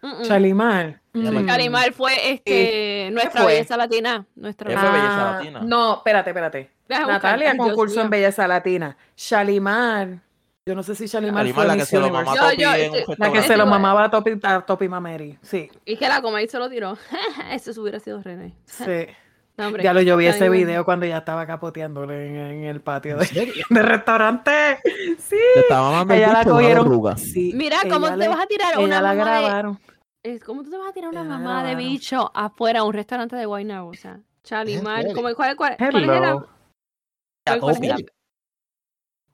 [0.01, 0.23] Mm, mm.
[0.23, 1.01] Chalimar.
[1.13, 1.91] Chalimar.
[1.91, 1.93] mm.
[1.95, 3.53] Fue este, nuestra fue?
[3.55, 4.25] belleza latina.
[4.37, 5.61] Nuestra fue belleza- Ah, latina.
[5.65, 6.71] No, espérate, espérate.
[6.89, 7.23] Deja buscar.
[7.23, 8.09] Natalia concurso en.
[8.11, 8.97] Belleza Latina.
[9.17, 10.21] Shalimar.
[10.69, 12.25] Yo no sé si Chalimar, fue la que Miss se lo Universe.
[12.27, 13.43] mamá Yo- a Topi yo- en un yo- La que restaurante.
[13.49, 15.39] se lo mamaba a Topi, a Topi Mameri.
[15.41, 16.99] Sí, Y que la coma y se lo tiró.
[17.51, 18.55] Eso se hubiera sido René.
[18.66, 18.85] sí.
[19.59, 19.83] No, hombre.
[19.83, 20.66] Ya lo yo vi Ay, ese bueno.
[20.66, 23.19] video cuando ya estaba capoteándole en, en el patio ¿En
[23.71, 24.79] de, restaurante.
[25.19, 25.35] Sí.
[25.55, 26.87] Te estaba mamando el Ella la bicho, no la cogieron.
[26.87, 27.16] arruga.
[27.16, 29.43] Sí, Mira, ¿cómo ella te le- vas a tirar ella una la mamá de...
[29.43, 29.81] grabaron.
[30.23, 31.89] es- ¿Cómo tú te vas a tirar a una Ella la mamá de grabaron.
[31.93, 33.89] bicho afuera a un restaurante de Guaynabo?
[33.91, 35.16] O sea, Chalimar, serio?
[35.16, 36.49] ¿cómo- cuál, cuál, cuál es Hello.
[37.61, 38.07] cuál- Topi.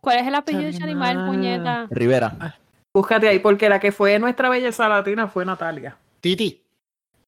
[0.04, 1.26] Cuál es el apellido de Chalimar.
[1.26, 1.86] puñeta?
[1.90, 2.58] Rivera.
[2.94, 5.96] Búscate ahí, porque la que fue nuestra belleza latina fue Natalia.
[6.20, 6.62] Titi,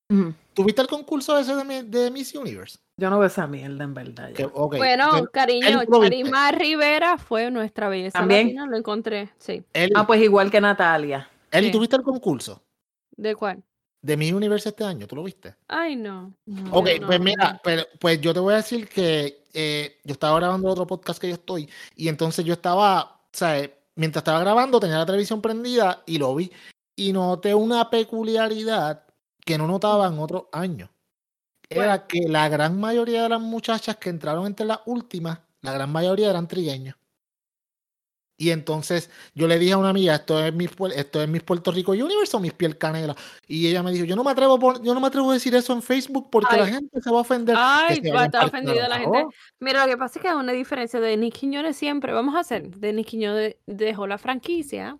[0.09, 0.33] Ujú.
[0.55, 2.79] ¿tuviste el concurso ese de, mi- de Miss Universe?
[2.99, 4.33] Yo no veo esa mierda en verdad.
[4.33, 5.83] Que- Bueno, cariño.
[5.85, 8.47] Chalimar Rivera fue nuestra belleza ¿También?
[8.47, 9.63] latina, lo encontré, sí.
[9.73, 11.29] Eli, Ah, pues igual que Natalia.
[11.51, 11.73] Eli, sí.
[11.73, 12.63] ¿tuviste el concurso
[13.17, 13.63] ¿De cuál?
[14.03, 15.07] de Miss Universe este año?
[15.09, 15.57] ¿Tú lo viste?
[15.67, 16.33] Ay, no.
[16.47, 16.71] No.
[16.73, 17.25] Ok, no, pues no.
[17.25, 21.19] mira, pero, pues yo te voy a decir que eh, yo estaba grabando otro podcast
[21.19, 25.41] que yo estoy y entonces yo estaba, o sea, mientras estaba grabando tenía la televisión
[25.41, 26.53] prendida y lo vi
[26.95, 29.05] y noté una peculiaridad
[29.47, 30.91] que no notaba en otros años.
[31.71, 35.91] Era que la gran mayoría de las muchachas que entraron entre las últimas, la gran
[35.91, 36.97] mayoría eran trigueños.
[38.39, 41.43] Y entonces yo le dije a una amiga, esto es mi, puer- esto es Miss
[41.43, 43.17] Puerto Rico Universe o Miss Piel Canela.
[43.47, 45.35] Y ella me dijo, yo no me atrevo a pon- yo no me atrevo a
[45.35, 47.57] decir eso en Facebook porque la gente se va a ofender.
[47.59, 49.19] Ay, va a estar ofendida la gente.
[49.59, 52.13] Mira, lo que pasa es que hay una diferencia de Nick Quiñones siempre.
[52.13, 54.99] Vamos a hacer, de Nick Quiñones dejó la franquicia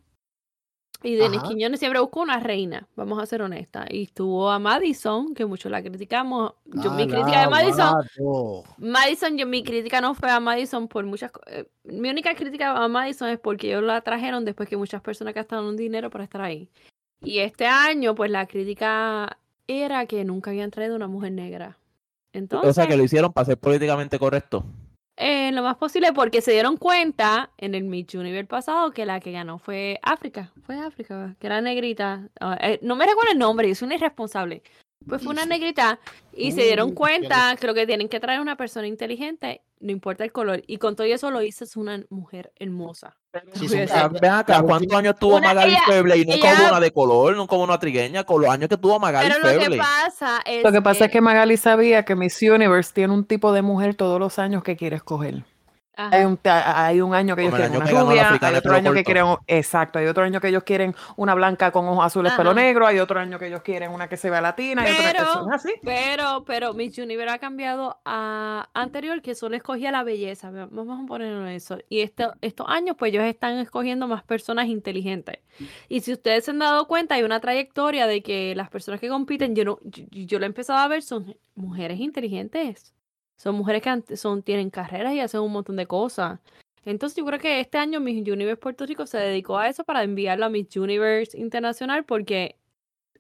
[1.03, 1.49] Y Denis Ajá.
[1.49, 3.87] Quiñones siempre buscó una reina, vamos a ser honestas.
[3.91, 6.55] Y estuvo a Madison, que muchos la criticamos.
[6.65, 7.95] Yo mi crítica de Madison.
[8.79, 12.89] Madison, yo mi crítica no fue a Madison por muchas eh, Mi única crítica a
[12.89, 16.41] Madison es porque ellos la trajeron después que muchas personas gastaron un dinero para estar
[16.41, 16.69] ahí.
[17.21, 21.79] Y este año, pues la crítica era que nunca habían traído una mujer negra.
[22.33, 24.65] Entonces, O sea, que lo hicieron para ser políticamente correcto.
[25.17, 29.21] Eh, lo más posible porque se dieron cuenta en el Miss Universe pasado que la
[29.21, 30.53] que ganó fue África.
[30.63, 32.29] Fue África, que era negrita.
[32.41, 34.63] Ah, eh, no me recuerdo el nombre, soy una irresponsable.
[35.09, 35.99] Pues fue una negrita
[36.33, 40.25] y se dieron Uh, cuenta, creo que tienen que traer una persona inteligente, no importa
[40.25, 40.63] el color.
[40.67, 43.17] Y con todo eso lo hizo, es una mujer hermosa.
[43.55, 44.21] Sí, Voy son- a O sea, decir.
[44.21, 46.91] ven acá, ¿cuántos años tuvo Una- Magali ella- Feble y nunca ella- hubo una de
[46.91, 48.25] color, nunca hubo una trigueña?
[48.25, 49.79] Con los años que tuvo Magali Pero lo que Feble.
[49.79, 53.53] pasa es Lo que pasa es que Magali sabía que Miss Universe tiene un tipo
[53.53, 55.45] de mujer todos los años que quiere escoger.
[55.97, 58.73] Hay un, ta- hay un año que ellos Como quieren una que rubia, hay otro
[58.75, 62.35] año que quieren, exacto, hay otro año que ellos quieren una blanca con ojos azules,
[62.35, 65.13] pelo negro, hay otro año que ellos quieren una que se vea latina, y otra
[65.13, 65.73] Pero- es así.
[65.83, 70.51] Pero, pero Miss Universe ha cambiado a anterior, que solo escogía la belleza.
[70.51, 71.79] va- Vamos a ponerlo en eso.
[71.89, 75.39] Y este- estos años, pues ellos están escogiendo más personas inteligentes.
[75.89, 79.09] Y si ustedes se han dado cuenta, hay una trayectoria de que las personas que
[79.09, 82.93] compiten, yo no, yo, yo lo he empezado a ver, son mujeres inteligentes.
[83.37, 86.41] Son mujeres que son, tienen carreras y hacen un montón de cosas.
[86.85, 90.03] Entonces yo creo que este año Miss Universe Puerto Rico se dedicó a eso para
[90.05, 92.57] enviarlo a Miss Universe Internacional porque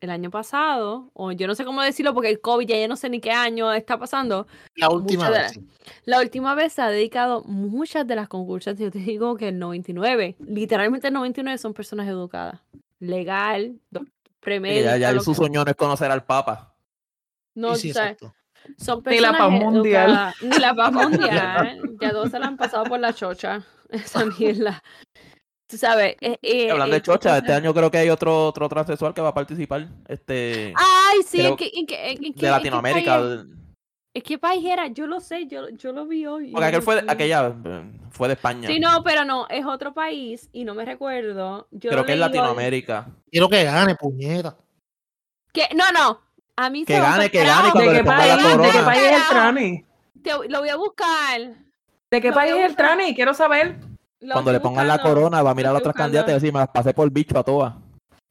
[0.00, 2.96] el año pasado, o yo no sé cómo decirlo porque el COVID ya, ya no
[2.96, 5.58] sé ni qué año está pasando, La última vez.
[6.04, 9.58] la- última vez se ha dedicado muchas de las concursantes, yo te digo que el
[9.58, 12.60] 99, literalmente el 99 son personas educadas,
[13.00, 13.80] legal,
[14.40, 16.74] premédica, ya, ya su sueño no es conocer al Papa.
[17.54, 18.18] no, Sí, sí, tú sabes,
[19.06, 20.34] Ni la paz mundial.
[20.42, 24.82] ni la paz mundial, ya todos se la han pasado por la chocha, esa mierda.
[25.68, 28.68] Tú sabes, eh, eh, Hablando de eh, chocha, este año creo que hay otro, otro
[28.68, 29.88] transexual que va a participar.
[30.06, 33.18] Este Ay, sí, creo ¿en qué, en qué- qué- de qué Latinoamérica.
[33.18, 33.46] país es?
[34.14, 34.86] ¿En qué país era?
[34.86, 36.50] Yo lo sé, yo, yo lo vi hoy.
[36.52, 37.52] Porque aquel fue aquella
[38.10, 38.66] fue de España.
[38.68, 41.66] Sí, no, pero no, es otro país y no me recuerdo.
[41.72, 42.20] Yo creo que es hoy.
[42.20, 43.08] Latinoamérica.
[43.30, 44.56] Quiero que gane, puñeta.
[45.52, 46.20] Que, no, no.
[46.56, 49.02] A mí Que se va gane, que gane cuando ¿De qué país, ¿De qué país
[49.02, 49.84] es el trani?
[50.22, 51.40] Te- lo voy a buscar.
[52.10, 53.14] ¿De qué Lo país es el trani?
[53.14, 53.76] Quiero saber.
[54.20, 56.60] Lo Cuando le pongan la corona, va a mirar a otras candidatas y decir, me
[56.60, 57.74] las pasé por bicho a todas.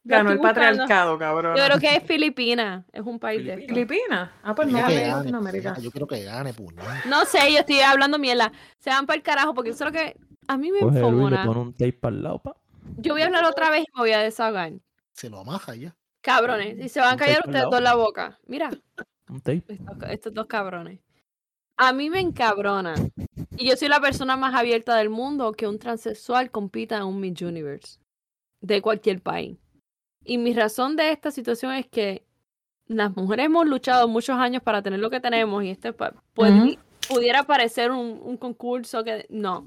[0.02, 1.56] Ganó el patriarcado, cabrón.
[1.56, 2.84] Yo creo que es Filipinas.
[2.92, 3.56] Es un país de.
[3.58, 4.30] Filipinas.
[4.42, 5.78] Ah, pues no, que es Déjame- gane, Latinoamérica.
[5.80, 7.02] Yo quiero que gane, puñeta.
[7.06, 8.52] No sé, yo estoy hablando mierda.
[8.78, 10.16] Se van para el carajo porque eso es lo que
[10.48, 11.44] a mí me Coge Luis, le enfogona.
[11.44, 12.56] pone un tape para el lado, pa.
[12.98, 14.72] Yo voy a hablar otra vez y me voy a desahogar.
[15.12, 15.94] Se lo amaja ya.
[16.26, 16.78] Cabrones.
[16.84, 18.38] Y se van a callar ustedes dos la boca.
[18.46, 18.70] Mira.
[19.68, 20.98] Estos, estos dos cabrones.
[21.76, 22.94] A mí me encabrona.
[23.56, 27.20] Y yo soy la persona más abierta del mundo que un transexual compita en un
[27.20, 27.98] Miss Universe.
[28.60, 29.56] De cualquier país.
[30.24, 32.24] Y mi razón de esta situación es que
[32.88, 36.16] las mujeres hemos luchado muchos años para tener lo que tenemos y este puede-
[37.08, 39.66] pudiera parecer un, un concurso que no.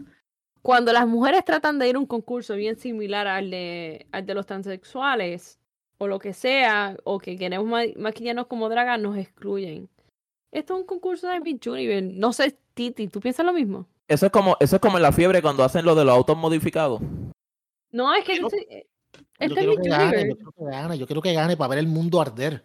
[0.61, 4.33] Cuando las mujeres tratan de ir a un concurso bien similar al de, al de
[4.33, 5.58] los transexuales
[5.99, 9.87] o lo que sea, o que queremos ma- maquillarnos como dragas, nos excluyen.
[10.51, 12.01] Esto es un concurso de Miss Universe.
[12.15, 13.85] No sé, Titi, ¿tú piensas lo mismo?
[14.07, 16.35] Eso es como, eso es como en la fiebre cuando hacen lo de los autos
[16.37, 16.99] modificados.
[17.91, 18.57] No, es que Yo- Yo
[19.39, 21.87] este es que gane, yo quiero que gane, yo quiero que gane para ver el
[21.87, 22.63] mundo arder.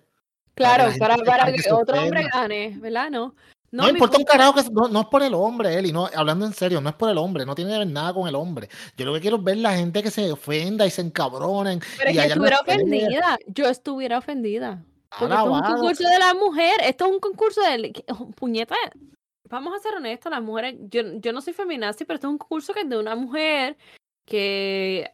[0.55, 3.11] Claro, para, para para que que se otro hombre gane, ¿verdad?
[3.11, 3.35] No.
[3.75, 6.53] No, importa un carajo que no, no es por el hombre, Eli, no, hablando en
[6.53, 8.69] serio, no es por el hombre, no tiene que ver nada con el hombre.
[8.97, 11.81] Yo lo que quiero es ver la gente que se ofenda y se encabronen.
[11.99, 13.39] Pero es y que estuviera ofendida.
[13.49, 14.85] Yo estuviera ofendida.
[15.19, 16.75] Porque esto es un concurso de la mujer.
[16.85, 18.05] Esto es un concurso de.
[18.11, 18.77] oh, Puñeta.
[19.51, 20.77] Vamos a ser honestos, las mujeres.
[20.89, 23.77] Yo, yo no soy feminazi, pero esto es un concurso que es de una mujer
[24.25, 25.13] que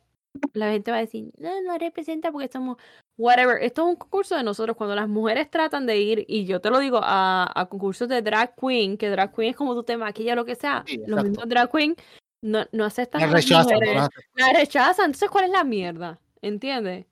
[0.52, 2.76] la gente va a decir, no, no representa porque somos.
[3.16, 3.62] Whatever.
[3.62, 4.76] Esto es un concurso de nosotros.
[4.76, 8.22] Cuando las mujeres tratan de ir, y yo te lo digo, a, a concursos de
[8.22, 10.84] drag queen, que drag queen es como tú te maquillas, lo que sea.
[10.86, 11.96] Sí, los mismos drag queen
[12.42, 13.94] no, no aceptan La las rechazan, mujeres.
[13.96, 14.08] ¿no?
[14.36, 15.06] La rechazan.
[15.06, 16.18] Entonces, ¿cuál es la mierda?
[16.42, 17.06] ¿Entiendes?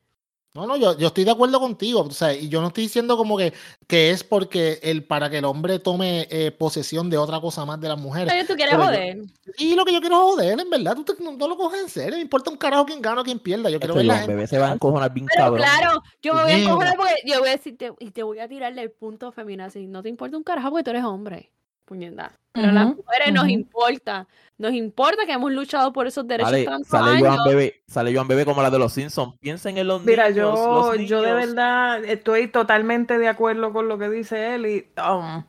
[0.58, 2.00] No, no, yo, yo estoy de acuerdo contigo.
[2.00, 3.52] O sea, y yo no estoy diciendo como que,
[3.86, 7.80] que es porque el, para que el hombre tome eh, posesión de otra cosa más
[7.80, 8.32] de las mujeres.
[8.32, 9.18] Oye, tú quieres Pero yo- joder.
[9.58, 10.96] Y lo que yo quiero es joder, en verdad.
[10.96, 12.16] Tú te- no, no lo coges en serio.
[12.16, 13.70] Me importa un carajo quién gana o quién pierda.
[13.70, 14.34] Yo quiero ver la gente.
[14.34, 15.62] bebé se va a encojonar bien Pero cabrón.
[15.62, 18.48] claro, yo me voy a encojonar porque yo voy a decirte y te voy a
[18.48, 19.86] tirarle el punto feminazi.
[19.86, 21.52] No te importa un carajo porque tú eres hombre.
[21.88, 22.32] Puñenda.
[22.52, 24.26] Pero a las Ujú, mujeres nos importa.
[24.58, 27.28] Nos importa que hemos luchado por esos derechos Sale, tantos sale años.
[27.36, 29.36] Joan Bebé, sale Joan Bebé como la de los Simpsons.
[29.40, 30.36] Piensen en los Mira, niños.
[30.36, 34.86] yo, los yo de verdad estoy totalmente de acuerdo con lo que dice él y
[35.00, 35.44] um,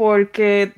[0.00, 0.72] porque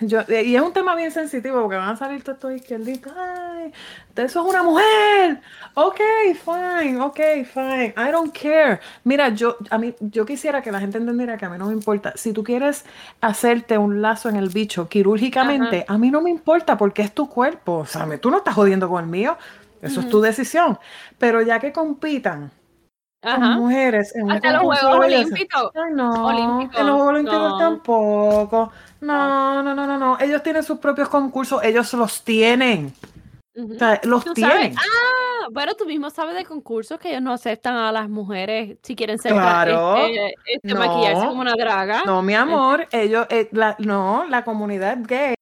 [0.00, 3.72] yo, y es un tema bien sensitivo porque van a salir todos estos izquierdistas, ay,
[4.16, 5.40] eso es una mujer,
[5.74, 6.00] ok,
[6.44, 8.80] fine, ok, fine, I don't care.
[9.04, 11.74] Mira, yo, a mí, yo quisiera que la gente entendiera que a mí no me
[11.74, 12.84] importa, si tú quieres
[13.20, 17.28] hacerte un lazo en el bicho quirúrgicamente, a mí no me importa porque es tu
[17.30, 19.38] cuerpo, o sea, tú no estás jodiendo con el mío,
[19.80, 20.76] eso es tu decisión,
[21.18, 22.50] pero ya que compitan,
[23.22, 23.56] Ajá.
[23.56, 25.04] mujeres en Hasta los Juegos.
[25.06, 25.70] Olímpicos.
[25.74, 27.58] Ay, no, Olímpicos, en los Juegos Olímpicos no.
[27.58, 28.72] tampoco.
[29.00, 30.18] No, no, no, no, no.
[30.20, 32.92] Ellos tienen sus propios concursos, ellos los tienen.
[33.54, 33.74] Ujú.
[33.74, 34.74] O sea, los tienen.
[34.74, 38.76] sabes, ah, bueno, tú mismo sabes de concursos que ellos no aceptan a las mujeres
[38.82, 39.96] si quieren ser Claro.
[39.96, 40.80] este, este, No.
[40.80, 42.02] maquillarse como una draga.
[42.04, 45.34] No, mi amor, ellos, eh, la, no, la comunidad gay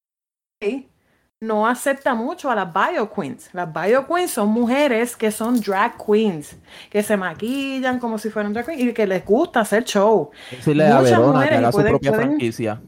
[1.45, 3.49] no acepta mucho a las bio queens.
[3.53, 6.55] Las bio queens son mujeres que son drag queens,
[6.89, 10.31] que se maquillan como si fueran drag queens y que les gusta hacer show.
[10.51, 12.81] Decirle a Muchas Verona mujeres que haga su pueden- propia pueden- franquicia.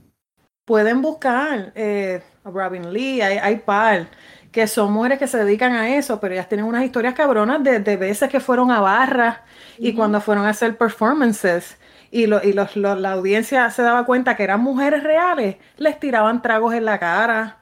[0.65, 4.07] pueden buscar eh, a Robin Lee, hay, hay par,
[4.51, 7.79] que son mujeres que se dedican a eso, pero ellas tienen unas historias cabronas de,
[7.79, 9.37] de veces que fueron a barras
[9.77, 11.77] y cuando fueron a hacer performances
[12.09, 15.99] y, lo- y los- lo- la audiencia se daba cuenta que eran mujeres reales, les
[15.99, 17.56] tiraban tragos en la cara,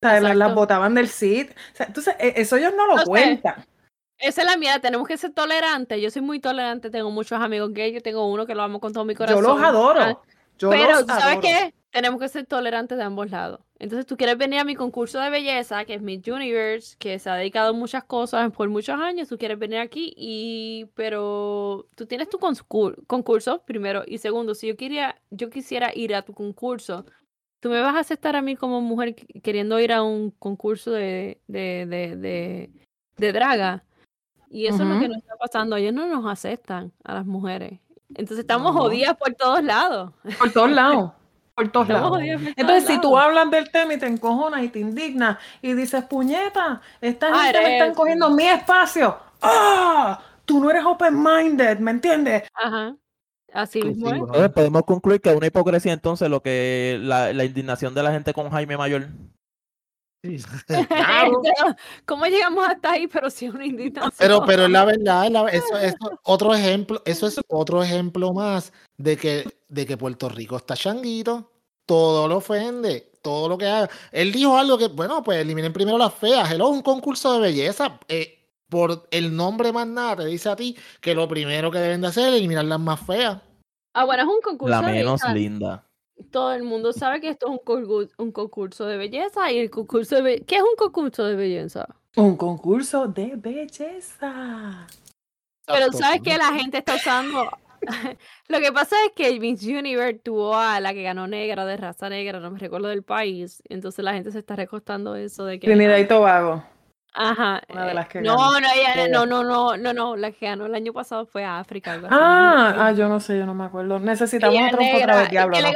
[0.00, 1.50] sea, las, botaban del sit.
[1.50, 3.06] O sea, entonces, e- eso ellos no lo No sé.
[3.06, 3.64] cuentan.
[4.18, 6.00] Esa es la mía, tenemos que ser tolerantes.
[6.02, 8.92] Yo soy muy tolerante, tengo muchos amigos gays, yo tengo uno que lo amo con
[8.92, 9.42] todo mi corazón.
[9.42, 10.00] Yo los adoro.
[10.00, 10.20] Ah,
[10.58, 11.40] Yo Pero, los ¿tú sabes adoro.
[11.42, 11.74] qué?
[11.90, 13.60] Tenemos que ser tolerantes de ambos lados.
[13.78, 17.30] Entonces, tú quieres venir a mi concurso de belleza, que es Miss Universe, que se
[17.30, 19.28] ha dedicado a muchas cosas por muchos años.
[19.28, 22.38] Tú quieres venir aquí, y pero tú tienes tu
[23.06, 24.02] concurso, primero.
[24.06, 27.06] Y segundo, si yo quería, yo quisiera ir a tu concurso,
[27.60, 30.90] tú me vas a aceptar a mí como mujer qu- queriendo ir a un concurso
[30.92, 32.70] de, de, de, de,
[33.16, 33.84] de draga.
[34.50, 35.76] Y eso es lo que nos está pasando.
[35.76, 37.80] Ellos no nos aceptan a las mujeres.
[38.10, 38.80] Entonces estamos No.
[38.80, 40.12] jodidas por todos lados.
[40.38, 41.12] Por todos lados.
[41.54, 42.18] Por todos Estamos lados.
[42.18, 45.36] jodidas por todos Entonces, si tú hablas del tema y te encojonas y te indignas
[45.60, 49.18] y dices, puñeta, esta Ah, gente me están cogiendo mi espacio.
[49.42, 50.18] ¡Ah!
[50.46, 52.44] Tú no eres open-minded, ¿me entiendes?
[52.54, 52.96] Ajá.
[53.52, 54.18] Así Sí, mismo sí, es.
[54.20, 54.26] bueno.
[54.34, 58.12] Entonces podemos concluir que es una hipocresía entonces lo que la, la indignación de la
[58.12, 59.08] gente con Jaime Mayor.
[60.22, 60.36] Sí.
[60.88, 61.40] Claro.
[62.04, 63.06] ¿Cómo llegamos hasta ahí?
[63.06, 64.12] Pero sí una indignación.
[64.18, 65.94] Pero, pero es la verdad, es la- eso es
[66.24, 71.50] otro ejemplo, eso es otro ejemplo más de que, de que Puerto Rico está changuito,
[71.86, 73.88] todo lo ofende, todo lo que haga.
[74.12, 76.50] Él dijo algo que, bueno, pues eliminen primero las feas.
[76.50, 77.98] Hello, un concurso de belleza.
[78.08, 78.37] eh,
[78.68, 82.08] por el nombre más nada, te dice a ti que lo primero que deben de
[82.08, 83.40] hacer es eliminar las más feas.
[83.94, 85.34] Ah, bueno, es un concurso La de menos belleza.
[85.34, 85.84] linda.
[86.30, 89.70] Todo el mundo sabe que esto es un, concurso, un concurso de belleza y el
[89.70, 91.86] concurso de ¿Qué es un concurso de belleza?
[92.16, 94.86] Un concurso de belleza.
[95.66, 97.48] Pero sabes que la gente está usando.
[98.48, 102.08] Lo que pasa es que Miss Universe tuvo a la que ganó negra, de raza
[102.08, 103.62] negra, no me recuerdo del país.
[103.68, 105.66] Entonces la gente se está recostando eso de que.
[105.68, 106.64] Trinidad y Tobago.
[107.14, 107.62] Ajá.
[107.68, 108.60] Una de eh, las que no, ganó.
[108.60, 110.16] no, ella- no, no, no, no, no.
[110.16, 111.92] La que ganó el año pasado fue a África.
[111.92, 112.16] algo así.
[112.18, 113.98] Ah, ah, yo no sé, yo no me acuerdo.
[113.98, 115.56] Necesitamos Ella otro negra, otra vez, diablo.
[115.56, 115.68] que le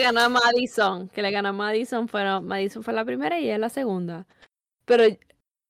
[0.00, 3.58] ganó, a Madison, que le ganó a Madison, fueron, Madison fue la primera y ella
[3.58, 4.26] la segunda.
[4.84, 5.04] Pero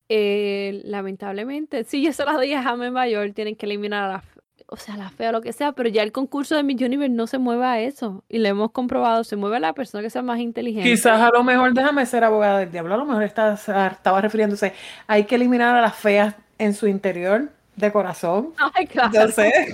[0.09, 4.23] eh, lamentablemente, si yo se las doy a Jaime Mayor, tienen que eliminar a la,
[4.73, 7.13] o sea, la fea o lo que sea, pero ya el concurso de Miss Universe
[7.13, 8.23] no se mueve a eso.
[8.29, 10.89] Y lo hemos comprobado, se mueve a la persona que sea más inteligente.
[10.89, 14.73] Quizás a lo mejor, déjame ser abogada del diablo, a lo mejor está- estaba refiriéndose,
[15.07, 18.53] hay que eliminar a las feas en su interior de corazón.
[18.73, 19.11] Ay, claro.
[19.13, 19.51] Yo sé.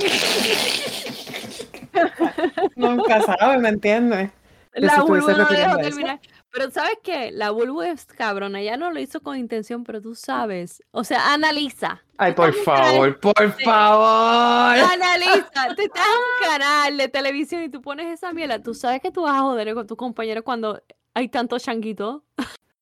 [2.75, 4.31] Nunca sabe, ¿me entiendes?
[4.73, 6.19] La estuviese no dejó terminar.
[6.51, 7.31] Pero ¿sabes qué?
[7.31, 7.53] La
[7.85, 10.81] es cabrona, ella no lo hizo con intención, pero tú sabes.
[10.91, 12.03] O sea, analiza.
[12.17, 14.79] Ay, por favor, por favor.
[14.79, 18.61] Analiza, tú estás en un canal de televisión y tú pones esa mierda.
[18.61, 20.81] Tú sabes que tú vas a joder con tus compañeros cuando
[21.13, 22.23] hay tanto changuito.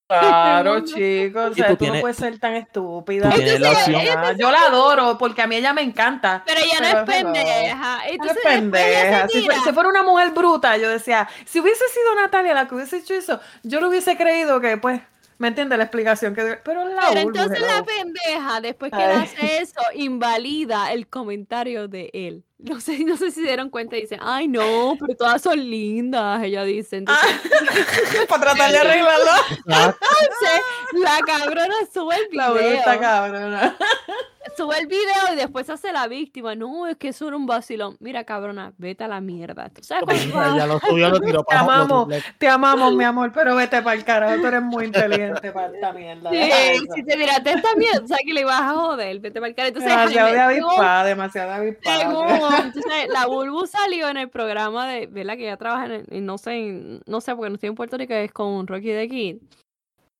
[0.07, 3.29] Claro, chicos, o sea, tú tú no puedes ser tan estúpida.
[3.29, 6.43] tú tienes la opción- Ah, Yo la adoro porque a mí ella me encanta.
[6.45, 7.97] Pero ella no Pero, es pendeja.
[8.19, 9.27] No es pendeja.
[9.27, 9.63] se Si, fue- tira.
[9.65, 13.15] si fuera una mujer bruta, yo decía, si hubiese sido Natalia la que hubiese hecho
[13.15, 15.01] eso, yo lo hubiese creído que, pues,
[15.37, 16.33] ¿me entiendes la explicación?
[16.35, 16.55] que dio?
[16.63, 17.85] Pero la Pero entonces la hello.
[17.85, 19.23] pendeja, después que Ay.
[19.23, 22.43] hace eso, invalida el comentario de él.
[22.57, 25.59] No sé, no sé si se dieron cuenta y dicen, ay no, pero todas son
[25.59, 26.97] lindas, ella dice.
[26.97, 27.25] Entonces,
[28.29, 29.31] Para tratar de arreglarlo.
[29.69, 30.61] Ah, entonces,
[30.93, 33.01] la cabrona sube el La Bulbu está video.
[33.01, 33.77] cabrona.
[34.57, 36.55] sube el video y después hace la víctima.
[36.55, 37.97] No, es que eso era un vacilón.
[37.99, 39.69] Mira, cabrona, vete a la mierda.
[39.69, 43.03] ¿Tú sabes ya lo subió, lo tiró Te para abajo, amamos, lo- te amamos, mi
[43.03, 46.29] amor, pero vete para el carajo, tú eres muy inteligente para esta mierda.
[46.31, 49.49] Sí, si te tiraste esta mierda, o sea que le ibas a joder, vete para
[49.49, 49.67] el cara.
[49.69, 52.57] Entonces, demasiado de avispada, demasiado de avispada.
[52.63, 55.35] entonces, la Bulbu salió en el programa de, ¿verdad?
[55.37, 58.13] Que ella trabaja en, no sé, en- no sé, porque no estoy en Puerto Rico,
[58.13, 59.37] es con Rocky the Kid.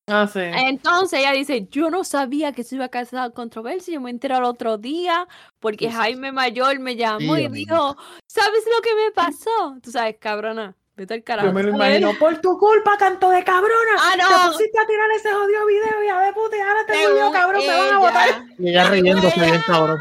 [0.08, 0.40] Ah, sí.
[0.40, 4.36] Entonces ella dice, yo no sabía que se iba a causar controversia, yo me enteré
[4.36, 5.28] al otro día
[5.60, 9.78] porque Jaime Mayor me llamó y dijo, ¿sabes lo que me pasó?
[9.82, 11.48] Tú sabes, cabrona, vete al carajo.
[11.48, 13.74] Yo me lo imagino, por tu culpa, canto de cabrona.
[13.98, 14.52] Ah, Te no.
[14.52, 17.32] pusiste a tirar ese jodido video y a ver, puta, y ahora te Según volvió,
[17.32, 18.28] cabrón, me van a botar.
[18.30, 20.00] ella- Y ella riéndose bien, cabrón.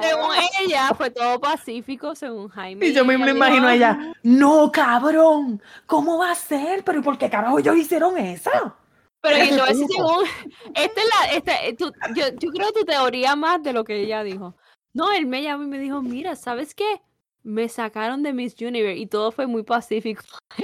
[0.00, 0.30] Según
[0.60, 2.86] ella, fue todo pacífico, según Jaime.
[2.86, 6.82] Y yo me ella lo imagino a ella, no, cabrón, ¿cómo va a ser?
[6.82, 8.50] ¿Pero ¿y por qué carajo ellos hicieron eso?
[9.24, 10.24] Pero yo te voy a decir, según,
[10.74, 14.00] esta es la, esta, eh, tú- yo, yo creo tu teoría más de lo que
[14.02, 14.54] ella dijo.
[14.92, 17.00] No, él me llamó y me dijo, mira, ¿sabes qué?
[17.42, 20.22] Me sacaron de Miss Universe y todo fue muy pacífico.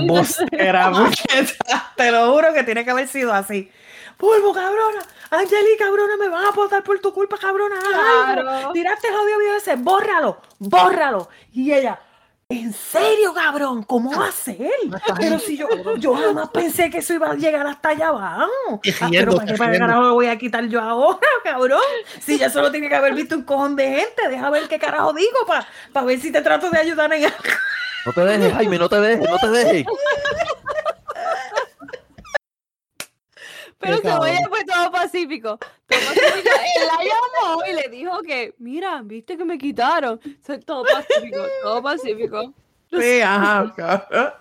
[0.00, 0.90] Embustera.
[1.96, 3.70] Te lo juro que tiene que haber sido así.
[4.16, 5.00] Polvo, cabrona.
[5.30, 7.76] Angeli, cabrona, me van a botar por tu culpa, cabrona.
[7.80, 8.72] Claro.
[8.72, 11.28] Tiraste el jodido video ese, bórralo, bórralo.
[11.52, 12.00] Y ella,
[12.50, 13.82] ¿en serio, cabrón?
[13.82, 14.70] ¿Cómo va a ser?
[15.18, 15.68] Pero si yo,
[15.98, 18.80] yo jamás pensé que eso iba a llegar hasta allá abajo.
[19.00, 19.78] Ah, pero ¿para qué para riéndose.
[19.78, 21.80] carajo lo voy a quitar yo ahora, cabrón?
[22.20, 25.12] Si ya solo tiene que haber visto un cojón de gente, deja ver qué carajo
[25.12, 27.36] digo para ver si te trato de ayudar en algo.
[28.06, 29.86] No te dejes, Jaime, no te dejes, no te dejes.
[33.78, 34.50] Pero Qué se oye, cabrón.
[34.50, 35.58] fue todo pacífico.
[35.58, 36.50] Todo pacífico.
[36.76, 40.20] Él la llamó y le dijo que, mira, viste que me quitaron.
[40.42, 42.54] Sea, todo pacífico, todo pacífico.
[42.90, 44.32] Sí, ajá, cabrón.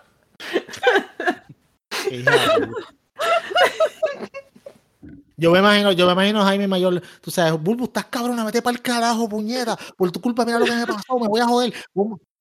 [5.36, 8.76] Yo me imagino, yo me imagino Jaime Mayor, tú sabes, Bulbu, estás cabrona, vete para
[8.76, 9.78] el carajo, puñeta.
[9.96, 11.74] Por tu culpa, mira lo que me pasó, me voy a joder.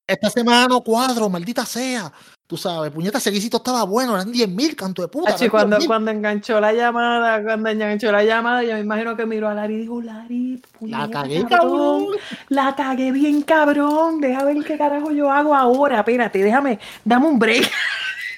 [0.07, 2.11] Esta semana no cuadro, maldita sea.
[2.47, 5.31] Tú sabes, puñeta, ese guisito estaba bueno, eran 10 mil, canto de puta.
[5.31, 5.85] Achi, cuando, 10.000.
[5.87, 9.73] cuando enganchó la llamada, cuando enganchó la llamada, yo me imagino que miró a Lari
[9.73, 12.05] y dijo, Lari, La puñeta, cagué, cabrón, cabrón.
[12.47, 17.37] la cagué bien cabrón, deja ver qué carajo yo hago ahora, espérate, déjame, dame un
[17.37, 17.69] break.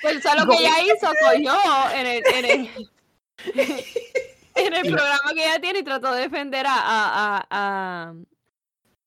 [0.01, 1.53] Pues eso es lo que ella hizo, cogió
[1.93, 2.69] en el, en el,
[4.55, 8.13] en el programa que ella tiene y trató de defender a, a, a, a,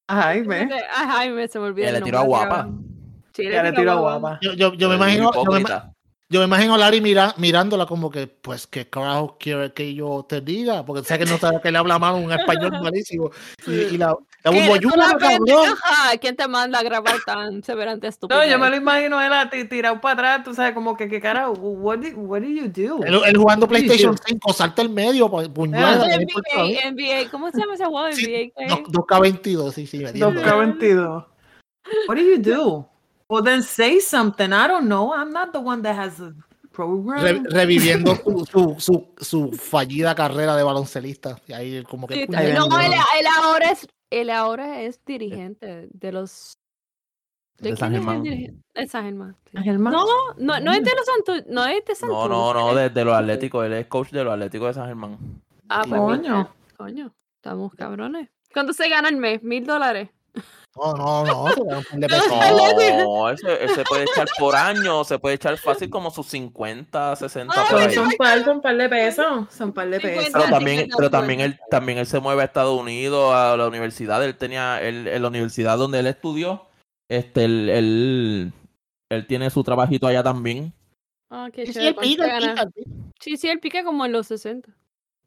[0.07, 1.91] Ay, ve, a Jaime, se me olvidó.
[1.91, 2.55] Le tiró a guapa.
[2.57, 2.92] cabrón.
[3.33, 4.39] Sí, ya le tiró a guapa.
[4.41, 5.63] Yo, yo, yo me imagino, yo me,
[6.29, 10.25] yo me imagino a Larry mira, mirándola como que, pues, ¿qué carajo quiere que yo
[10.27, 10.85] te diga?
[10.85, 13.29] Porque sé que no sabe que le habla mal un español malísimo.
[13.67, 14.67] Y, y la, la ¿Qué?
[14.67, 15.77] Bulbu, ¿Tú la ayúdame, cabrón.
[16.21, 18.39] ¿Quién te manda a grabar tan severante estúpido?
[18.39, 21.07] No, yo me lo imagino él a ti tirado para atrás, tú sabes, como que,
[21.07, 21.53] ¿qué carajo?
[21.53, 23.03] What did, what did you do?
[23.03, 23.67] Él, él jugando.
[23.67, 26.05] PlayStation 5, salta el medio, pu- puñada.
[26.05, 26.17] Ah.
[26.17, 28.11] NBA, NBA, ¿cómo se llama ese juego?
[28.11, 28.75] Sí, NBA.
[28.75, 30.31] Dos- 2K22, sí, sí, metiendo.
[30.41, 31.25] 2K22.
[32.07, 32.89] What do you do?
[33.33, 34.53] Well, then say something.
[34.53, 35.11] I don't know.
[35.11, 36.35] I'm not the one that has a
[36.71, 37.23] program.
[37.23, 41.39] Re- reviviendo su, su, su, su fallida carrera de baloncelista.
[41.47, 42.13] Y ahí como que...
[42.13, 46.59] Sí, no, él, él ahora es, él ahora es dirigente de los.
[47.57, 48.23] De San es el Germán.
[48.75, 49.35] De San Germán.
[49.49, 49.57] sí.
[49.57, 49.93] Ángel Más.
[49.93, 50.05] No,
[50.37, 52.29] no, no es de los Santos, no es de No, Santos.
[52.29, 53.65] no, no, de, de los Atléticos.
[53.65, 55.17] Él es coach de los Atléticos de San Germán.
[55.69, 56.19] Ah, pues Coño.
[56.21, 58.29] mira, coño, estamos cabrones.
[58.53, 59.41] ¿Cuánto se gana el mes?
[59.41, 60.09] ¿Mil dólares?
[60.75, 61.51] No, no, no.
[61.53, 62.27] se un par de pesos.
[62.29, 67.53] No, ese, ese puede echar por año, se puede echar fácil como sus 50, 60
[67.53, 67.93] por Son, ahí.
[67.93, 69.53] son par, son par de pesos.
[69.53, 70.29] Son par de pesos.
[70.33, 71.69] Pero 50, también, 50, pero también él, 50.
[71.69, 74.23] también él se mueve a Estados Unidos, a la universidad.
[74.23, 76.65] Él tenía, él, en la universidad donde él estudió,
[77.07, 78.53] este, él, él,
[79.09, 80.73] él tiene su trabajito allá también.
[81.29, 81.89] Ah, qué Sí, sí, chévere.
[81.89, 82.53] el ¿cuánto pica, se el gana?
[82.53, 82.89] pica, el pica.
[83.19, 84.69] Sí, sí, él pica como en los 60.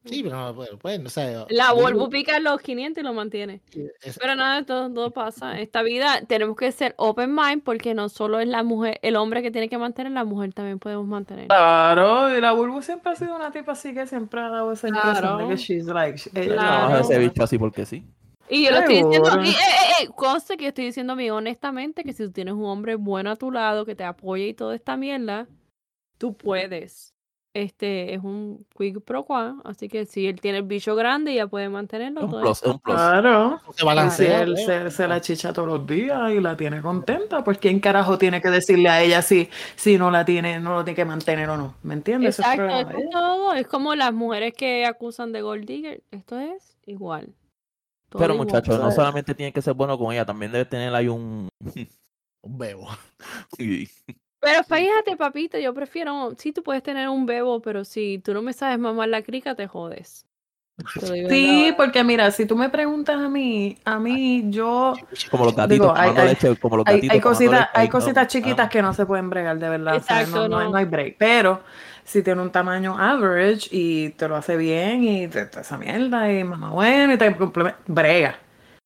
[0.06, 1.34] Sí, pero no, bueno, pues, no sé.
[1.50, 3.60] La Bulbu- Volvo pica los 500 y lo mantiene.
[4.02, 5.60] es- Pero nada, todo, todo pasa.
[5.60, 9.42] Esta vida tenemos que ser open mind porque no solo es la mujer, el hombre
[9.42, 11.48] que tiene que mantener, la mujer también podemos mantener.
[11.48, 14.88] Claro, y la Bulbu siempre ha sido una tipa así que siempre ha dado esa
[14.88, 15.38] impresión Claro.
[15.38, 16.20] de que she's like.
[16.34, 16.88] ella- Claro.
[16.90, 18.04] No, ese bicho así porque sí.
[18.48, 21.16] Y yo lo estoy diciendo, y, eh, eh, eh, conste que yo estoy diciendo a
[21.16, 24.44] mí honestamente que si tú tienes un hombre bueno a tu lado que te apoya
[24.46, 25.48] y toda esta mierda,
[26.16, 27.12] tú puedes.
[27.56, 31.46] Este es un quick pro qua, así que si él tiene el bicho grande ya
[31.46, 32.24] puede mantenerlo.
[32.24, 32.94] Un todo plus, un plus.
[32.94, 33.60] Claro.
[33.70, 34.42] se Si balancea.
[34.42, 34.64] él ¿eh?
[34.66, 38.42] se, se la chicha todos los días y la tiene contenta, pues quién carajo tiene
[38.42, 41.56] que decirle a ella si, si no la tiene, no lo tiene que mantener o
[41.56, 41.74] no.
[41.82, 42.38] ¿Me entiendes?
[42.38, 43.10] Eso es Exacto, de es ella.
[43.10, 43.52] todo.
[43.54, 46.02] Es como las mujeres que acusan de gold digger.
[46.10, 47.34] Esto es igual.
[48.10, 51.08] Todo Pero muchachos, no solamente tiene que ser bueno con ella, también debe tener ahí
[51.08, 51.48] un...
[52.42, 52.86] Un bebo.
[53.56, 53.88] Sí.
[54.46, 58.42] Pero fíjate, papito, yo prefiero, sí, tú puedes tener un bebo, pero si tú no
[58.42, 60.24] me sabes mamar la crica, te jodes.
[61.00, 64.94] Te Sí, porque mira, si tú me preguntas a mí, a mí yo
[65.30, 68.28] Como los gatitos Digo, hay- leche, como los gatitos hay cositas, leche, hay cositas no,
[68.28, 68.68] chiquitas ah.
[68.68, 69.96] que no se pueden bregar de verdad.
[69.96, 70.70] o sea, Exacto, no, no hay- no.
[70.72, 71.16] no hay break.
[71.18, 71.62] Pero
[72.04, 76.30] si tiene un tamaño average y te lo hace bien y te, te- esa mierda
[76.30, 78.38] y mamá bueno y te complementa, brega.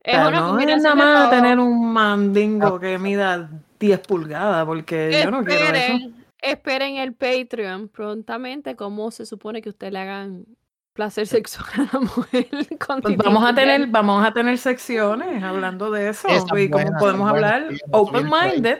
[0.02, 3.50] Es O sea, una no es nada más tener un mandingo que mida
[3.80, 5.74] 10 pulgadas porque yo no quiero eso.
[5.74, 10.44] Esperen, esperen el Patreon prontamente cómo se supone que usted le hagan
[10.92, 12.46] placer sexual a la mujer.
[12.86, 16.84] con Pues vamos a tener, vamos a tener secciones hablando de eso Esas y cómo
[16.84, 18.52] buenas, podemos hablar sí, no, open bien por ahí.
[18.52, 18.78] minded.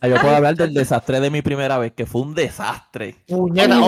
[0.00, 3.16] Ah, Yo puedo hablar del desastre de mi primera vez, que fue un desastre.
[3.26, 3.78] Puñeta,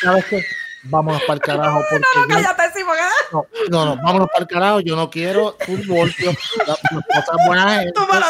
[0.00, 0.42] ¿sabes qué?
[0.88, 1.80] Vámonos para el carajo.
[1.90, 3.02] Porque yo- Cállate, sí, porque-
[3.32, 4.80] no, no, no, vámonos para el carajo.
[4.80, 6.32] Yo no quiero fútbol, tío.
[6.66, 7.86] Las las cosas buenas.
[7.94, 8.26] túmbalo,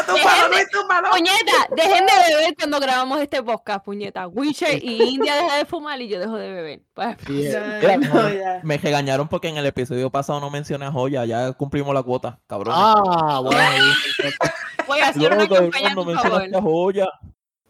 [0.49, 1.09] Luis, túmbalo.
[1.11, 4.27] Puñeta, dejen de beber cuando grabamos este podcast, puñeta.
[4.27, 6.81] Witcher y India deja de fumar y yo dejo de beber.
[6.93, 8.59] Pues, sí, es- Ya, no, ya.
[8.63, 12.39] Me regañaron porque en el episodio pasado no mencioné a Joya, ya cumplimos la cuota,
[12.47, 12.73] cabrón.
[12.77, 13.61] Ah, bueno.
[14.87, 17.07] voy a hacer una no, campaña no mencionaste a Joya.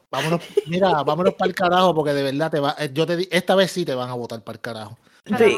[0.09, 3.27] Vámonos, mira, vámonos para el carajo porque de verdad te va, eh, yo te di-
[3.31, 4.97] esta vez sí te van a votar para el carajo.
[5.37, 5.57] Sí.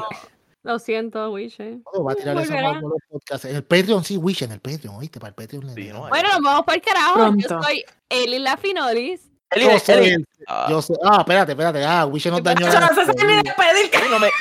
[0.64, 1.78] Lo siento, Witcher.
[1.94, 2.74] Todo va a tirar eso Volverá.
[2.82, 3.46] por los podcasts.
[3.46, 5.20] En el Patreon sí, Wish en el Patreon, ¿oíste?
[5.20, 5.68] Para el Patreon.
[5.68, 7.14] le Sí, no, Bueno, nos vamos para el carajo.
[7.14, 7.48] Pronto.
[7.48, 9.22] Yo soy Eli La Finolis.
[9.52, 10.26] Eli, yo soy Eli.
[10.48, 11.86] Ah, yo soy- ah, espérate, espérate.
[11.86, 12.72] Ah, Wish nos dañó.
[12.72, 13.90] Yo no sé si despedir.
[13.94, 14.32] Eli, no me-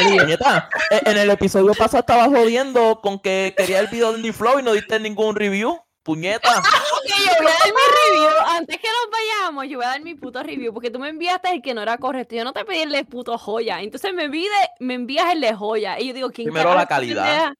[0.00, 4.32] Eli, puñeta, eh, en el episodio pasado estabas jodiendo con que quería el video de
[4.32, 5.78] Flow y no diste ningún review.
[6.04, 6.48] Puñeta.
[7.04, 7.80] Ok, yo voy a dar mi
[8.14, 8.30] review.
[8.56, 10.72] Antes que nos vayamos, yo voy a dar mi puto review.
[10.72, 12.34] Porque tú me enviaste el que no era correcto.
[12.36, 13.80] Yo no te pedí el de puto joya.
[13.82, 14.48] Entonces me, envíe-
[14.78, 15.98] me envías el de joya.
[16.00, 17.52] Y yo digo, ¿quién Primero la calidad.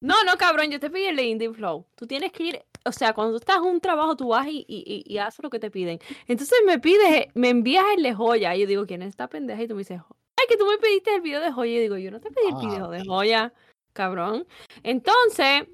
[0.00, 0.70] No, no, cabrón.
[0.70, 1.86] Yo te pedí el de Indie Flow.
[1.94, 2.62] Tú tienes que ir.
[2.84, 5.42] O sea, cuando tú estás en un trabajo, tú vas y, y, y, y haces
[5.42, 5.98] lo que te piden.
[6.26, 8.54] Entonces me pides, me envías el de joya.
[8.56, 9.62] Y yo digo, ¿quién es esta pendeja?
[9.62, 10.00] Y tú me dices,
[10.36, 11.70] ay, que tú me pediste el video de joya.
[11.72, 13.52] Y yo digo, yo no te pedí el Ah, video de joya,
[13.92, 14.46] cabrón.
[14.82, 15.64] Entonces,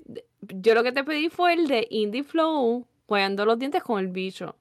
[0.40, 4.09] yo lo que te pedí fue el de Indie Flow, jugando los dientes con el
[4.09, 4.56] bicho.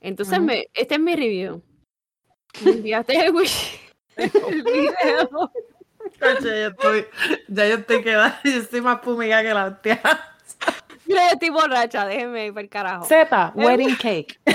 [0.00, 1.62] Entonces, me, este es mi review.
[2.64, 3.34] Me enviaste el,
[4.16, 5.50] el video.
[6.20, 7.06] Ya yo estoy,
[7.48, 10.00] ya yo estoy quedando, yo estoy más fumiga que la hostia.
[11.06, 13.04] Mira, yo estoy borracha, déjenme ir para el carajo.
[13.06, 14.38] Z, wedding cake.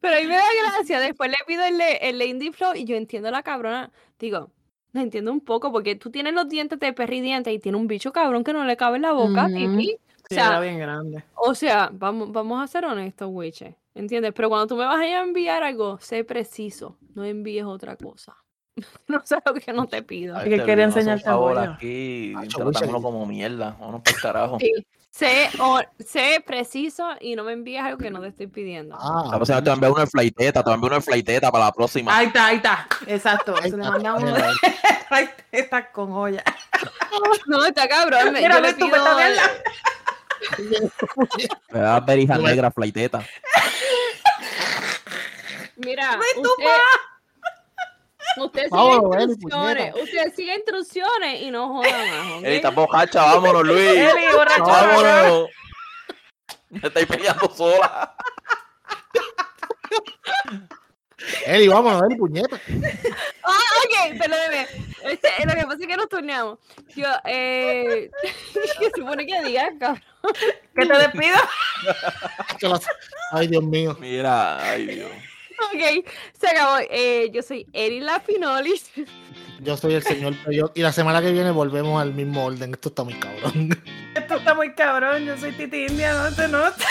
[0.00, 0.98] Pero a mí me da gracia.
[0.98, 3.92] Después le pido el el de Indie Flow y yo entiendo la cabrona.
[4.18, 4.50] Digo,
[4.92, 7.86] la entiendo un poco porque tú tienes los dientes de perri dientes y tiene un
[7.86, 9.46] bicho cabrón que no le cabe en la boca.
[9.46, 9.86] Titi.
[9.86, 9.98] Sí,
[10.30, 11.24] O sea, era bien grande.
[11.34, 13.76] O sea, vamos, vamos a ser honestos, Wiche.
[13.94, 14.32] ¿Entiendes?
[14.34, 16.96] Pero cuando tú me vas a enviar algo, sé preciso.
[17.14, 18.36] No envíes otra cosa.
[19.08, 20.36] no sé lo que no te pido.
[20.36, 23.76] Ay, que enseñarte a aquí, tratándolo como mierda.
[23.78, 24.58] Para el carajo.
[24.58, 24.72] Sí.
[25.14, 28.96] Sé, o- sé preciso y no me envíes algo que no te estoy pidiendo.
[28.98, 31.52] Ah, La próxima te voy a enviar una flighteta, te voy a enviar una flighteta
[31.52, 32.16] para la próxima.
[32.16, 32.88] Ahí está, ahí está.
[33.06, 33.54] Exacto.
[33.62, 36.42] ahí Se le manda de estas con olla.
[37.46, 38.32] No, está cabrón.
[38.32, 39.42] Mira, ves tú, vete a verla.
[41.70, 42.48] Me da berija Bueno.
[42.48, 43.22] negra flighteta.
[45.76, 46.64] Mira, usted,
[48.38, 49.92] usted sigue Vámonos, Eli, instrucciones.
[49.92, 50.04] puñeta.
[50.04, 52.32] Usted sigue instrucciones y no joda más.
[52.38, 52.44] ¿ok?
[52.44, 53.86] Eli, estás bojacha, vámonos, Luis.
[53.86, 54.64] Eli, borracho.
[54.64, 55.48] Vámonos.
[56.70, 58.16] Me estáis peleando sola.
[61.46, 62.60] Eli, vámonos, Eli, puñeta.
[63.44, 64.66] Ah, ok, perdóneme.
[65.04, 66.58] Este, lo que pasa es que nos turneamos.
[66.94, 68.10] Yo, eh.
[68.52, 70.02] ¿Qué se supone que diga, cabrón?
[70.76, 71.36] Que te despido.
[73.32, 73.96] Ay, Dios mío.
[74.00, 75.10] Mira, ay Dios.
[75.58, 76.06] Ok,
[76.38, 76.76] se acabó.
[76.90, 78.90] Eh, yo soy Eri La Finolis.
[79.60, 80.76] Yo soy el señor Peyot.
[80.76, 82.72] Y la semana que viene volvemos al mismo orden.
[82.74, 83.80] Esto está muy cabrón.
[84.14, 85.24] Esto está muy cabrón.
[85.24, 86.84] Yo soy Titi India, no te notas.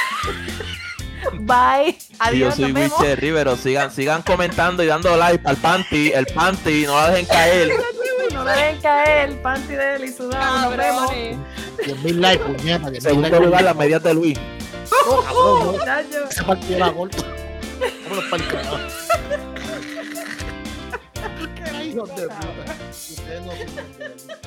[1.41, 1.89] Bye.
[1.89, 2.99] Y yo Adiós, soy nos vemos.
[2.99, 3.55] Wiche Rivero.
[3.55, 6.11] Sigan, sigan comentando y dando like al panty.
[6.11, 7.69] El panty, no la dejen caer.
[8.33, 10.69] No le dejen caer el panty de él y sudado.
[10.69, 11.07] Nos vemos.
[11.07, 11.37] Cabrones.
[11.85, 12.87] 10.000 likes, puñeta.
[12.87, 14.39] 10.000 Segundo lugar, las medias de Luis.
[15.07, 17.40] Oh, cabrón, no.
[17.81, 17.97] Corto.
[18.03, 18.77] Vámonos para el carajo.
[21.73, 22.77] Ay, hijos de puta.
[22.91, 24.37] Ustedes no sirven de verdad.